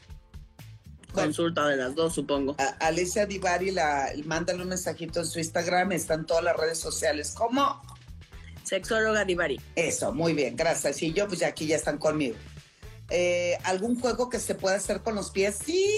consulta 1.17 1.67
de 1.67 1.77
las 1.77 1.95
dos, 1.95 2.13
supongo. 2.13 2.55
Alicia 2.79 3.25
Divari, 3.25 3.71
la, 3.71 4.11
mándale 4.25 4.61
un 4.61 4.69
mensajito 4.69 5.19
en 5.19 5.25
su 5.25 5.39
Instagram, 5.39 5.91
están 5.91 6.25
todas 6.25 6.43
las 6.43 6.55
redes 6.55 6.79
sociales. 6.79 7.33
¿Cómo? 7.35 7.81
Sexóloga 8.63 9.25
Divari. 9.25 9.59
Eso, 9.75 10.13
muy 10.13 10.33
bien, 10.33 10.55
gracias. 10.55 11.01
Y 11.01 11.13
yo, 11.13 11.27
pues 11.27 11.39
ya 11.39 11.47
aquí 11.47 11.67
ya 11.67 11.75
están 11.75 11.97
conmigo. 11.97 12.35
Eh, 13.09 13.57
¿Algún 13.63 13.99
juego 13.99 14.29
que 14.29 14.39
se 14.39 14.55
pueda 14.55 14.75
hacer 14.75 15.01
con 15.01 15.15
los 15.15 15.31
pies? 15.31 15.57
Sí, 15.63 15.89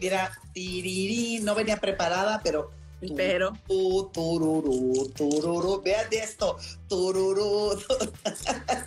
mira, 0.00 0.32
tiriri, 0.52 1.40
no 1.42 1.54
venía 1.54 1.76
preparada, 1.76 2.40
pero... 2.42 2.70
pero... 3.16 3.52
Tu, 3.66 4.10
tururú, 4.12 5.10
tururú, 5.14 5.82
vean 5.82 6.06
esto, 6.10 6.56
tururú. 6.88 7.78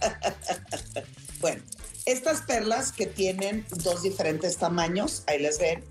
bueno, 1.41 1.61
estas 2.05 2.41
perlas 2.41 2.91
que 2.91 3.05
tienen 3.05 3.65
dos 3.83 4.03
diferentes 4.03 4.57
tamaños, 4.57 5.23
ahí 5.27 5.39
les 5.39 5.59
ven. 5.59 5.83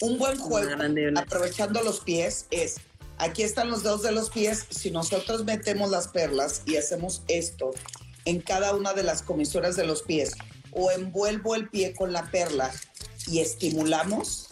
Un 0.00 0.18
buen 0.18 0.38
juego, 0.38 0.70
aprovechando 1.16 1.82
los 1.82 2.00
pies, 2.00 2.46
es, 2.50 2.76
aquí 3.18 3.42
están 3.42 3.70
los 3.70 3.82
dedos 3.82 4.02
de 4.02 4.12
los 4.12 4.30
pies, 4.30 4.66
si 4.70 4.90
nosotros 4.90 5.44
metemos 5.44 5.90
las 5.90 6.08
perlas 6.08 6.62
y 6.66 6.76
hacemos 6.76 7.22
esto 7.28 7.70
en 8.24 8.40
cada 8.40 8.74
una 8.74 8.92
de 8.94 9.04
las 9.04 9.22
comisuras 9.22 9.76
de 9.76 9.86
los 9.86 10.02
pies, 10.02 10.32
o 10.72 10.90
envuelvo 10.90 11.54
el 11.54 11.68
pie 11.68 11.94
con 11.94 12.12
la 12.12 12.30
perla 12.30 12.72
y 13.28 13.38
estimulamos, 13.38 14.48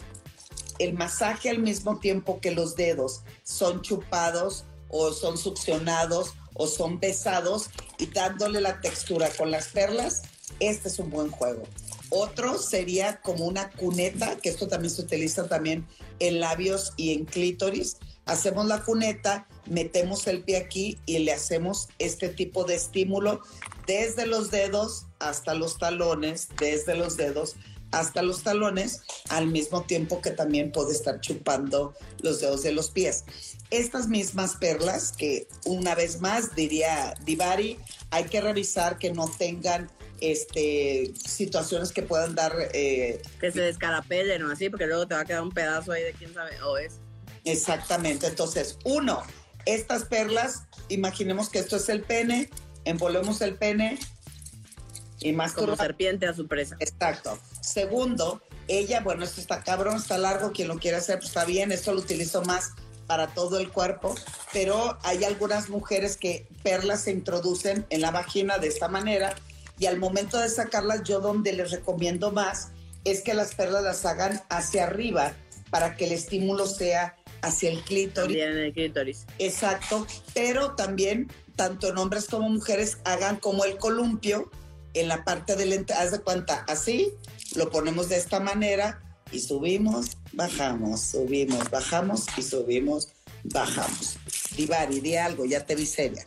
el 0.83 0.93
masaje 0.93 1.49
al 1.49 1.59
mismo 1.59 1.99
tiempo 1.99 2.39
que 2.41 2.51
los 2.51 2.75
dedos 2.75 3.21
son 3.43 3.81
chupados 3.81 4.65
o 4.89 5.11
son 5.11 5.37
succionados 5.37 6.33
o 6.53 6.67
son 6.67 6.99
besados 6.99 7.69
y 7.97 8.07
dándole 8.07 8.61
la 8.61 8.81
textura 8.81 9.29
con 9.37 9.49
las 9.49 9.69
perlas, 9.69 10.21
este 10.59 10.89
es 10.89 10.99
un 10.99 11.09
buen 11.09 11.31
juego. 11.31 11.63
Otro 12.09 12.59
sería 12.59 13.21
como 13.21 13.45
una 13.45 13.71
cuneta, 13.71 14.37
que 14.37 14.49
esto 14.49 14.67
también 14.67 14.93
se 14.93 15.01
utiliza 15.01 15.47
también 15.47 15.87
en 16.19 16.39
labios 16.39 16.93
y 16.95 17.13
en 17.13 17.25
clítoris. 17.25 17.97
Hacemos 18.25 18.67
la 18.67 18.83
cuneta, 18.83 19.47
metemos 19.65 20.27
el 20.27 20.43
pie 20.43 20.57
aquí 20.57 20.99
y 21.07 21.19
le 21.19 21.33
hacemos 21.33 21.89
este 21.97 22.29
tipo 22.29 22.65
de 22.65 22.75
estímulo 22.75 23.41
desde 23.87 24.27
los 24.27 24.51
dedos 24.51 25.07
hasta 25.19 25.55
los 25.55 25.79
talones, 25.79 26.49
desde 26.59 26.95
los 26.95 27.17
dedos 27.17 27.55
hasta 27.93 28.23
los 28.23 28.43
talones, 28.43 29.01
al 29.29 29.47
mismo 29.47 29.83
tiempo 29.83 30.19
que 30.19 30.31
también 30.31 30.71
puede 30.71 30.91
estar 30.91 31.21
chupando 31.21 31.93
los 32.21 32.41
dedos 32.41 32.63
de 32.63 32.71
los 32.71 32.89
pies. 32.89 33.23
Estas 33.69 34.07
mismas 34.07 34.55
perlas, 34.55 35.11
que 35.11 35.47
una 35.65 35.95
vez 35.95 36.19
más 36.19 36.55
diría 36.55 37.13
Divari, 37.23 37.79
hay 38.09 38.25
que 38.25 38.41
revisar 38.41 38.97
que 38.97 39.11
no 39.13 39.29
tengan 39.37 39.91
este, 40.21 41.13
situaciones 41.15 41.91
que 41.91 42.01
puedan 42.01 42.33
dar... 42.33 42.55
Eh, 42.73 43.21
que 43.39 43.51
se 43.51 43.61
descarapelen 43.61 44.43
o 44.43 44.51
así, 44.51 44.69
porque 44.69 44.87
luego 44.87 45.07
te 45.07 45.13
va 45.13 45.21
a 45.21 45.25
quedar 45.25 45.43
un 45.43 45.51
pedazo 45.51 45.91
ahí 45.91 46.03
de 46.03 46.13
quién 46.13 46.33
sabe, 46.33 46.59
o 46.63 46.77
es. 46.77 46.95
Exactamente, 47.45 48.25
entonces, 48.25 48.77
uno, 48.85 49.21
estas 49.65 50.05
perlas, 50.05 50.63
imaginemos 50.89 51.49
que 51.49 51.59
esto 51.59 51.75
es 51.75 51.89
el 51.89 52.01
pene, 52.01 52.49
envolvemos 52.85 53.41
el 53.41 53.55
pene 53.55 53.99
y 55.23 55.33
más 55.33 55.53
como 55.53 55.75
serpiente 55.75 56.27
a 56.27 56.33
su 56.33 56.47
presa. 56.47 56.75
Exacto. 56.79 57.37
Segundo, 57.61 58.41
ella, 58.67 59.01
bueno, 59.01 59.23
esto 59.23 59.41
está 59.41 59.63
cabrón, 59.63 59.97
está 59.97 60.17
largo, 60.17 60.51
quien 60.51 60.67
lo 60.67 60.77
quiera 60.77 60.97
hacer, 60.97 61.17
pues 61.17 61.29
está 61.29 61.45
bien, 61.45 61.71
esto 61.71 61.93
lo 61.93 61.99
utilizo 61.99 62.41
más 62.43 62.71
para 63.07 63.27
todo 63.27 63.59
el 63.59 63.69
cuerpo, 63.69 64.15
pero 64.53 64.97
hay 65.03 65.23
algunas 65.23 65.69
mujeres 65.69 66.17
que 66.17 66.47
perlas 66.63 67.03
se 67.03 67.11
introducen 67.11 67.85
en 67.89 68.01
la 68.01 68.11
vagina 68.11 68.57
de 68.57 68.67
esta 68.67 68.87
manera 68.87 69.35
y 69.77 69.87
al 69.87 69.99
momento 69.99 70.39
de 70.39 70.49
sacarlas 70.49 71.03
yo 71.03 71.19
donde 71.19 71.51
les 71.53 71.71
recomiendo 71.71 72.31
más 72.31 72.69
es 73.03 73.21
que 73.21 73.33
las 73.33 73.55
perlas 73.55 73.83
las 73.83 74.05
hagan 74.05 74.41
hacia 74.49 74.85
arriba 74.85 75.33
para 75.69 75.95
que 75.95 76.05
el 76.05 76.13
estímulo 76.13 76.67
sea 76.67 77.15
hacia 77.41 77.69
el 77.69 77.81
clítoris. 77.81 78.35
Bien, 78.35 78.57
el 78.57 78.73
clítoris. 78.73 79.25
Exacto, 79.39 80.07
pero 80.33 80.75
también 80.75 81.29
tanto 81.55 81.89
en 81.89 81.97
hombres 81.97 82.27
como 82.27 82.49
mujeres 82.49 82.99
hagan 83.03 83.37
como 83.37 83.65
el 83.65 83.77
columpio 83.77 84.49
en 84.93 85.07
la 85.07 85.23
parte 85.23 85.55
del 85.55 85.73
ente, 85.73 85.93
haz 85.93 86.11
de 86.11 86.19
cuenta, 86.19 86.65
así, 86.67 87.13
lo 87.55 87.69
ponemos 87.69 88.09
de 88.09 88.17
esta 88.17 88.39
manera 88.39 89.01
y 89.31 89.39
subimos, 89.39 90.17
bajamos, 90.33 91.01
subimos, 91.01 91.69
bajamos 91.69 92.25
y 92.37 92.43
subimos, 92.43 93.09
bajamos. 93.43 94.17
Divari, 94.55 94.99
di 94.99 95.15
algo, 95.15 95.45
ya 95.45 95.65
te 95.65 95.75
vi 95.75 95.85
seria. 95.85 96.23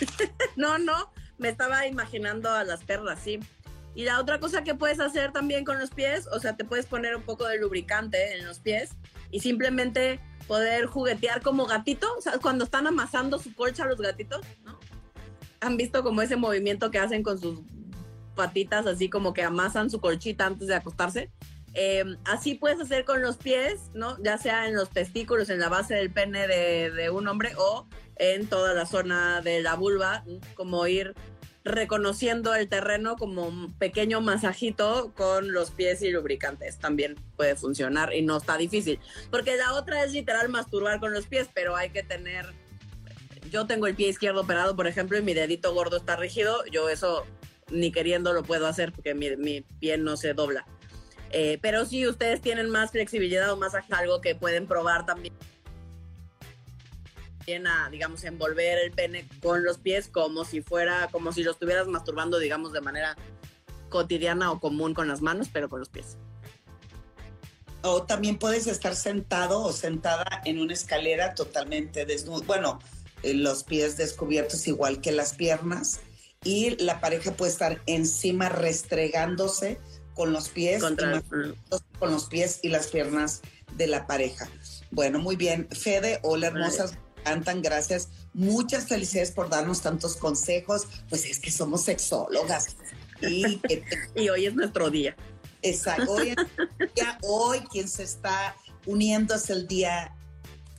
no, 0.56 0.78
no, 0.78 1.12
me 1.38 1.48
estaba 1.48 1.86
imaginando 1.86 2.50
a 2.50 2.64
las 2.64 2.84
perlas, 2.84 3.18
sí. 3.22 3.40
Y 3.94 4.04
la 4.04 4.20
otra 4.20 4.38
cosa 4.38 4.62
que 4.62 4.74
puedes 4.74 5.00
hacer 5.00 5.32
también 5.32 5.64
con 5.64 5.78
los 5.78 5.90
pies, 5.90 6.28
o 6.30 6.38
sea, 6.38 6.56
te 6.56 6.64
puedes 6.64 6.86
poner 6.86 7.16
un 7.16 7.22
poco 7.22 7.46
de 7.46 7.58
lubricante 7.58 8.36
en 8.36 8.46
los 8.46 8.58
pies 8.58 8.90
y 9.30 9.40
simplemente 9.40 10.20
poder 10.46 10.86
juguetear 10.86 11.42
como 11.42 11.66
gatito, 11.66 12.06
o 12.16 12.20
sea, 12.20 12.38
cuando 12.38 12.64
están 12.64 12.86
amasando 12.86 13.38
su 13.38 13.54
colcha 13.54 13.86
los 13.86 13.98
gatitos, 13.98 14.44
¿no? 14.64 14.78
Han 15.60 15.76
visto 15.76 16.02
como 16.02 16.22
ese 16.22 16.36
movimiento 16.36 16.90
que 16.90 16.98
hacen 16.98 17.22
con 17.22 17.40
sus 17.40 17.60
patitas, 18.36 18.86
así 18.86 19.10
como 19.10 19.34
que 19.34 19.42
amasan 19.42 19.90
su 19.90 20.00
colchita 20.00 20.46
antes 20.46 20.68
de 20.68 20.76
acostarse. 20.76 21.32
Em, 21.74 22.16
así 22.24 22.54
puedes 22.54 22.80
hacer 22.80 23.04
con 23.04 23.20
los 23.20 23.36
pies, 23.36 23.90
¿no? 23.92 24.16
Ya 24.22 24.38
sea 24.38 24.68
en 24.68 24.76
los 24.76 24.90
testículos, 24.90 25.50
en 25.50 25.58
la 25.58 25.68
base 25.68 25.94
del 25.94 26.12
pene 26.12 26.46
de, 26.46 26.90
de 26.90 27.10
un 27.10 27.26
hombre 27.26 27.52
o 27.58 27.88
en 28.16 28.46
toda 28.46 28.72
la 28.72 28.86
zona 28.86 29.42
de 29.42 29.60
la 29.60 29.74
vulva, 29.74 30.24
como 30.54 30.86
ir 30.86 31.14
reconociendo 31.66 32.54
el 32.54 32.68
terreno 32.68 33.16
como 33.16 33.44
un 33.44 33.76
pequeño 33.76 34.20
masajito 34.20 35.12
con 35.16 35.52
los 35.52 35.72
pies 35.72 36.00
y 36.00 36.10
lubricantes. 36.10 36.78
También 36.78 37.16
puede 37.36 37.56
funcionar 37.56 38.14
y 38.14 38.22
no 38.22 38.36
está 38.36 38.56
difícil. 38.56 39.00
Porque 39.30 39.56
la 39.56 39.74
otra 39.74 40.04
es 40.04 40.12
literal 40.12 40.48
masturbar 40.48 41.00
con 41.00 41.12
los 41.12 41.26
pies, 41.26 41.48
pero 41.52 41.76
hay 41.76 41.90
que 41.90 42.04
tener... 42.04 42.46
Yo 43.50 43.66
tengo 43.66 43.86
el 43.86 43.94
pie 43.94 44.08
izquierdo 44.08 44.42
operado, 44.42 44.76
por 44.76 44.86
ejemplo, 44.86 45.18
y 45.18 45.22
mi 45.22 45.34
dedito 45.34 45.74
gordo 45.74 45.96
está 45.96 46.16
rígido. 46.16 46.64
Yo 46.66 46.88
eso 46.88 47.26
ni 47.70 47.92
queriendo 47.92 48.32
lo 48.32 48.42
puedo 48.42 48.66
hacer 48.66 48.92
porque 48.92 49.14
mi, 49.14 49.36
mi 49.36 49.62
pie 49.62 49.98
no 49.98 50.16
se 50.16 50.34
dobla. 50.34 50.66
Eh, 51.30 51.58
pero 51.60 51.84
si 51.84 52.06
ustedes 52.06 52.40
tienen 52.40 52.70
más 52.70 52.92
flexibilidad 52.92 53.52
o 53.52 53.56
más 53.56 53.72
algo 53.90 54.20
que 54.20 54.34
pueden 54.34 54.66
probar 54.66 55.06
también 55.06 55.34
a, 57.66 57.88
digamos, 57.90 58.24
envolver 58.24 58.78
el 58.78 58.90
pene 58.90 59.28
con 59.40 59.62
los 59.62 59.78
pies 59.78 60.08
como 60.08 60.44
si 60.44 60.62
fuera, 60.62 61.08
como 61.12 61.32
si 61.32 61.44
lo 61.44 61.52
estuvieras 61.52 61.86
masturbando, 61.86 62.38
digamos, 62.38 62.72
de 62.72 62.80
manera 62.80 63.16
cotidiana 63.88 64.50
o 64.50 64.58
común 64.58 64.94
con 64.94 65.06
las 65.06 65.20
manos, 65.20 65.48
pero 65.52 65.68
con 65.68 65.78
los 65.78 65.88
pies. 65.88 66.16
O 67.82 68.02
también 68.02 68.38
puedes 68.38 68.66
estar 68.66 68.96
sentado 68.96 69.62
o 69.62 69.72
sentada 69.72 70.24
en 70.44 70.58
una 70.60 70.72
escalera 70.72 71.34
totalmente 71.34 72.04
desnudo. 72.04 72.42
Bueno, 72.42 72.80
eh, 73.22 73.34
los 73.34 73.62
pies 73.62 73.96
descubiertos 73.96 74.66
igual 74.66 75.00
que 75.00 75.12
las 75.12 75.34
piernas. 75.34 76.00
Y 76.46 76.82
la 76.82 77.00
pareja 77.00 77.32
puede 77.32 77.50
estar 77.50 77.82
encima 77.86 78.48
restregándose 78.48 79.78
con 80.14 80.32
los 80.32 80.48
pies, 80.48 80.82
con 80.82 82.12
los 82.12 82.24
pies 82.26 82.60
y 82.62 82.68
las 82.68 82.86
piernas 82.86 83.42
de 83.76 83.88
la 83.88 84.06
pareja. 84.06 84.48
Bueno, 84.90 85.18
muy 85.18 85.36
bien. 85.36 85.68
Fede, 85.70 86.20
hola 86.22 86.46
hermosas 86.46 86.94
encantan, 87.26 87.62
gracias. 87.62 88.08
Muchas 88.32 88.86
felicidades 88.86 89.32
por 89.32 89.48
darnos 89.48 89.82
tantos 89.82 90.16
consejos. 90.16 90.86
Pues 91.08 91.24
es 91.26 91.40
que 91.40 91.50
somos 91.50 91.82
sexólogas. 91.82 92.76
Y, 93.20 93.60
y 94.14 94.28
hoy 94.28 94.46
es 94.46 94.54
nuestro 94.54 94.90
día. 94.90 95.16
Exacto. 95.62 96.12
Hoy, 96.12 96.34
hoy 97.22 97.60
quien 97.72 97.88
se 97.88 98.04
está 98.04 98.54
uniendo 98.84 99.34
es 99.34 99.50
el 99.50 99.66
día 99.66 100.15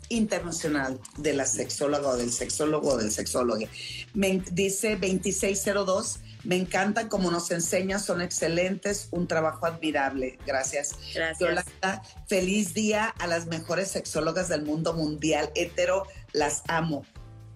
Internacional 0.09 0.99
de 1.17 1.33
la 1.33 1.45
Sexóloga 1.45 2.09
o 2.09 2.17
del 2.17 2.31
Sexólogo 2.31 2.93
o 2.93 2.97
del 2.97 3.11
Sexólogo. 3.11 3.65
Me, 4.13 4.41
dice 4.51 4.95
2602, 4.95 6.19
me 6.43 6.55
encanta 6.55 7.09
como 7.09 7.29
nos 7.29 7.51
enseña, 7.51 7.99
son 7.99 8.21
excelentes, 8.21 9.09
un 9.11 9.27
trabajo 9.27 9.65
admirable. 9.65 10.39
Gracias. 10.45 10.95
Gracias. 11.13 11.39
Yolanda, 11.39 12.01
feliz 12.27 12.73
día 12.73 13.05
a 13.05 13.27
las 13.27 13.47
mejores 13.47 13.89
sexólogas 13.89 14.47
del 14.47 14.63
mundo 14.63 14.93
mundial. 14.93 15.51
Hetero, 15.55 16.03
las 16.33 16.63
amo. 16.67 17.05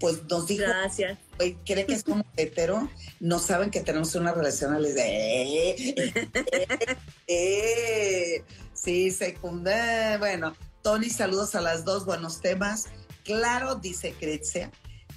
Pues 0.01 0.23
nos 0.23 0.47
dijo, 0.47 0.63
Gracias. 0.67 1.19
hoy 1.39 1.57
cree 1.63 1.85
que 1.85 1.99
somos 1.99 2.25
hetero, 2.35 2.89
no 3.19 3.37
saben 3.37 3.69
que 3.69 3.81
tenemos 3.81 4.15
una 4.15 4.33
relación. 4.33 4.81
Les 4.81 4.95
de, 4.95 5.03
eh, 5.03 5.75
eh, 5.95 6.97
eh. 7.27 8.43
sí, 8.73 9.11
secunda. 9.11 10.17
Bueno, 10.17 10.55
Tony, 10.81 11.09
saludos 11.09 11.55
a 11.55 11.61
las 11.61 11.85
dos, 11.85 12.05
buenos 12.05 12.41
temas. 12.41 12.87
Claro, 13.23 13.75
dice 13.75 14.15
Cretzia, 14.19 14.71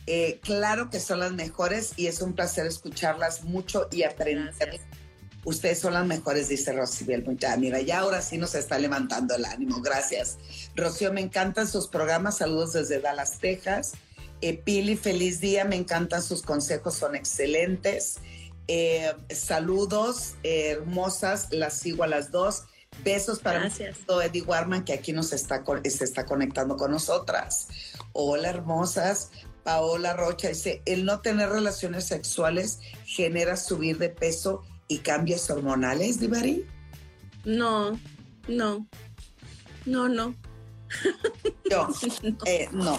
eh, 0.06 0.40
claro 0.42 0.90
que 0.90 1.00
son 1.00 1.20
las 1.20 1.32
mejores 1.32 1.92
y 1.96 2.06
es 2.06 2.20
un 2.20 2.34
placer 2.34 2.66
escucharlas 2.66 3.44
mucho 3.44 3.88
y 3.90 4.02
aprender. 4.02 4.54
Gracias. 4.58 4.82
Ustedes 5.44 5.78
son 5.78 5.92
las 5.92 6.06
mejores, 6.06 6.48
dice 6.48 6.72
Rocibel. 6.72 7.24
Ya, 7.38 7.56
mira, 7.56 7.80
ya 7.80 8.00
ahora 8.00 8.22
sí 8.22 8.38
nos 8.38 8.54
está 8.54 8.78
levantando 8.78 9.34
el 9.34 9.44
ánimo. 9.44 9.80
Gracias. 9.82 10.38
Rocío, 10.74 11.12
me 11.12 11.20
encantan 11.20 11.68
sus 11.68 11.86
programas. 11.88 12.38
Saludos 12.38 12.72
desde 12.72 13.00
Dallas, 13.00 13.38
Texas. 13.38 13.92
Eh, 14.40 14.56
Pili, 14.56 14.96
feliz 14.96 15.40
día. 15.40 15.64
Me 15.64 15.76
encantan 15.76 16.22
sus 16.22 16.42
consejos, 16.42 16.94
son 16.94 17.14
excelentes. 17.14 18.16
Eh, 18.68 19.12
saludos, 19.28 20.34
hermosas. 20.42 21.48
Las 21.50 21.74
sigo 21.74 22.04
a 22.04 22.06
las 22.06 22.30
dos. 22.30 22.64
Besos 23.02 23.40
para 23.40 23.60
Gracias. 23.60 23.98
Eddie 24.08 24.42
Warman, 24.42 24.84
que 24.84 24.92
aquí 24.92 25.12
nos 25.12 25.32
está, 25.32 25.62
se 25.84 26.04
está 26.04 26.24
conectando 26.24 26.76
con 26.76 26.90
nosotras. 26.90 27.68
Hola, 28.12 28.50
hermosas. 28.50 29.30
Paola 29.64 30.12
Rocha 30.14 30.48
dice, 30.48 30.82
el 30.84 31.04
no 31.04 31.20
tener 31.20 31.48
relaciones 31.48 32.06
sexuales 32.06 32.80
genera 33.06 33.56
subir 33.56 33.98
de 33.98 34.10
peso 34.10 34.62
y 34.88 34.98
cambios 34.98 35.48
hormonales, 35.50 36.20
Divari. 36.20 36.66
No, 37.44 37.98
no, 38.46 38.86
no, 39.86 40.08
no. 40.08 40.34
Yo, 41.68 41.88
eh, 42.46 42.68
no, 42.72 42.98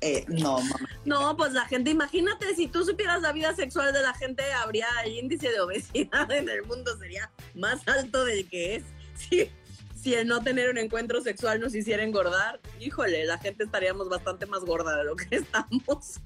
eh, 0.00 0.24
no, 0.28 0.60
mamá. 0.60 0.88
No, 1.04 1.36
pues 1.36 1.52
la 1.52 1.66
gente, 1.66 1.90
imagínate, 1.90 2.54
si 2.54 2.66
tú 2.66 2.84
supieras 2.84 3.22
la 3.22 3.32
vida 3.32 3.54
sexual 3.54 3.92
de 3.92 4.02
la 4.02 4.14
gente, 4.14 4.42
habría 4.52 4.86
el 5.04 5.16
índice 5.16 5.50
de 5.50 5.60
obesidad 5.60 6.30
en 6.32 6.48
el 6.48 6.64
mundo 6.64 6.96
sería 6.98 7.30
más 7.54 7.86
alto 7.86 8.24
del 8.24 8.48
que 8.48 8.76
es. 8.76 8.82
Si, 9.28 9.50
si 10.02 10.14
el 10.14 10.26
no 10.26 10.42
tener 10.42 10.70
un 10.70 10.78
encuentro 10.78 11.20
sexual 11.22 11.60
nos 11.60 11.74
hiciera 11.74 12.02
engordar, 12.02 12.60
híjole, 12.80 13.24
la 13.26 13.38
gente 13.38 13.64
estaríamos 13.64 14.08
bastante 14.08 14.46
más 14.46 14.64
gorda 14.64 14.96
de 14.96 15.04
lo 15.04 15.14
que 15.16 15.26
estamos. 15.36 16.20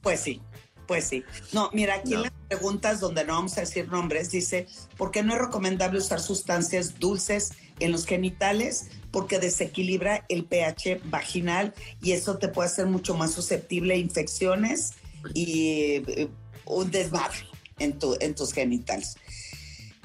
Pues 0.00 0.20
sí, 0.20 0.40
pues 0.86 1.04
sí. 1.04 1.24
No, 1.52 1.70
mira, 1.72 1.94
aquí 1.96 2.10
No. 2.12 2.16
en 2.18 2.22
las 2.22 2.32
preguntas 2.48 3.00
donde 3.00 3.24
no 3.24 3.34
vamos 3.34 3.56
a 3.58 3.60
decir 3.62 3.88
nombres, 3.88 4.30
dice, 4.30 4.66
¿por 4.96 5.10
qué 5.10 5.22
no 5.22 5.34
es 5.34 5.40
recomendable 5.40 5.98
usar 5.98 6.20
sustancias 6.20 6.98
dulces 6.98 7.52
en 7.80 7.92
los 7.92 8.06
genitales? 8.06 8.88
Porque 9.10 9.38
desequilibra 9.38 10.24
el 10.28 10.44
pH 10.44 11.00
vaginal 11.04 11.74
y 12.00 12.12
eso 12.12 12.38
te 12.38 12.48
puede 12.48 12.68
hacer 12.70 12.86
mucho 12.86 13.14
más 13.14 13.32
susceptible 13.32 13.94
a 13.94 13.96
infecciones 13.98 14.92
y 15.34 16.02
eh, 16.06 16.28
un 16.64 16.90
desmadre 16.90 17.36
en, 17.78 17.98
tu, 17.98 18.16
en 18.20 18.34
tus 18.34 18.52
genitales. 18.52 19.16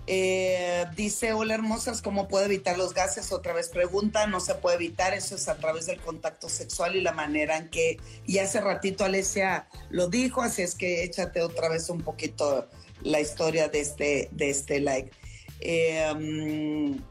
Eh, 0.09 0.85
dice, 0.95 1.33
hola 1.33 1.53
hermosas, 1.55 2.01
¿cómo 2.01 2.29
puedo 2.29 2.45
evitar 2.45 2.77
los 2.77 2.93
gases? 2.93 3.33
Otra 3.33 3.51
vez 3.53 3.67
pregunta, 3.67 4.25
no 4.25 4.39
se 4.39 4.55
puede 4.55 4.77
evitar, 4.77 5.13
eso 5.13 5.35
es 5.35 5.49
a 5.49 5.57
través 5.57 5.85
del 5.85 5.99
contacto 5.99 6.47
sexual 6.47 6.95
y 6.95 7.01
la 7.01 7.11
manera 7.11 7.57
en 7.57 7.69
que, 7.69 7.97
y 8.25 8.37
hace 8.37 8.61
ratito 8.61 9.03
Alesia 9.03 9.67
lo 9.89 10.07
dijo, 10.07 10.41
así 10.41 10.61
es 10.61 10.75
que 10.75 11.03
échate 11.03 11.41
otra 11.41 11.67
vez 11.67 11.89
un 11.89 12.01
poquito 12.01 12.69
la 13.01 13.19
historia 13.19 13.67
de 13.67 13.81
este, 13.81 14.29
de 14.31 14.49
este 14.49 14.79
like. 14.79 15.11
Eh, 15.59 16.13
mm, 16.17 17.01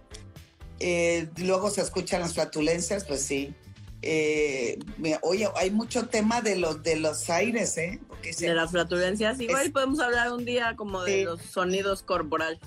eh, 0.80 1.28
luego 1.36 1.68
se 1.70 1.82
escuchan 1.82 2.20
las 2.22 2.32
flatulencias, 2.32 3.05
pues 3.05 3.20
sí. 3.22 3.55
Eh, 4.01 4.78
oye, 5.22 5.49
hay 5.57 5.70
mucho 5.70 6.07
tema 6.09 6.40
de 6.40 6.57
los, 6.57 6.82
de 6.82 6.97
los 6.97 7.28
aires, 7.28 7.76
¿eh? 7.76 7.99
Porque 8.09 8.32
se- 8.32 8.47
De 8.49 8.55
las 8.55 8.70
flatulencias, 8.70 9.38
igual 9.40 9.66
Es- 9.66 9.72
podemos 9.72 10.01
hablar 10.01 10.32
un 10.32 10.44
día 10.47 10.74
como 10.76 11.03
de 11.03 11.24
los 11.24 11.42
sonidos 11.42 12.03
corporales. 12.03 12.59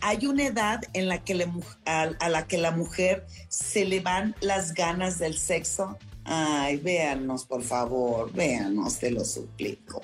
Hay 0.00 0.26
una 0.26 0.46
edad 0.46 0.80
en 0.92 1.08
la 1.08 1.24
que 1.24 1.48
a 1.84 2.28
la 2.28 2.46
que 2.46 2.58
la 2.58 2.70
mujer 2.70 3.26
se 3.48 3.84
le 3.84 4.00
van 4.00 4.34
las 4.40 4.74
ganas 4.74 5.18
del 5.18 5.36
sexo. 5.36 5.98
Ay, 6.24 6.76
véanos, 6.76 7.44
por 7.44 7.62
favor, 7.62 8.32
véanos, 8.32 8.98
te 8.98 9.10
lo 9.10 9.24
suplico. 9.24 10.02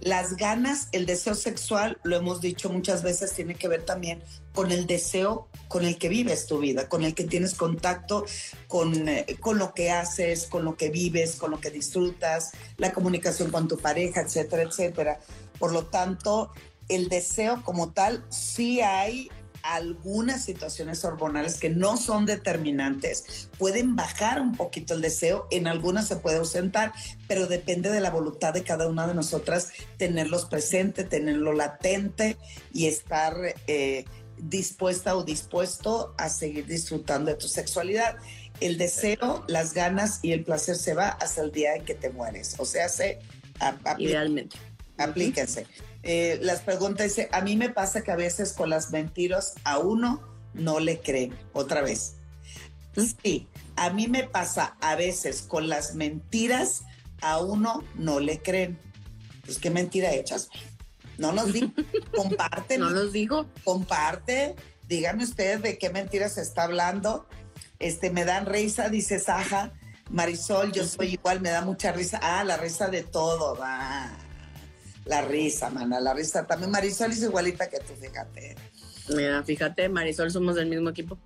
Las 0.00 0.36
ganas, 0.36 0.88
el 0.90 1.06
deseo 1.06 1.34
sexual, 1.34 1.98
lo 2.02 2.16
hemos 2.16 2.40
dicho 2.40 2.70
muchas 2.70 3.02
veces, 3.02 3.32
tiene 3.32 3.54
que 3.54 3.68
ver 3.68 3.84
también 3.84 4.20
con 4.52 4.72
el 4.72 4.86
deseo 4.86 5.48
con 5.68 5.84
el 5.84 5.96
que 5.96 6.08
vives 6.08 6.46
tu 6.46 6.58
vida, 6.58 6.88
con 6.88 7.04
el 7.04 7.14
que 7.14 7.24
tienes 7.24 7.54
contacto 7.54 8.26
con, 8.66 9.08
eh, 9.08 9.36
con 9.40 9.58
lo 9.58 9.74
que 9.74 9.90
haces, 9.90 10.46
con 10.46 10.64
lo 10.64 10.76
que 10.76 10.90
vives, 10.90 11.36
con 11.36 11.50
lo 11.52 11.60
que 11.60 11.70
disfrutas, 11.70 12.50
la 12.78 12.92
comunicación 12.92 13.50
con 13.50 13.68
tu 13.68 13.78
pareja, 13.78 14.22
etcétera, 14.22 14.62
etcétera. 14.62 15.20
Por 15.58 15.72
lo 15.72 15.86
tanto, 15.86 16.50
el 16.94 17.08
deseo 17.08 17.62
como 17.64 17.92
tal, 17.92 18.24
sí 18.30 18.80
hay 18.80 19.30
algunas 19.62 20.44
situaciones 20.44 21.04
hormonales 21.04 21.58
que 21.58 21.70
no 21.70 21.96
son 21.96 22.26
determinantes, 22.26 23.48
pueden 23.58 23.94
bajar 23.94 24.40
un 24.40 24.56
poquito 24.56 24.94
el 24.94 25.00
deseo, 25.00 25.46
en 25.50 25.66
algunas 25.66 26.08
se 26.08 26.16
puede 26.16 26.38
ausentar, 26.38 26.92
pero 27.28 27.46
depende 27.46 27.90
de 27.90 28.00
la 28.00 28.10
voluntad 28.10 28.52
de 28.52 28.64
cada 28.64 28.88
una 28.88 29.06
de 29.06 29.14
nosotras 29.14 29.70
tenerlos 29.96 30.46
presente, 30.46 31.04
tenerlo 31.04 31.52
latente 31.52 32.36
y 32.72 32.86
estar 32.86 33.36
eh, 33.66 34.04
dispuesta 34.38 35.16
o 35.16 35.22
dispuesto 35.22 36.14
a 36.18 36.28
seguir 36.28 36.66
disfrutando 36.66 37.30
de 37.30 37.36
tu 37.36 37.48
sexualidad. 37.48 38.16
El 38.60 38.78
deseo, 38.78 39.44
las 39.48 39.74
ganas 39.74 40.20
y 40.22 40.32
el 40.32 40.44
placer 40.44 40.76
se 40.76 40.94
va 40.94 41.08
hasta 41.08 41.42
el 41.42 41.52
día 41.52 41.74
en 41.76 41.84
que 41.84 41.94
te 41.94 42.10
mueres. 42.10 42.56
O 42.58 42.64
sea, 42.64 42.88
se 42.88 43.20
Idealmente. 43.98 44.56
aplíquense. 44.98 45.66
Eh, 46.02 46.38
las 46.42 46.60
preguntas 46.60 47.06
dice, 47.08 47.28
a 47.32 47.40
mí 47.42 47.56
me 47.56 47.70
pasa 47.70 48.02
que 48.02 48.10
a 48.10 48.16
veces 48.16 48.52
con 48.52 48.70
las 48.70 48.90
mentiras 48.90 49.54
a 49.64 49.78
uno 49.78 50.20
no 50.54 50.80
le 50.80 51.00
creen. 51.00 51.34
Otra 51.52 51.82
vez. 51.82 52.16
Sí, 53.22 53.48
a 53.76 53.90
mí 53.90 54.06
me 54.08 54.24
pasa 54.24 54.76
a 54.80 54.96
veces 54.96 55.42
con 55.42 55.68
las 55.68 55.94
mentiras 55.94 56.82
a 57.20 57.38
uno 57.40 57.84
no 57.94 58.20
le 58.20 58.40
creen. 58.40 58.78
Pues 59.44 59.58
qué 59.58 59.70
mentira 59.70 60.12
echas. 60.12 60.48
güey? 60.48 60.60
No 61.18 61.32
nos 61.32 61.52
di, 61.52 61.72
comparte, 62.16 62.78
¿No 62.78 62.90
los 62.90 63.12
dijo? 63.12 63.46
comparte. 63.64 64.56
Díganme 64.88 65.24
ustedes 65.24 65.62
de 65.62 65.78
qué 65.78 65.90
mentiras 65.90 66.34
se 66.34 66.42
está 66.42 66.64
hablando. 66.64 67.26
Este, 67.78 68.10
me 68.10 68.24
dan 68.24 68.46
risa, 68.46 68.88
dice 68.88 69.18
Saja. 69.18 69.72
Marisol, 70.10 70.72
yo 70.72 70.84
soy 70.84 71.14
igual, 71.14 71.40
me 71.40 71.48
da 71.50 71.62
mucha 71.62 71.92
risa. 71.92 72.18
Ah, 72.22 72.44
la 72.44 72.56
risa 72.58 72.88
de 72.88 73.02
todo, 73.02 73.56
va. 73.56 74.10
La 75.04 75.22
risa, 75.22 75.70
mana, 75.70 76.00
la 76.00 76.14
risa. 76.14 76.46
También 76.46 76.70
Marisol 76.70 77.12
es 77.12 77.22
igualita 77.22 77.68
que 77.68 77.78
tú, 77.80 77.94
fíjate. 77.94 78.56
Mira, 79.08 79.42
fíjate, 79.42 79.88
Marisol, 79.88 80.30
somos 80.30 80.54
del 80.54 80.66
mismo 80.66 80.90
equipo. 80.90 81.18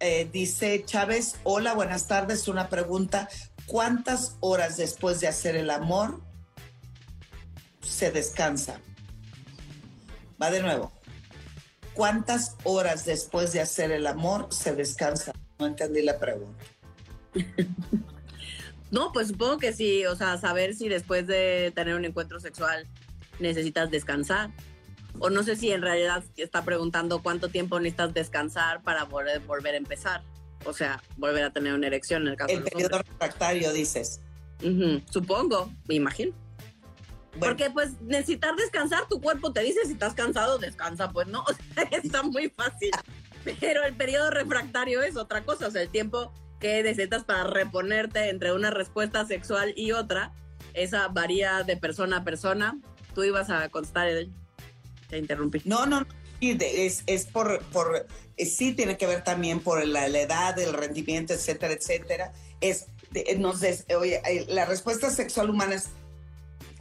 Eh, 0.00 0.28
dice 0.32 0.84
Chávez, 0.84 1.36
hola, 1.44 1.74
buenas 1.74 2.08
tardes. 2.08 2.48
Una 2.48 2.68
pregunta. 2.68 3.28
¿Cuántas 3.66 4.36
horas 4.40 4.76
después 4.76 5.20
de 5.20 5.28
hacer 5.28 5.56
el 5.56 5.70
amor 5.70 6.20
se 7.80 8.10
descansa? 8.10 8.80
Va 10.40 10.50
de 10.50 10.62
nuevo. 10.62 10.92
¿Cuántas 11.94 12.56
horas 12.64 13.04
después 13.04 13.52
de 13.52 13.60
hacer 13.60 13.92
el 13.92 14.06
amor 14.06 14.48
se 14.50 14.74
descansa? 14.74 15.32
No 15.58 15.66
entendí 15.66 16.02
la 16.02 16.18
pregunta. 16.18 16.64
No, 18.94 19.10
pues 19.12 19.26
supongo 19.26 19.58
que 19.58 19.72
sí, 19.72 20.06
o 20.06 20.14
sea, 20.14 20.38
saber 20.38 20.72
si 20.72 20.88
después 20.88 21.26
de 21.26 21.72
tener 21.74 21.96
un 21.96 22.04
encuentro 22.04 22.38
sexual 22.38 22.86
necesitas 23.40 23.90
descansar. 23.90 24.50
O 25.18 25.30
no 25.30 25.42
sé 25.42 25.56
si 25.56 25.72
en 25.72 25.82
realidad 25.82 26.22
está 26.36 26.64
preguntando 26.64 27.20
cuánto 27.20 27.48
tiempo 27.48 27.80
necesitas 27.80 28.14
descansar 28.14 28.84
para 28.84 29.02
volver, 29.02 29.40
volver 29.40 29.74
a 29.74 29.78
empezar. 29.78 30.22
O 30.64 30.72
sea, 30.72 31.02
volver 31.16 31.42
a 31.42 31.52
tener 31.52 31.74
una 31.74 31.88
erección 31.88 32.22
en 32.22 32.28
el 32.28 32.36
caso 32.36 32.52
El 32.52 32.58
de 32.58 32.62
los 32.62 32.70
periodo 32.70 32.96
hombres. 32.98 33.12
refractario, 33.12 33.72
dices. 33.72 34.20
Ujú, 34.62 35.02
Supongo, 35.10 35.72
me 35.88 35.96
imagino. 35.96 36.32
Bueno, 37.32 37.40
Porque 37.40 37.70
pues 37.70 38.00
necesitar 38.00 38.54
descansar, 38.54 39.08
tu 39.08 39.20
cuerpo 39.20 39.52
te 39.52 39.62
dice 39.62 39.80
si 39.86 39.94
estás 39.94 40.14
cansado, 40.14 40.58
descansa, 40.58 41.10
pues 41.10 41.26
no, 41.26 41.40
o 41.48 41.52
sea, 41.74 41.82
está 42.00 42.22
muy 42.22 42.48
fácil. 42.48 42.92
Pero 43.58 43.82
el 43.82 43.96
periodo 43.96 44.30
refractario 44.30 45.02
es 45.02 45.16
otra 45.16 45.44
cosa, 45.44 45.66
o 45.66 45.70
sea, 45.72 45.82
el 45.82 45.88
tiempo 45.88 46.32
que 46.64 46.82
necesitas 46.82 47.24
para 47.24 47.44
reponerte 47.44 48.30
entre 48.30 48.54
una 48.54 48.70
respuesta 48.70 49.26
sexual 49.26 49.74
y 49.76 49.92
otra, 49.92 50.32
esa 50.72 51.08
varía 51.08 51.62
de 51.62 51.76
persona 51.76 52.16
a 52.16 52.24
persona. 52.24 52.80
Tú 53.14 53.22
ibas 53.22 53.50
a 53.50 53.68
constar, 53.68 54.08
Edel. 54.08 54.32
Te 55.10 55.18
interrumpí. 55.18 55.60
no, 55.66 55.84
no, 55.84 56.06
es, 56.40 57.04
es 57.06 57.26
por, 57.26 57.62
por 57.64 58.06
eh, 58.38 58.46
sí 58.46 58.72
tiene 58.72 58.96
que 58.96 59.06
ver 59.06 59.22
también 59.22 59.60
por 59.60 59.86
la, 59.86 60.06
edad, 60.06 60.58
el 60.58 60.72
rendimiento, 60.72 61.34
etcétera, 61.34 61.74
etcétera. 61.74 62.32
Es, 62.62 62.86
nos 63.36 63.60
oye, 63.98 64.22
eh, 64.24 64.46
la 64.48 64.64
respuesta 64.64 65.10
sexual 65.10 65.50
humana 65.50 65.74
es 65.74 65.90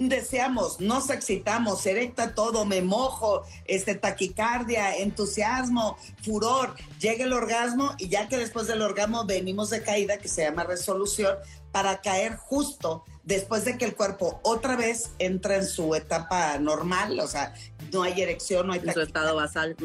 deseamos, 0.09 0.79
nos 0.79 1.09
excitamos, 1.09 1.85
erecta 1.85 2.33
todo, 2.35 2.65
me 2.65 2.81
mojo, 2.81 3.43
este, 3.65 3.95
taquicardia, 3.95 4.97
entusiasmo, 4.97 5.97
furor, 6.21 6.75
llega 6.99 7.25
el 7.25 7.33
orgasmo 7.33 7.93
y 7.97 8.09
ya 8.09 8.27
que 8.27 8.37
después 8.37 8.67
del 8.67 8.81
orgasmo 8.81 9.25
venimos 9.25 9.69
de 9.69 9.81
caída, 9.81 10.17
que 10.17 10.27
se 10.27 10.43
llama 10.43 10.63
resolución, 10.63 11.37
para 11.71 12.01
caer 12.01 12.35
justo 12.35 13.03
después 13.23 13.65
de 13.65 13.77
que 13.77 13.85
el 13.85 13.95
cuerpo 13.95 14.39
otra 14.43 14.75
vez 14.75 15.11
entra 15.19 15.55
en 15.55 15.65
su 15.65 15.95
etapa 15.95 16.57
normal, 16.59 17.19
o 17.19 17.27
sea, 17.27 17.53
no 17.91 18.03
hay 18.03 18.21
erección, 18.21 18.67
no 18.67 18.73
hay 18.73 18.81
En 18.83 18.93
su 18.93 19.01
estado 19.01 19.35
basal. 19.35 19.75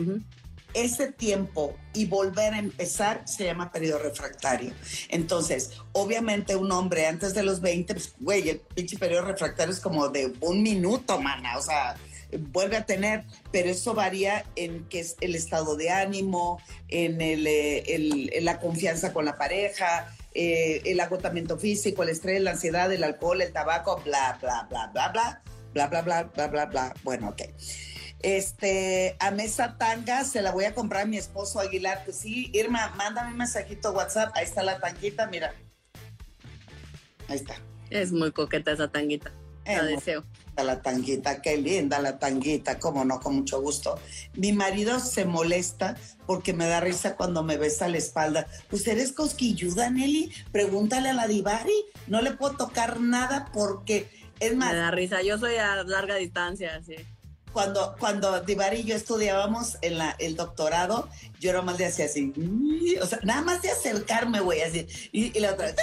Ese 0.75 1.13
tiempo 1.13 1.77
y 1.95 2.07
volver 2.07 2.55
a 2.55 2.59
empezar 2.59 3.23
se 3.27 3.45
llama 3.45 3.73
periodo 3.73 3.99
refractario. 4.01 4.73
Entonces, 5.09 5.73
obviamente 5.93 6.57
un 6.57 6.71
hombre 6.73 7.07
antes 7.07 7.35
de 7.35 7.43
los 7.43 7.61
20, 7.61 7.95
pues, 7.95 8.15
güey, 8.21 8.49
el 8.49 8.61
pinche 8.61 8.99
periodo 8.99 9.23
refractario 9.23 9.73
es 9.73 9.81
como 9.81 10.09
de 10.09 10.33
un 10.41 10.63
minuto, 10.63 11.21
mana, 11.21 11.57
o 11.59 11.63
sea, 11.63 11.97
vuelve 12.37 12.77
a 12.77 12.85
tener, 12.85 13.25
pero 13.51 13.71
eso 13.71 13.95
varía 13.95 14.45
en 14.57 14.85
qué 14.89 15.01
es 15.01 15.17
el 15.21 15.35
estado 15.35 15.77
de 15.77 15.91
ánimo, 15.91 16.61
en, 16.89 17.21
el, 17.21 17.47
eh, 17.47 18.39
la 18.43 18.61
confianza 18.61 19.13
con 19.13 19.25
la 19.25 19.37
pareja, 19.37 20.15
eh, 20.35 20.83
el 20.85 21.01
agotamiento 21.01 21.59
físico, 21.59 22.03
el 22.03 22.11
estrés, 22.11 22.41
la 22.43 22.53
ansiedad, 22.53 22.93
el 22.93 23.05
alcohol, 23.05 23.41
el 23.41 23.53
tabaco, 23.53 24.01
bla, 24.05 24.39
bla, 24.41 24.67
bla, 24.69 24.89
bla, 24.89 25.09
bla, 25.09 25.43
bla, 25.73 25.87
bla, 25.87 26.03
bla, 26.03 26.23
bla, 26.25 26.47
bla, 26.49 26.67
bla. 26.67 26.95
Bueno, 27.03 27.31
ok. 27.31 27.43
Este, 28.21 29.17
a 29.21 29.31
mesa 29.31 29.77
tanga 29.79 30.25
se 30.25 30.43
la 30.43 30.51
voy 30.53 30.65
a 30.65 30.75
comprar 30.75 31.03
a 31.03 31.07
mi 31.07 31.17
esposo 31.17 31.61
Aguilar. 31.61 32.03
Pues 32.05 32.19
sí, 32.19 32.51
Irma, 32.53 32.93
mándame 32.97 33.33
un 33.33 33.39
mensajito 33.39 33.93
WhatsApp. 33.93 34.33
Ahí 34.35 34.45
está 34.45 34.63
la 34.63 34.81
tanguita, 34.81 35.27
mira. 35.27 35.55
Ahí 37.29 37.37
está. 37.37 37.57
Es 37.91 38.13
muy 38.13 38.33
coqueta 38.33 38.73
esa 38.73 38.89
tanguita. 38.89 39.33
La 39.67 39.83
deseo 39.83 40.25
la 40.63 40.83
tanguita, 40.83 41.41
qué 41.43 41.57
linda 41.57 41.99
la 42.01 42.19
tanguita, 42.19 42.79
cómo 42.79 43.05
no, 43.05 43.21
con 43.21 43.37
mucho 43.37 43.61
gusto. 43.61 43.99
Mi 44.35 44.53
marido 44.53 45.01
se 45.01 45.25
molesta 45.25 45.97
porque 46.27 46.53
me 46.53 46.67
da 46.67 46.81
risa 46.81 47.17
cuando 47.17 47.43
me 47.43 47.57
besa 47.57 47.89
la 47.89 47.99
espalda. 47.99 48.47
Pues 48.69 48.87
eres 48.87 49.13
cosquilluda, 49.13 49.91
Nelly, 49.91 50.33
pregúntale 50.53 51.11
a 51.11 51.15
la 51.15 51.27
Divari, 51.27 51.85
no 52.07 52.21
le 52.23 52.33
puedo 52.33 52.57
tocar 52.57 53.01
nada 53.01 53.51
porque 53.53 54.09
es 54.41 54.57
más. 54.57 54.73
Me 54.73 54.79
da 54.79 54.91
risa, 54.91 55.23
yo 55.23 55.39
soy 55.39 55.57
a 55.57 55.83
larga 55.85 56.17
distancia, 56.17 56.81
sí. 56.85 56.97
Cuando, 57.53 57.97
cuando 57.99 58.41
Divari 58.41 58.81
y 58.81 58.85
yo 58.85 58.95
estudiábamos 58.95 59.79
en 59.83 59.99
la, 59.99 60.15
el 60.19 60.37
doctorado, 60.37 61.09
yo 61.41 61.51
era 61.51 61.63
más 61.63 61.79
de 61.79 61.87
hacía 61.87 62.05
así, 62.07 62.33
o 63.01 63.07
sea, 63.07 63.19
nada 63.23 63.43
más 63.43 63.63
de 63.63 63.71
acercarme, 63.71 64.41
güey, 64.41 64.63
así, 64.63 64.87
y, 65.13 65.37
y 65.37 65.41
la 65.41 65.53
otra. 65.53 65.75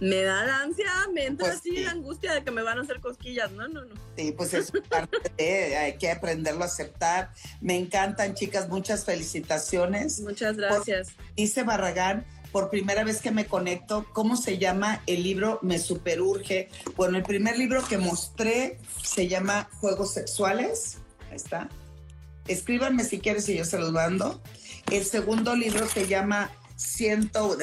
me 0.00 0.22
da 0.22 0.44
la 0.44 0.62
ansia, 0.62 0.86
me 1.12 1.26
entra 1.26 1.46
pues 1.46 1.58
así 1.58 1.76
la 1.78 1.90
angustia 1.90 2.32
de 2.34 2.42
que 2.42 2.50
me 2.50 2.62
van 2.62 2.78
a 2.78 2.82
hacer 2.82 3.00
cosquillas. 3.00 3.50
No, 3.52 3.68
no, 3.68 3.84
no. 3.84 3.94
Sí, 4.16 4.32
pues 4.32 4.54
es 4.54 4.72
parte 4.88 5.18
de, 5.36 5.76
hay 5.76 5.98
que 5.98 6.10
aprenderlo 6.10 6.62
a 6.62 6.66
aceptar. 6.66 7.30
Me 7.60 7.76
encantan, 7.76 8.34
chicas, 8.34 8.68
muchas 8.68 9.04
felicitaciones. 9.04 10.20
Muchas 10.20 10.56
gracias. 10.56 11.08
dice 11.36 11.62
Barragán, 11.62 12.26
por 12.56 12.70
primera 12.70 13.04
vez 13.04 13.20
que 13.20 13.32
me 13.32 13.44
conecto, 13.44 14.06
¿cómo 14.14 14.34
se 14.34 14.56
llama 14.56 15.02
el 15.06 15.22
libro? 15.22 15.58
Me 15.60 15.78
superurge. 15.78 16.70
Bueno, 16.96 17.18
el 17.18 17.22
primer 17.22 17.58
libro 17.58 17.86
que 17.86 17.98
mostré 17.98 18.78
se 19.02 19.28
llama 19.28 19.68
Juegos 19.74 20.14
Sexuales. 20.14 20.96
Ahí 21.28 21.36
está. 21.36 21.68
Escríbanme 22.48 23.04
si 23.04 23.18
quieres 23.18 23.46
y 23.50 23.58
yo 23.58 23.66
se 23.66 23.78
los 23.78 23.92
mando. 23.92 24.40
El 24.90 25.04
segundo 25.04 25.54
libro 25.54 25.86
se 25.86 26.06
llama 26.06 26.50
Ciento, 26.76 27.58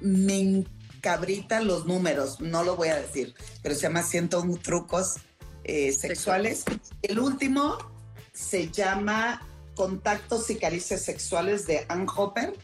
me 0.00 0.64
cabrita 1.00 1.60
los 1.60 1.86
números, 1.86 2.40
no 2.40 2.64
lo 2.64 2.74
voy 2.74 2.88
a 2.88 2.96
decir, 2.96 3.32
pero 3.62 3.76
se 3.76 3.82
llama 3.82 4.02
101 4.02 4.56
trucos 4.56 5.18
eh, 5.62 5.92
sexuales. 5.92 6.64
El 7.02 7.20
último 7.20 7.78
se 8.32 8.72
llama 8.72 9.46
Contactos 9.76 10.50
y 10.50 10.56
Caricias 10.56 11.02
Sexuales 11.02 11.68
de 11.68 11.86
Ann 11.88 12.08
Hopper, 12.12 12.54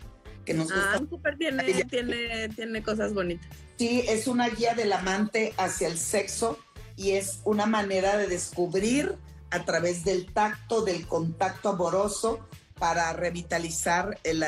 que 0.45 0.55
nos 0.55 0.73
gusta. 0.73 0.95
Ann 0.95 1.09
Hopper 1.11 1.37
tiene, 1.37 1.85
tiene, 1.85 2.49
tiene 2.51 2.83
cosas 2.83 3.13
bonitas. 3.15 3.49
Sí, 3.79 4.05
es 4.09 4.27
una 4.27 4.49
guía 4.49 4.75
del 4.75 4.93
amante 4.93 5.55
hacia 5.57 5.89
el 5.89 5.99
sexo 5.99 6.59
y 6.97 7.13
es 7.13 7.41
una 7.45 7.67
manera 7.67 8.17
de 8.17 8.27
descubrir 8.29 9.17
a 9.51 9.65
través 9.65 10.05
del 10.05 10.33
tacto, 10.33 10.83
del 10.83 11.07
contacto 11.07 11.71
amoroso, 11.71 12.47
para 12.83 13.13
revitalizar, 13.13 14.19
el, 14.25 14.45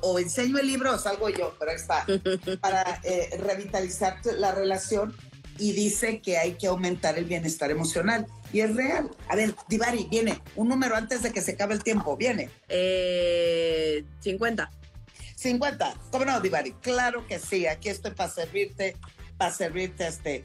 o, 0.00 0.18
enseño 0.20 0.58
el 0.58 0.66
libro 0.68 0.94
o 0.94 0.98
salgo 0.98 1.28
yo, 1.28 1.56
pero 1.58 1.72
ahí 1.72 1.76
está, 1.76 2.06
para 2.60 3.00
eh, 3.02 3.36
revitalizar 3.40 4.20
la 4.38 4.52
relación 4.52 5.12
y 5.58 5.72
dice 5.72 6.20
que 6.20 6.38
hay 6.38 6.52
que 6.52 6.68
aumentar 6.68 7.18
el 7.18 7.24
bienestar 7.24 7.72
emocional. 7.72 8.26
Y 8.52 8.60
es 8.60 8.76
real. 8.76 9.10
A 9.28 9.34
ver, 9.34 9.56
Divari, 9.68 10.06
viene, 10.08 10.40
un 10.54 10.68
número 10.68 10.94
antes 10.94 11.22
de 11.22 11.32
que 11.32 11.40
se 11.40 11.52
acabe 11.52 11.74
el 11.74 11.82
tiempo, 11.82 12.16
viene. 12.16 12.48
Eh, 12.68 14.04
50. 14.20 14.70
50, 15.44 15.94
¿cómo 16.10 16.24
no, 16.24 16.40
Divari? 16.40 16.72
Claro 16.80 17.26
que 17.26 17.38
sí, 17.38 17.66
aquí 17.66 17.90
estoy 17.90 18.12
para 18.12 18.30
servirte, 18.30 18.96
para 19.36 19.52
servirte 19.52 20.06
este... 20.06 20.42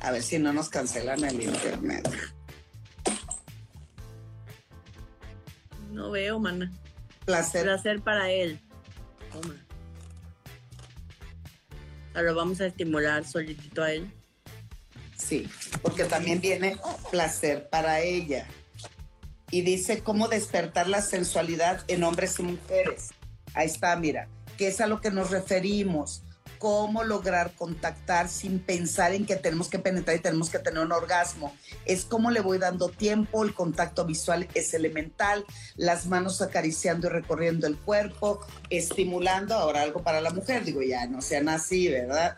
A 0.00 0.10
ver 0.10 0.24
si 0.24 0.40
no 0.40 0.52
nos 0.52 0.68
cancelan 0.68 1.22
el 1.22 1.40
internet. 1.40 2.10
No 5.92 6.10
veo, 6.10 6.40
mana. 6.40 6.72
Placer. 7.24 7.62
Placer 7.62 8.02
para 8.02 8.28
él. 8.28 8.60
Toma. 9.32 9.54
Ahora 12.12 12.32
vamos 12.32 12.60
a 12.60 12.66
estimular 12.66 13.24
solitito 13.24 13.84
a 13.84 13.92
él. 13.92 14.12
Sí, 15.16 15.48
porque 15.80 16.06
también 16.06 16.40
viene 16.40 16.76
placer 17.12 17.68
para 17.70 18.00
ella. 18.00 18.48
Y 19.56 19.62
dice 19.62 20.02
cómo 20.02 20.28
despertar 20.28 20.86
la 20.86 21.00
sensualidad 21.00 21.82
en 21.88 22.04
hombres 22.04 22.38
y 22.38 22.42
mujeres. 22.42 23.08
Ahí 23.54 23.64
está, 23.64 23.96
mira, 23.96 24.28
que 24.58 24.68
es 24.68 24.82
a 24.82 24.86
lo 24.86 25.00
que 25.00 25.10
nos 25.10 25.30
referimos 25.30 26.20
cómo 26.58 27.04
lograr 27.04 27.52
contactar 27.52 28.28
sin 28.28 28.58
pensar 28.58 29.14
en 29.14 29.24
que 29.24 29.36
tenemos 29.36 29.70
que 29.70 29.78
penetrar 29.78 30.16
y 30.16 30.20
tenemos 30.20 30.50
que 30.50 30.58
tener 30.58 30.82
un 30.82 30.92
orgasmo. 30.92 31.54
Es 31.86 32.04
cómo 32.04 32.30
le 32.30 32.40
voy 32.40 32.58
dando 32.58 32.90
tiempo, 32.90 33.44
el 33.44 33.54
contacto 33.54 34.04
visual 34.04 34.46
es 34.52 34.74
elemental, 34.74 35.46
las 35.76 36.04
manos 36.04 36.42
acariciando 36.42 37.06
y 37.06 37.10
recorriendo 37.10 37.66
el 37.66 37.78
cuerpo, 37.78 38.40
estimulando, 38.68 39.54
ahora 39.54 39.80
algo 39.80 40.02
para 40.02 40.20
la 40.20 40.32
mujer, 40.32 40.64
digo, 40.64 40.82
ya 40.82 41.06
no 41.06 41.22
sean 41.22 41.48
así, 41.48 41.88
¿verdad? 41.88 42.36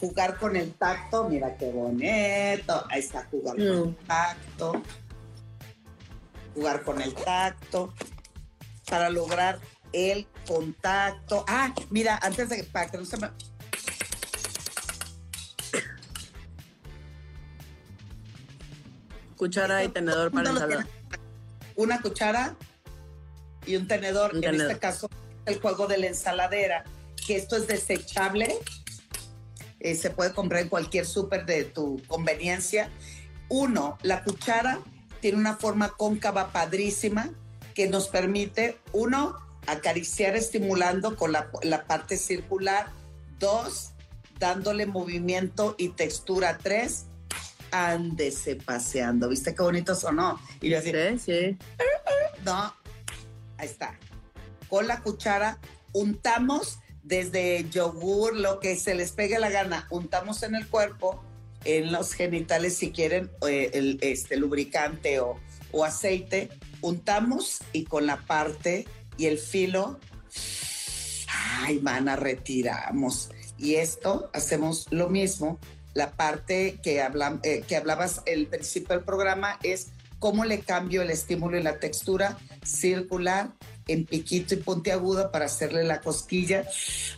Jugar 0.00 0.36
con 0.36 0.54
el 0.54 0.74
tacto, 0.74 1.30
mira 1.30 1.56
qué 1.56 1.70
bonito, 1.70 2.84
ahí 2.90 3.00
está, 3.00 3.26
jugar 3.30 3.56
con 3.56 3.66
el 3.66 3.84
mm. 3.86 3.96
tacto, 4.06 4.82
jugar 6.54 6.82
con 6.82 7.00
el 7.00 7.14
tacto, 7.14 7.92
para 8.88 9.10
lograr 9.10 9.60
el 9.92 10.26
contacto. 10.46 11.44
Ah, 11.48 11.74
mira, 11.90 12.18
antes 12.22 12.48
de 12.48 12.64
para 12.64 12.90
que 12.90 12.98
no 12.98 13.04
se 13.04 13.16
me 13.16 13.30
Cuchara 19.36 19.84
y 19.84 19.88
tenedor 19.88 20.32
para 20.32 20.50
ensalada. 20.50 20.86
Una 21.76 22.00
cuchara 22.02 22.56
y 23.66 23.76
un 23.76 23.86
tenedor. 23.86 24.34
en 24.34 24.60
este 24.60 24.78
caso, 24.78 25.08
el 25.46 25.60
juego 25.60 25.86
de 25.86 25.96
la 25.98 26.08
ensaladera, 26.08 26.82
que 27.24 27.36
esto 27.36 27.56
es 27.56 27.68
desechable. 27.68 28.58
Eh, 29.78 29.94
se 29.94 30.10
puede 30.10 30.32
comprar 30.32 30.62
en 30.62 30.68
cualquier 30.68 31.06
súper 31.06 31.46
de 31.46 31.64
tu 31.64 32.02
conveniencia. 32.08 32.90
Uno, 33.48 33.96
la 34.02 34.24
cuchara 34.24 34.80
tiene 35.20 35.38
una 35.38 35.56
forma 35.56 35.90
cóncava 35.90 36.52
padrísima 36.52 37.30
que 37.74 37.88
nos 37.88 38.08
permite, 38.08 38.78
uno, 38.92 39.36
acariciar 39.66 40.36
estimulando 40.36 41.16
con 41.16 41.32
la, 41.32 41.50
la 41.62 41.84
parte 41.84 42.16
circular. 42.16 42.86
Dos, 43.38 43.90
dándole 44.38 44.86
movimiento 44.86 45.74
y 45.78 45.90
textura. 45.90 46.58
Tres, 46.58 47.06
ándese 47.70 48.56
paseando. 48.56 49.28
¿Viste 49.28 49.54
qué 49.54 49.62
bonito 49.62 49.94
sonó? 49.94 50.40
Y 50.60 50.70
yo 50.70 50.78
así, 50.78 50.92
sí, 50.92 51.18
sí. 51.18 51.58
No, 52.44 52.74
ahí 53.58 53.66
está. 53.66 53.98
Con 54.68 54.86
la 54.86 55.00
cuchara 55.00 55.58
untamos 55.92 56.78
desde 57.02 57.68
yogur, 57.70 58.36
lo 58.36 58.60
que 58.60 58.76
se 58.76 58.94
les 58.94 59.12
pegue 59.12 59.38
la 59.38 59.50
gana, 59.50 59.86
untamos 59.90 60.42
en 60.42 60.54
el 60.54 60.68
cuerpo, 60.68 61.24
en 61.68 61.92
los 61.92 62.14
genitales 62.14 62.76
si 62.76 62.92
quieren 62.92 63.30
eh, 63.46 63.70
el 63.74 63.98
este, 64.00 64.36
lubricante 64.36 65.20
o, 65.20 65.38
o 65.70 65.84
aceite, 65.84 66.48
untamos 66.80 67.58
y 67.74 67.84
con 67.84 68.06
la 68.06 68.24
parte 68.24 68.86
y 69.18 69.26
el 69.26 69.38
filo, 69.38 70.00
ay, 71.28 71.78
mana, 71.80 72.16
retiramos. 72.16 73.28
Y 73.58 73.74
esto 73.74 74.30
hacemos 74.32 74.86
lo 74.90 75.10
mismo 75.10 75.58
la 75.92 76.12
parte 76.12 76.78
que, 76.82 77.02
eh, 77.42 77.64
que 77.66 77.76
hablabas 77.76 78.22
el 78.24 78.46
principio 78.46 78.94
del 78.94 79.04
programa, 79.04 79.58
es 79.62 79.88
cómo 80.18 80.44
le 80.44 80.60
cambio 80.60 81.02
el 81.02 81.10
estímulo 81.10 81.58
y 81.58 81.62
la 81.62 81.78
textura 81.78 82.38
circular 82.64 83.50
en 83.88 84.06
piquito 84.06 84.54
y 84.54 84.58
puntiagudo 84.58 85.30
para 85.30 85.46
hacerle 85.46 85.84
la 85.84 86.00
cosquilla, 86.00 86.64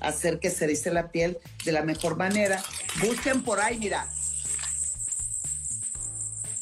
hacer 0.00 0.40
que 0.40 0.50
se 0.50 0.66
dice 0.66 0.90
la 0.90 1.10
piel 1.10 1.38
de 1.64 1.72
la 1.72 1.82
mejor 1.82 2.16
manera. 2.16 2.62
Busquen 3.00 3.42
por 3.42 3.60
ahí, 3.60 3.78
mira. 3.78 4.08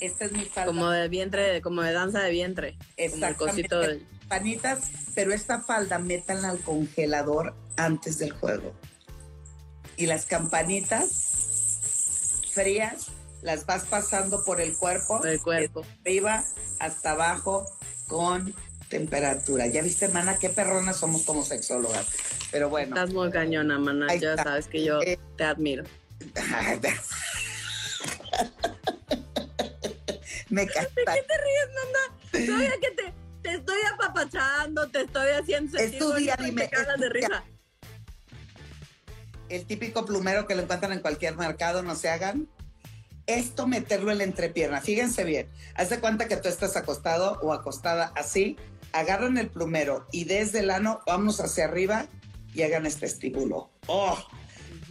Esta 0.01 0.27
es 0.27 0.33
mi 0.33 0.45
falda. 0.45 0.67
Como 0.67 0.91
de 0.91 1.09
vientre, 1.09 1.63
como 1.63 1.83
de 1.83 1.93
danza 1.93 2.21
de 2.21 2.31
vientre. 2.31 2.77
Exactamente. 2.97 3.69
Como 3.69 4.29
Panitas, 4.29 4.91
pero 5.15 5.33
esta 5.33 5.61
falda 5.61 5.99
métanla 5.99 6.51
al 6.51 6.61
congelador 6.61 7.55
antes 7.77 8.19
del 8.19 8.33
juego. 8.33 8.75
Y 9.97 10.07
las 10.07 10.27
campanitas 10.27 12.45
frías 12.53 13.07
las 13.43 13.67
vas 13.67 13.85
pasando 13.85 14.45
por 14.45 14.61
el 14.61 14.77
cuerpo. 14.77 15.25
el 15.25 15.41
cuerpo. 15.41 15.85
arriba 16.03 16.45
hasta 16.79 17.13
abajo 17.13 17.65
con 18.07 18.55
temperatura. 18.89 19.67
Ya 19.67 19.83
viste, 19.83 20.09
mana, 20.09 20.39
qué 20.39 20.51
perronas 20.51 20.99
somos 20.99 21.23
como 21.23 21.45
sexólogas. 21.45 22.07
Pero 22.51 22.69
bueno. 22.69 22.97
Estás 22.97 23.13
muy 23.13 23.31
cañona, 23.31 23.79
mana. 23.79 24.15
ya 24.17 24.37
sabes 24.37 24.67
que 24.67 24.85
yo 24.85 25.01
eh, 25.03 25.19
te 25.37 25.45
admiro. 25.45 25.85
Me 30.51 30.63
¿De 30.63 30.69
qué 30.69 30.87
te 30.95 31.05
ríes, 31.05 31.69
mamá? 31.75 32.47
Todavía 32.47 32.81
que 32.81 32.91
te, 32.91 33.15
te, 33.43 33.55
estoy 33.57 33.79
apapachando, 33.93 34.89
te 34.89 35.03
estoy 35.03 35.31
haciendo 35.31 35.79
de 35.79 37.09
risa. 37.11 37.45
El 39.49 39.67
típico 39.67 40.05
plumero 40.05 40.47
que 40.47 40.55
lo 40.55 40.63
encuentran 40.63 40.93
en 40.93 41.01
cualquier 41.01 41.37
mercado, 41.37 41.83
no 41.83 41.95
se 41.95 42.11
hagan 42.11 42.49
esto 43.29 43.67
meterlo 43.67 44.11
en 44.11 44.19
la 44.19 44.25
entrepierna. 44.25 44.81
Fíjense 44.81 45.23
bien, 45.23 45.49
haz 45.75 45.91
de 45.91 46.01
cuenta 46.01 46.27
que 46.27 46.37
tú 46.39 46.49
estás 46.49 46.77
acostado 46.77 47.39
o 47.43 47.53
acostada 47.53 48.11
así, 48.17 48.57
agarran 48.93 49.37
el 49.37 49.51
plumero 49.51 50.07
y 50.11 50.25
desde 50.25 50.61
el 50.61 50.71
ano 50.71 51.01
vamos 51.07 51.39
hacia 51.41 51.65
arriba 51.65 52.07
y 52.55 52.63
hagan 52.63 52.87
este 52.87 53.07
estímulo. 53.07 53.71
¡Oh! 53.87 54.19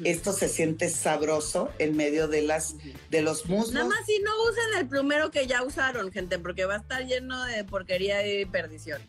Esto 0.04 0.34
se 0.34 0.48
siente 0.48 0.90
sabroso 0.90 1.72
en 1.80 1.96
medio 1.96 2.28
de 2.28 2.42
las 2.44 2.76
de 3.10 3.22
los 3.22 3.48
muslos. 3.48 3.74
Nada 3.74 3.88
más 3.88 4.06
si 4.06 4.20
no 4.20 4.32
usan 4.44 4.80
el 4.80 4.88
plumero 4.88 5.32
que 5.32 5.48
ya 5.48 5.64
usaron, 5.64 6.12
gente, 6.12 6.40
porque 6.40 6.66
va 6.66 6.76
a 6.76 6.78
estar 6.78 7.06
lleno 7.06 7.44
de 7.46 7.64
porquería 7.64 8.26
y 8.26 8.46
perdición. 8.46 9.02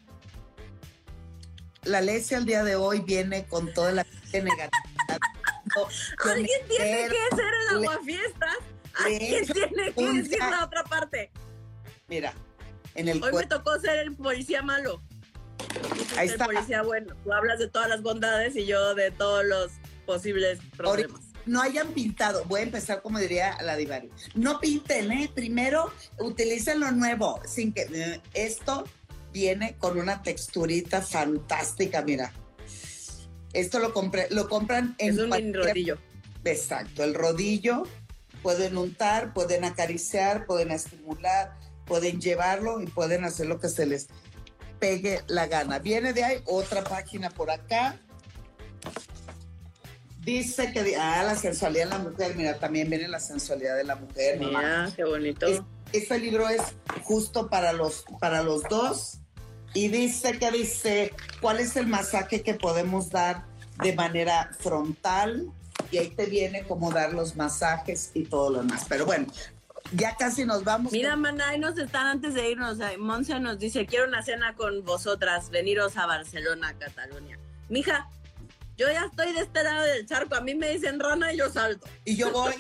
La 1.85 2.01
Lesia 2.01 2.39
el 2.39 2.45
día 2.45 2.65
de 2.65 2.77
hoy 2.77 3.01
viene 3.01 3.47
con 3.47 3.73
toda 3.73 3.93
la 3.93 4.07
negativa. 4.33 4.71
Alguien 6.25 6.61
tiene 6.67 7.09
que 7.09 7.19
hacer 7.31 7.55
el 7.71 7.77
aguafiestas 7.77 8.57
¿Qué 9.07 9.47
tiene 9.53 9.93
que 9.93 10.13
decir 10.13 10.39
la 10.39 10.65
otra 10.65 10.85
parte? 10.85 11.31
Mira, 12.09 12.33
en 12.95 13.09
el 13.09 13.23
Hoy 13.23 13.33
me 13.33 13.47
tocó 13.47 13.79
ser 13.79 13.99
el 13.99 14.17
policía 14.17 14.63
malo. 14.63 15.01
Ahí 16.17 16.29
está. 16.29 16.47
El 16.47 16.55
policía 16.55 16.83
bueno. 16.83 17.15
Tú 17.23 17.33
hablas 17.33 17.59
de 17.59 17.69
todas 17.69 17.89
las 17.89 18.03
bondades 18.03 18.57
y 18.57 18.67
yo 18.67 18.95
de 18.95 19.11
todos 19.11 19.45
los 19.45 19.73
posibles 20.09 20.59
problemas. 20.75 21.21
no 21.45 21.61
hayan 21.61 21.89
pintado, 21.89 22.43
voy 22.47 22.61
a 22.61 22.63
empezar 22.63 23.03
como 23.03 23.19
diría 23.19 23.59
la 23.63 23.77
Divari. 23.77 24.09
No 24.35 24.59
pinten, 24.59 25.13
¿eh? 25.13 25.31
Primero 25.35 25.93
utilicen 26.19 26.81
lo 26.81 26.91
nuevo, 26.93 27.43
sin 27.47 27.75
que 27.75 27.83
eh, 27.93 28.23
esto 28.33 28.85
viene 29.35 29.77
con 29.77 29.99
una 29.99 30.23
texturita 30.23 31.03
fantástica, 31.03 32.01
mira. 32.01 32.33
Esto 33.53 33.81
lo 33.81 33.93
compré, 33.93 34.29
lo 34.31 34.49
compran 34.49 34.95
en 34.97 35.11
es 35.11 35.19
un 35.19 35.53
rodillo. 35.53 35.99
Exacto, 36.43 37.05
el 37.05 37.13
rodillo 37.13 37.83
pueden 38.43 38.79
untar, 38.79 39.35
pueden 39.35 39.65
acariciar, 39.65 40.47
pueden 40.47 40.71
estimular, 40.71 41.55
pueden 41.85 42.19
llevarlo 42.19 42.81
y 42.81 42.87
pueden 42.87 43.25
hacer 43.25 43.47
lo 43.47 43.61
que 43.61 43.69
se 43.69 43.85
les 43.85 44.07
pegue 44.79 45.21
la 45.27 45.47
gana. 45.49 45.81
Viene 45.81 46.15
de 46.15 46.25
ahí 46.25 46.43
otra 46.47 46.83
página 46.83 47.29
por 47.29 47.51
acá. 47.51 48.01
Dice 50.29 50.73
que, 50.73 50.97
ah, 50.97 51.23
la 51.25 51.37
sensualidad 51.37 51.85
de 51.85 51.91
la 51.91 51.99
mujer, 51.99 52.35
mira, 52.37 52.59
también 52.59 52.91
viene 52.91 53.09
la 53.09 53.21
sensualidad 53.21 53.77
de 53.77 53.85
la 53.85 53.97
mujer. 53.97 54.39
Mira, 54.39 54.91
qué 54.95 55.05
bonito. 55.05 55.47
este 55.93 56.19
libro 56.19 56.49
es 56.49 56.63
justo 57.05 57.49
para 57.49 57.73
los, 57.73 58.05
para 58.21 58.43
los 58.43 58.63
dos 58.65 59.19
y 59.75 59.89
dice 59.89 60.39
que 60.39 60.51
dice, 60.51 61.13
¿cuál 61.41 61.61
es 61.61 61.77
el 61.77 61.87
masaje 61.87 62.43
que 62.43 62.55
podemos 62.55 63.11
dar 63.11 63.45
de 63.83 63.93
manera 63.95 64.51
frontal, 64.59 65.51
y 65.91 65.99
ahí 65.99 66.11
te 66.11 66.27
viene 66.27 66.65
cómo 66.65 66.91
dar 66.91 67.13
los 67.13 67.37
masajes 67.37 68.11
y 68.15 68.25
todo 68.25 68.51
lo 68.51 68.59
demás. 68.63 68.87
Pero 68.89 69.07
bueno, 69.07 69.27
ya 69.93 70.17
casi 70.17 70.45
nos 70.45 70.65
vamos. 70.65 70.93
Mira, 70.93 71.17
maná, 71.17 71.51
ahí 71.51 71.59
nos 71.59 71.79
están 71.79 72.07
antes 72.07 72.35
de 72.35 72.51
irnos. 72.51 72.79
Monse 72.99 73.39
nos 73.41 73.59
dice, 73.59 73.87
quiero 73.87 74.07
una 74.07 74.23
cena 74.23 74.55
con 74.55 74.85
vosotras, 74.85 75.51
veniros 75.51 75.97
a 75.97 76.07
Barcelona, 76.07 76.75
Cataluña. 76.79 77.39
Mija, 77.69 78.09
yo 78.79 78.87
ya 78.91 79.07
estoy 79.07 79.33
de 79.33 79.41
este 79.41 79.63
lado 79.65 79.85
del 79.85 80.07
charco, 80.07 80.37
a 80.37 80.41
mí 80.41 80.55
me 80.55 80.71
dicen 80.71 81.01
rana 81.01 81.33
y 81.33 81.37
yo 81.37 81.51
salto. 81.51 81.87
Y 82.05 82.17
yo 82.17 82.31
voy. 82.31 82.55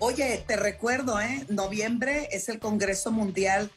Oye, 0.00 0.44
te 0.46 0.56
recuerdo, 0.56 1.20
¿eh? 1.20 1.46
Noviembre 1.48 2.28
es 2.32 2.48
el 2.48 2.58
Congreso 2.58 3.12
Mundial 3.12 3.70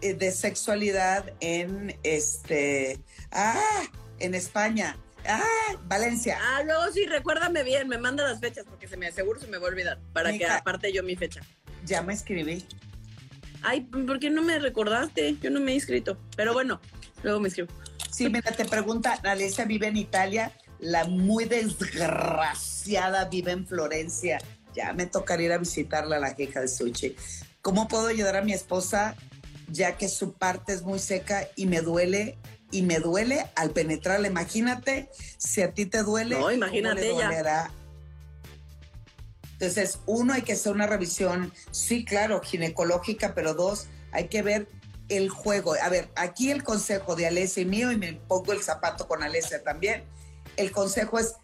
eh, 0.00 0.14
de 0.14 0.30
Sexualidad 0.30 1.32
en 1.40 1.98
este... 2.04 3.00
Ah, 3.32 3.82
en 4.20 4.36
España. 4.36 4.96
Ah, 5.26 5.42
Valencia. 5.86 6.38
Ah, 6.40 6.62
luego 6.62 6.92
sí, 6.92 7.04
recuérdame 7.06 7.64
bien, 7.64 7.88
me 7.88 7.98
manda 7.98 8.22
las 8.22 8.38
fechas 8.38 8.64
porque 8.68 8.86
se 8.86 8.96
me 8.96 9.08
aseguro 9.08 9.40
se 9.40 9.48
me 9.48 9.58
va 9.58 9.66
a 9.66 9.70
olvidar 9.70 9.98
para 10.12 10.32
que 10.32 10.46
aparte 10.46 10.92
yo 10.92 11.02
mi 11.02 11.16
fecha. 11.16 11.40
Ya 11.84 12.00
me 12.00 12.12
escribí. 12.12 12.64
Ay, 13.62 13.80
¿por 13.80 14.20
qué 14.20 14.30
no 14.30 14.42
me 14.42 14.58
recordaste? 14.58 15.36
Yo 15.40 15.50
no 15.50 15.58
me 15.58 15.72
he 15.72 15.74
inscrito. 15.74 16.16
Pero 16.36 16.52
bueno, 16.52 16.80
luego 17.24 17.40
me 17.40 17.48
escribo. 17.48 17.68
Sí, 18.10 18.28
mira, 18.28 18.52
te 18.52 18.64
pregunta, 18.64 19.18
Alicia 19.24 19.64
vive 19.64 19.88
en 19.88 19.96
Italia, 19.96 20.52
la 20.84 21.04
muy 21.04 21.46
desgraciada 21.46 23.24
vive 23.26 23.52
en 23.52 23.66
Florencia. 23.66 24.38
Ya 24.74 24.92
me 24.92 25.06
tocaría 25.06 25.46
ir 25.46 25.52
a 25.52 25.58
visitarla, 25.58 26.18
la 26.18 26.36
queja 26.36 26.60
de 26.60 26.68
Sushi. 26.68 27.16
¿Cómo 27.62 27.88
puedo 27.88 28.06
ayudar 28.06 28.36
a 28.36 28.42
mi 28.42 28.52
esposa 28.52 29.16
ya 29.68 29.96
que 29.96 30.08
su 30.08 30.34
parte 30.34 30.74
es 30.74 30.82
muy 30.82 30.98
seca 30.98 31.48
y 31.56 31.66
me 31.66 31.80
duele 31.80 32.38
y 32.70 32.82
me 32.82 32.98
duele 32.98 33.46
al 33.56 33.70
penetrarla. 33.70 34.28
Imagínate 34.28 35.08
si 35.38 35.62
a 35.62 35.72
ti 35.72 35.86
te 35.86 36.02
duele. 36.02 36.38
No, 36.38 36.50
imagínate 36.50 37.10
ella. 37.10 37.70
Entonces, 39.52 40.00
uno, 40.06 40.34
hay 40.34 40.42
que 40.42 40.52
hacer 40.52 40.72
una 40.72 40.86
revisión, 40.86 41.52
sí, 41.70 42.04
claro, 42.04 42.40
ginecológica, 42.42 43.34
pero 43.34 43.54
dos, 43.54 43.86
hay 44.10 44.28
que 44.28 44.42
ver 44.42 44.68
el 45.08 45.30
juego. 45.30 45.74
A 45.80 45.88
ver, 45.88 46.10
aquí 46.16 46.50
el 46.50 46.64
consejo 46.64 47.14
de 47.14 47.28
Alesia 47.28 47.62
y 47.62 47.66
mío, 47.66 47.92
y 47.92 47.96
me 47.96 48.12
pongo 48.14 48.52
el 48.52 48.62
zapato 48.62 49.06
con 49.06 49.22
Alesia 49.22 49.62
también. 49.62 50.04
El 50.56 50.72
consejo 50.72 51.18
es, 51.18 51.34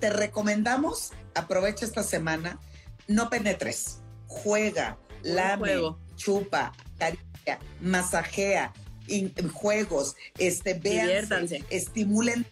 te 0.00 0.10
recomendamos, 0.10 1.12
aprovecha 1.34 1.84
esta 1.84 2.02
semana, 2.02 2.60
no 3.08 3.30
penetres, 3.30 3.98
juega, 4.26 4.98
lame, 5.22 5.74
chupa, 6.16 6.72
caricia, 6.98 7.58
masajea, 7.80 8.72
juegos, 9.52 10.16
este, 10.38 10.74
vean, 10.74 11.48
estimulen, 11.70 12.46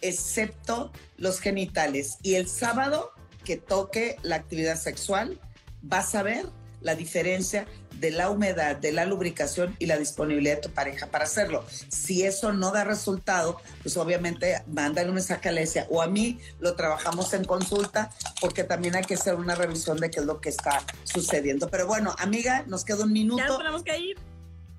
excepto 0.00 0.92
los 1.16 1.40
genitales. 1.40 2.18
Y 2.22 2.34
el 2.34 2.48
sábado 2.48 3.12
que 3.44 3.56
toque 3.56 4.16
la 4.22 4.36
actividad 4.36 4.76
sexual, 4.76 5.40
vas 5.82 6.14
a 6.14 6.22
ver 6.22 6.46
la 6.82 6.94
diferencia 6.94 7.66
de 7.98 8.10
la 8.10 8.30
humedad, 8.30 8.76
de 8.76 8.90
la 8.90 9.06
lubricación 9.06 9.76
y 9.78 9.86
la 9.86 9.96
disponibilidad 9.96 10.56
de 10.56 10.62
tu 10.62 10.70
pareja 10.70 11.06
para 11.06 11.24
hacerlo. 11.24 11.64
Si 11.88 12.24
eso 12.24 12.52
no 12.52 12.72
da 12.72 12.84
resultado, 12.84 13.60
pues 13.82 13.96
obviamente 13.96 14.62
mándale 14.66 15.08
un 15.08 15.14
mensaje 15.14 15.48
a 15.48 15.52
Alesia 15.52 15.86
o 15.88 16.02
a 16.02 16.08
mí, 16.08 16.40
lo 16.58 16.74
trabajamos 16.74 17.32
en 17.32 17.44
consulta 17.44 18.10
porque 18.40 18.64
también 18.64 18.96
hay 18.96 19.04
que 19.04 19.14
hacer 19.14 19.36
una 19.36 19.54
revisión 19.54 19.98
de 19.98 20.10
qué 20.10 20.20
es 20.20 20.26
lo 20.26 20.40
que 20.40 20.48
está 20.48 20.84
sucediendo. 21.04 21.68
Pero 21.68 21.86
bueno, 21.86 22.14
amiga, 22.18 22.64
nos 22.66 22.84
queda 22.84 23.04
un 23.04 23.12
minuto. 23.12 23.44
Ya 23.46 23.58
tenemos 23.58 23.82
que 23.84 23.98
ir 23.98 24.16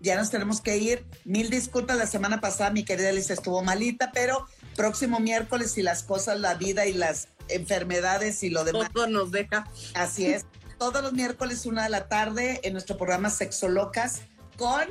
ya 0.04 0.18
nos 0.18 0.30
tenemos 0.30 0.60
que 0.60 0.78
ir. 0.78 1.06
Mil 1.24 1.49
disculpas, 1.49 1.97
la 1.97 2.06
semana 2.06 2.41
pasada 2.41 2.70
mi 2.70 2.84
querida 2.84 3.10
Alicia 3.10 3.34
estuvo 3.34 3.64
malita, 3.64 4.12
pero 4.14 4.45
próximo 4.76 5.20
miércoles 5.22 5.78
y 5.78 5.82
las 5.82 6.04
cosas, 6.04 6.39
la 6.39 6.56
vida 6.56 6.86
y 6.86 6.93
las 6.93 7.30
enfermedades 7.47 8.43
y 8.43 8.49
lo 8.49 8.66
demás. 8.66 8.91
Todo 8.93 9.08
nos 9.08 9.32
deja. 9.32 9.66
Así 9.93 10.26
es. 10.26 10.45
Todos 10.84 11.02
los 11.02 11.14
miércoles, 11.14 11.66
una 11.66 11.84
de 11.84 11.90
la 11.90 12.10
tarde, 12.10 12.60
en 12.64 12.74
nuestro 12.74 12.98
programa 12.98 13.30
Sexolocas 13.30 14.24
con 14.58 14.86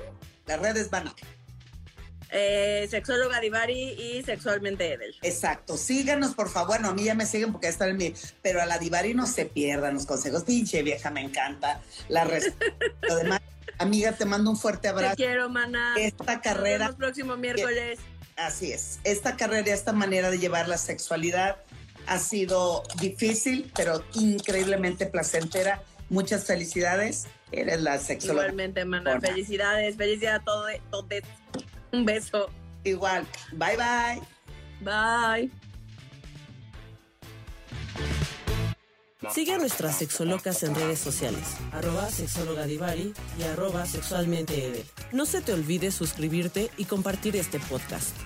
las 0.46 0.58
redes 0.58 0.88
van 0.88 1.12
eh, 2.30 2.88
sexóloga 2.90 3.40
Divari 3.40 3.90
y 3.90 4.22
sexualmente 4.22 4.90
Edel. 4.90 5.14
Exacto. 5.20 5.76
Síganos, 5.76 6.34
por 6.34 6.48
favor. 6.48 6.68
Bueno, 6.68 6.88
a 6.88 6.94
mí 6.94 7.04
ya 7.04 7.14
me 7.14 7.26
siguen 7.26 7.52
porque 7.52 7.68
están 7.68 7.90
en 7.90 7.98
mi. 7.98 8.14
Pero 8.40 8.62
a 8.62 8.64
la 8.64 8.78
Divari 8.78 9.12
no 9.12 9.26
se 9.26 9.44
pierdan 9.44 9.92
los 9.92 10.06
consejos. 10.06 10.44
Pinche 10.44 10.82
vieja, 10.82 11.10
me 11.10 11.20
encanta. 11.20 11.82
La 12.08 12.24
res... 12.24 12.54
Lo 13.02 13.16
demás 13.16 13.42
Amiga, 13.76 14.12
te 14.12 14.24
mando 14.24 14.48
un 14.48 14.56
fuerte 14.56 14.88
abrazo. 14.88 15.14
Te 15.14 15.24
quiero, 15.24 15.50
mana. 15.50 15.94
Esta 15.98 16.40
carrera. 16.40 16.86
Nos 16.86 16.96
vemos 16.96 16.96
próximo 16.96 17.36
miércoles. 17.36 17.98
así 18.36 18.72
es. 18.72 18.98
Esta 19.04 19.36
carrera, 19.36 19.74
esta 19.74 19.92
manera 19.92 20.30
de 20.30 20.38
llevar 20.38 20.68
la 20.68 20.78
sexualidad 20.78 21.58
Ha 22.06 22.18
sido 22.18 22.82
difícil, 23.00 23.70
pero 23.74 24.04
increíblemente 24.14 25.06
placentera. 25.06 25.82
Muchas 26.08 26.44
felicidades. 26.44 27.26
Eres 27.52 27.80
la 27.80 27.98
sexóloga. 27.98 28.44
Igualmente, 28.44 28.84
mana. 28.84 29.20
Felicidades, 29.20 29.96
felicidades 29.96 30.40
a 30.40 30.44
todos. 30.44 30.70
todos. 30.90 31.22
Un 31.92 32.04
beso. 32.04 32.50
Igual. 32.84 33.26
Bye, 33.52 33.76
bye. 33.76 34.22
Bye. 34.80 35.50
Sigue 39.30 39.52
a 39.54 39.58
nuestras 39.58 39.96
sexolocas 39.96 40.62
en 40.64 40.74
redes 40.74 40.98
sociales, 40.98 41.56
arroba 41.70 42.10
sexólogadivari 42.10 43.14
y 43.38 43.42
arroba 43.44 43.86
sexualmente 43.86 44.84
No 45.12 45.26
se 45.26 45.40
te 45.40 45.52
olvide 45.52 45.92
suscribirte 45.92 46.70
y 46.76 46.86
compartir 46.86 47.36
este 47.36 47.60
podcast. 47.60 48.16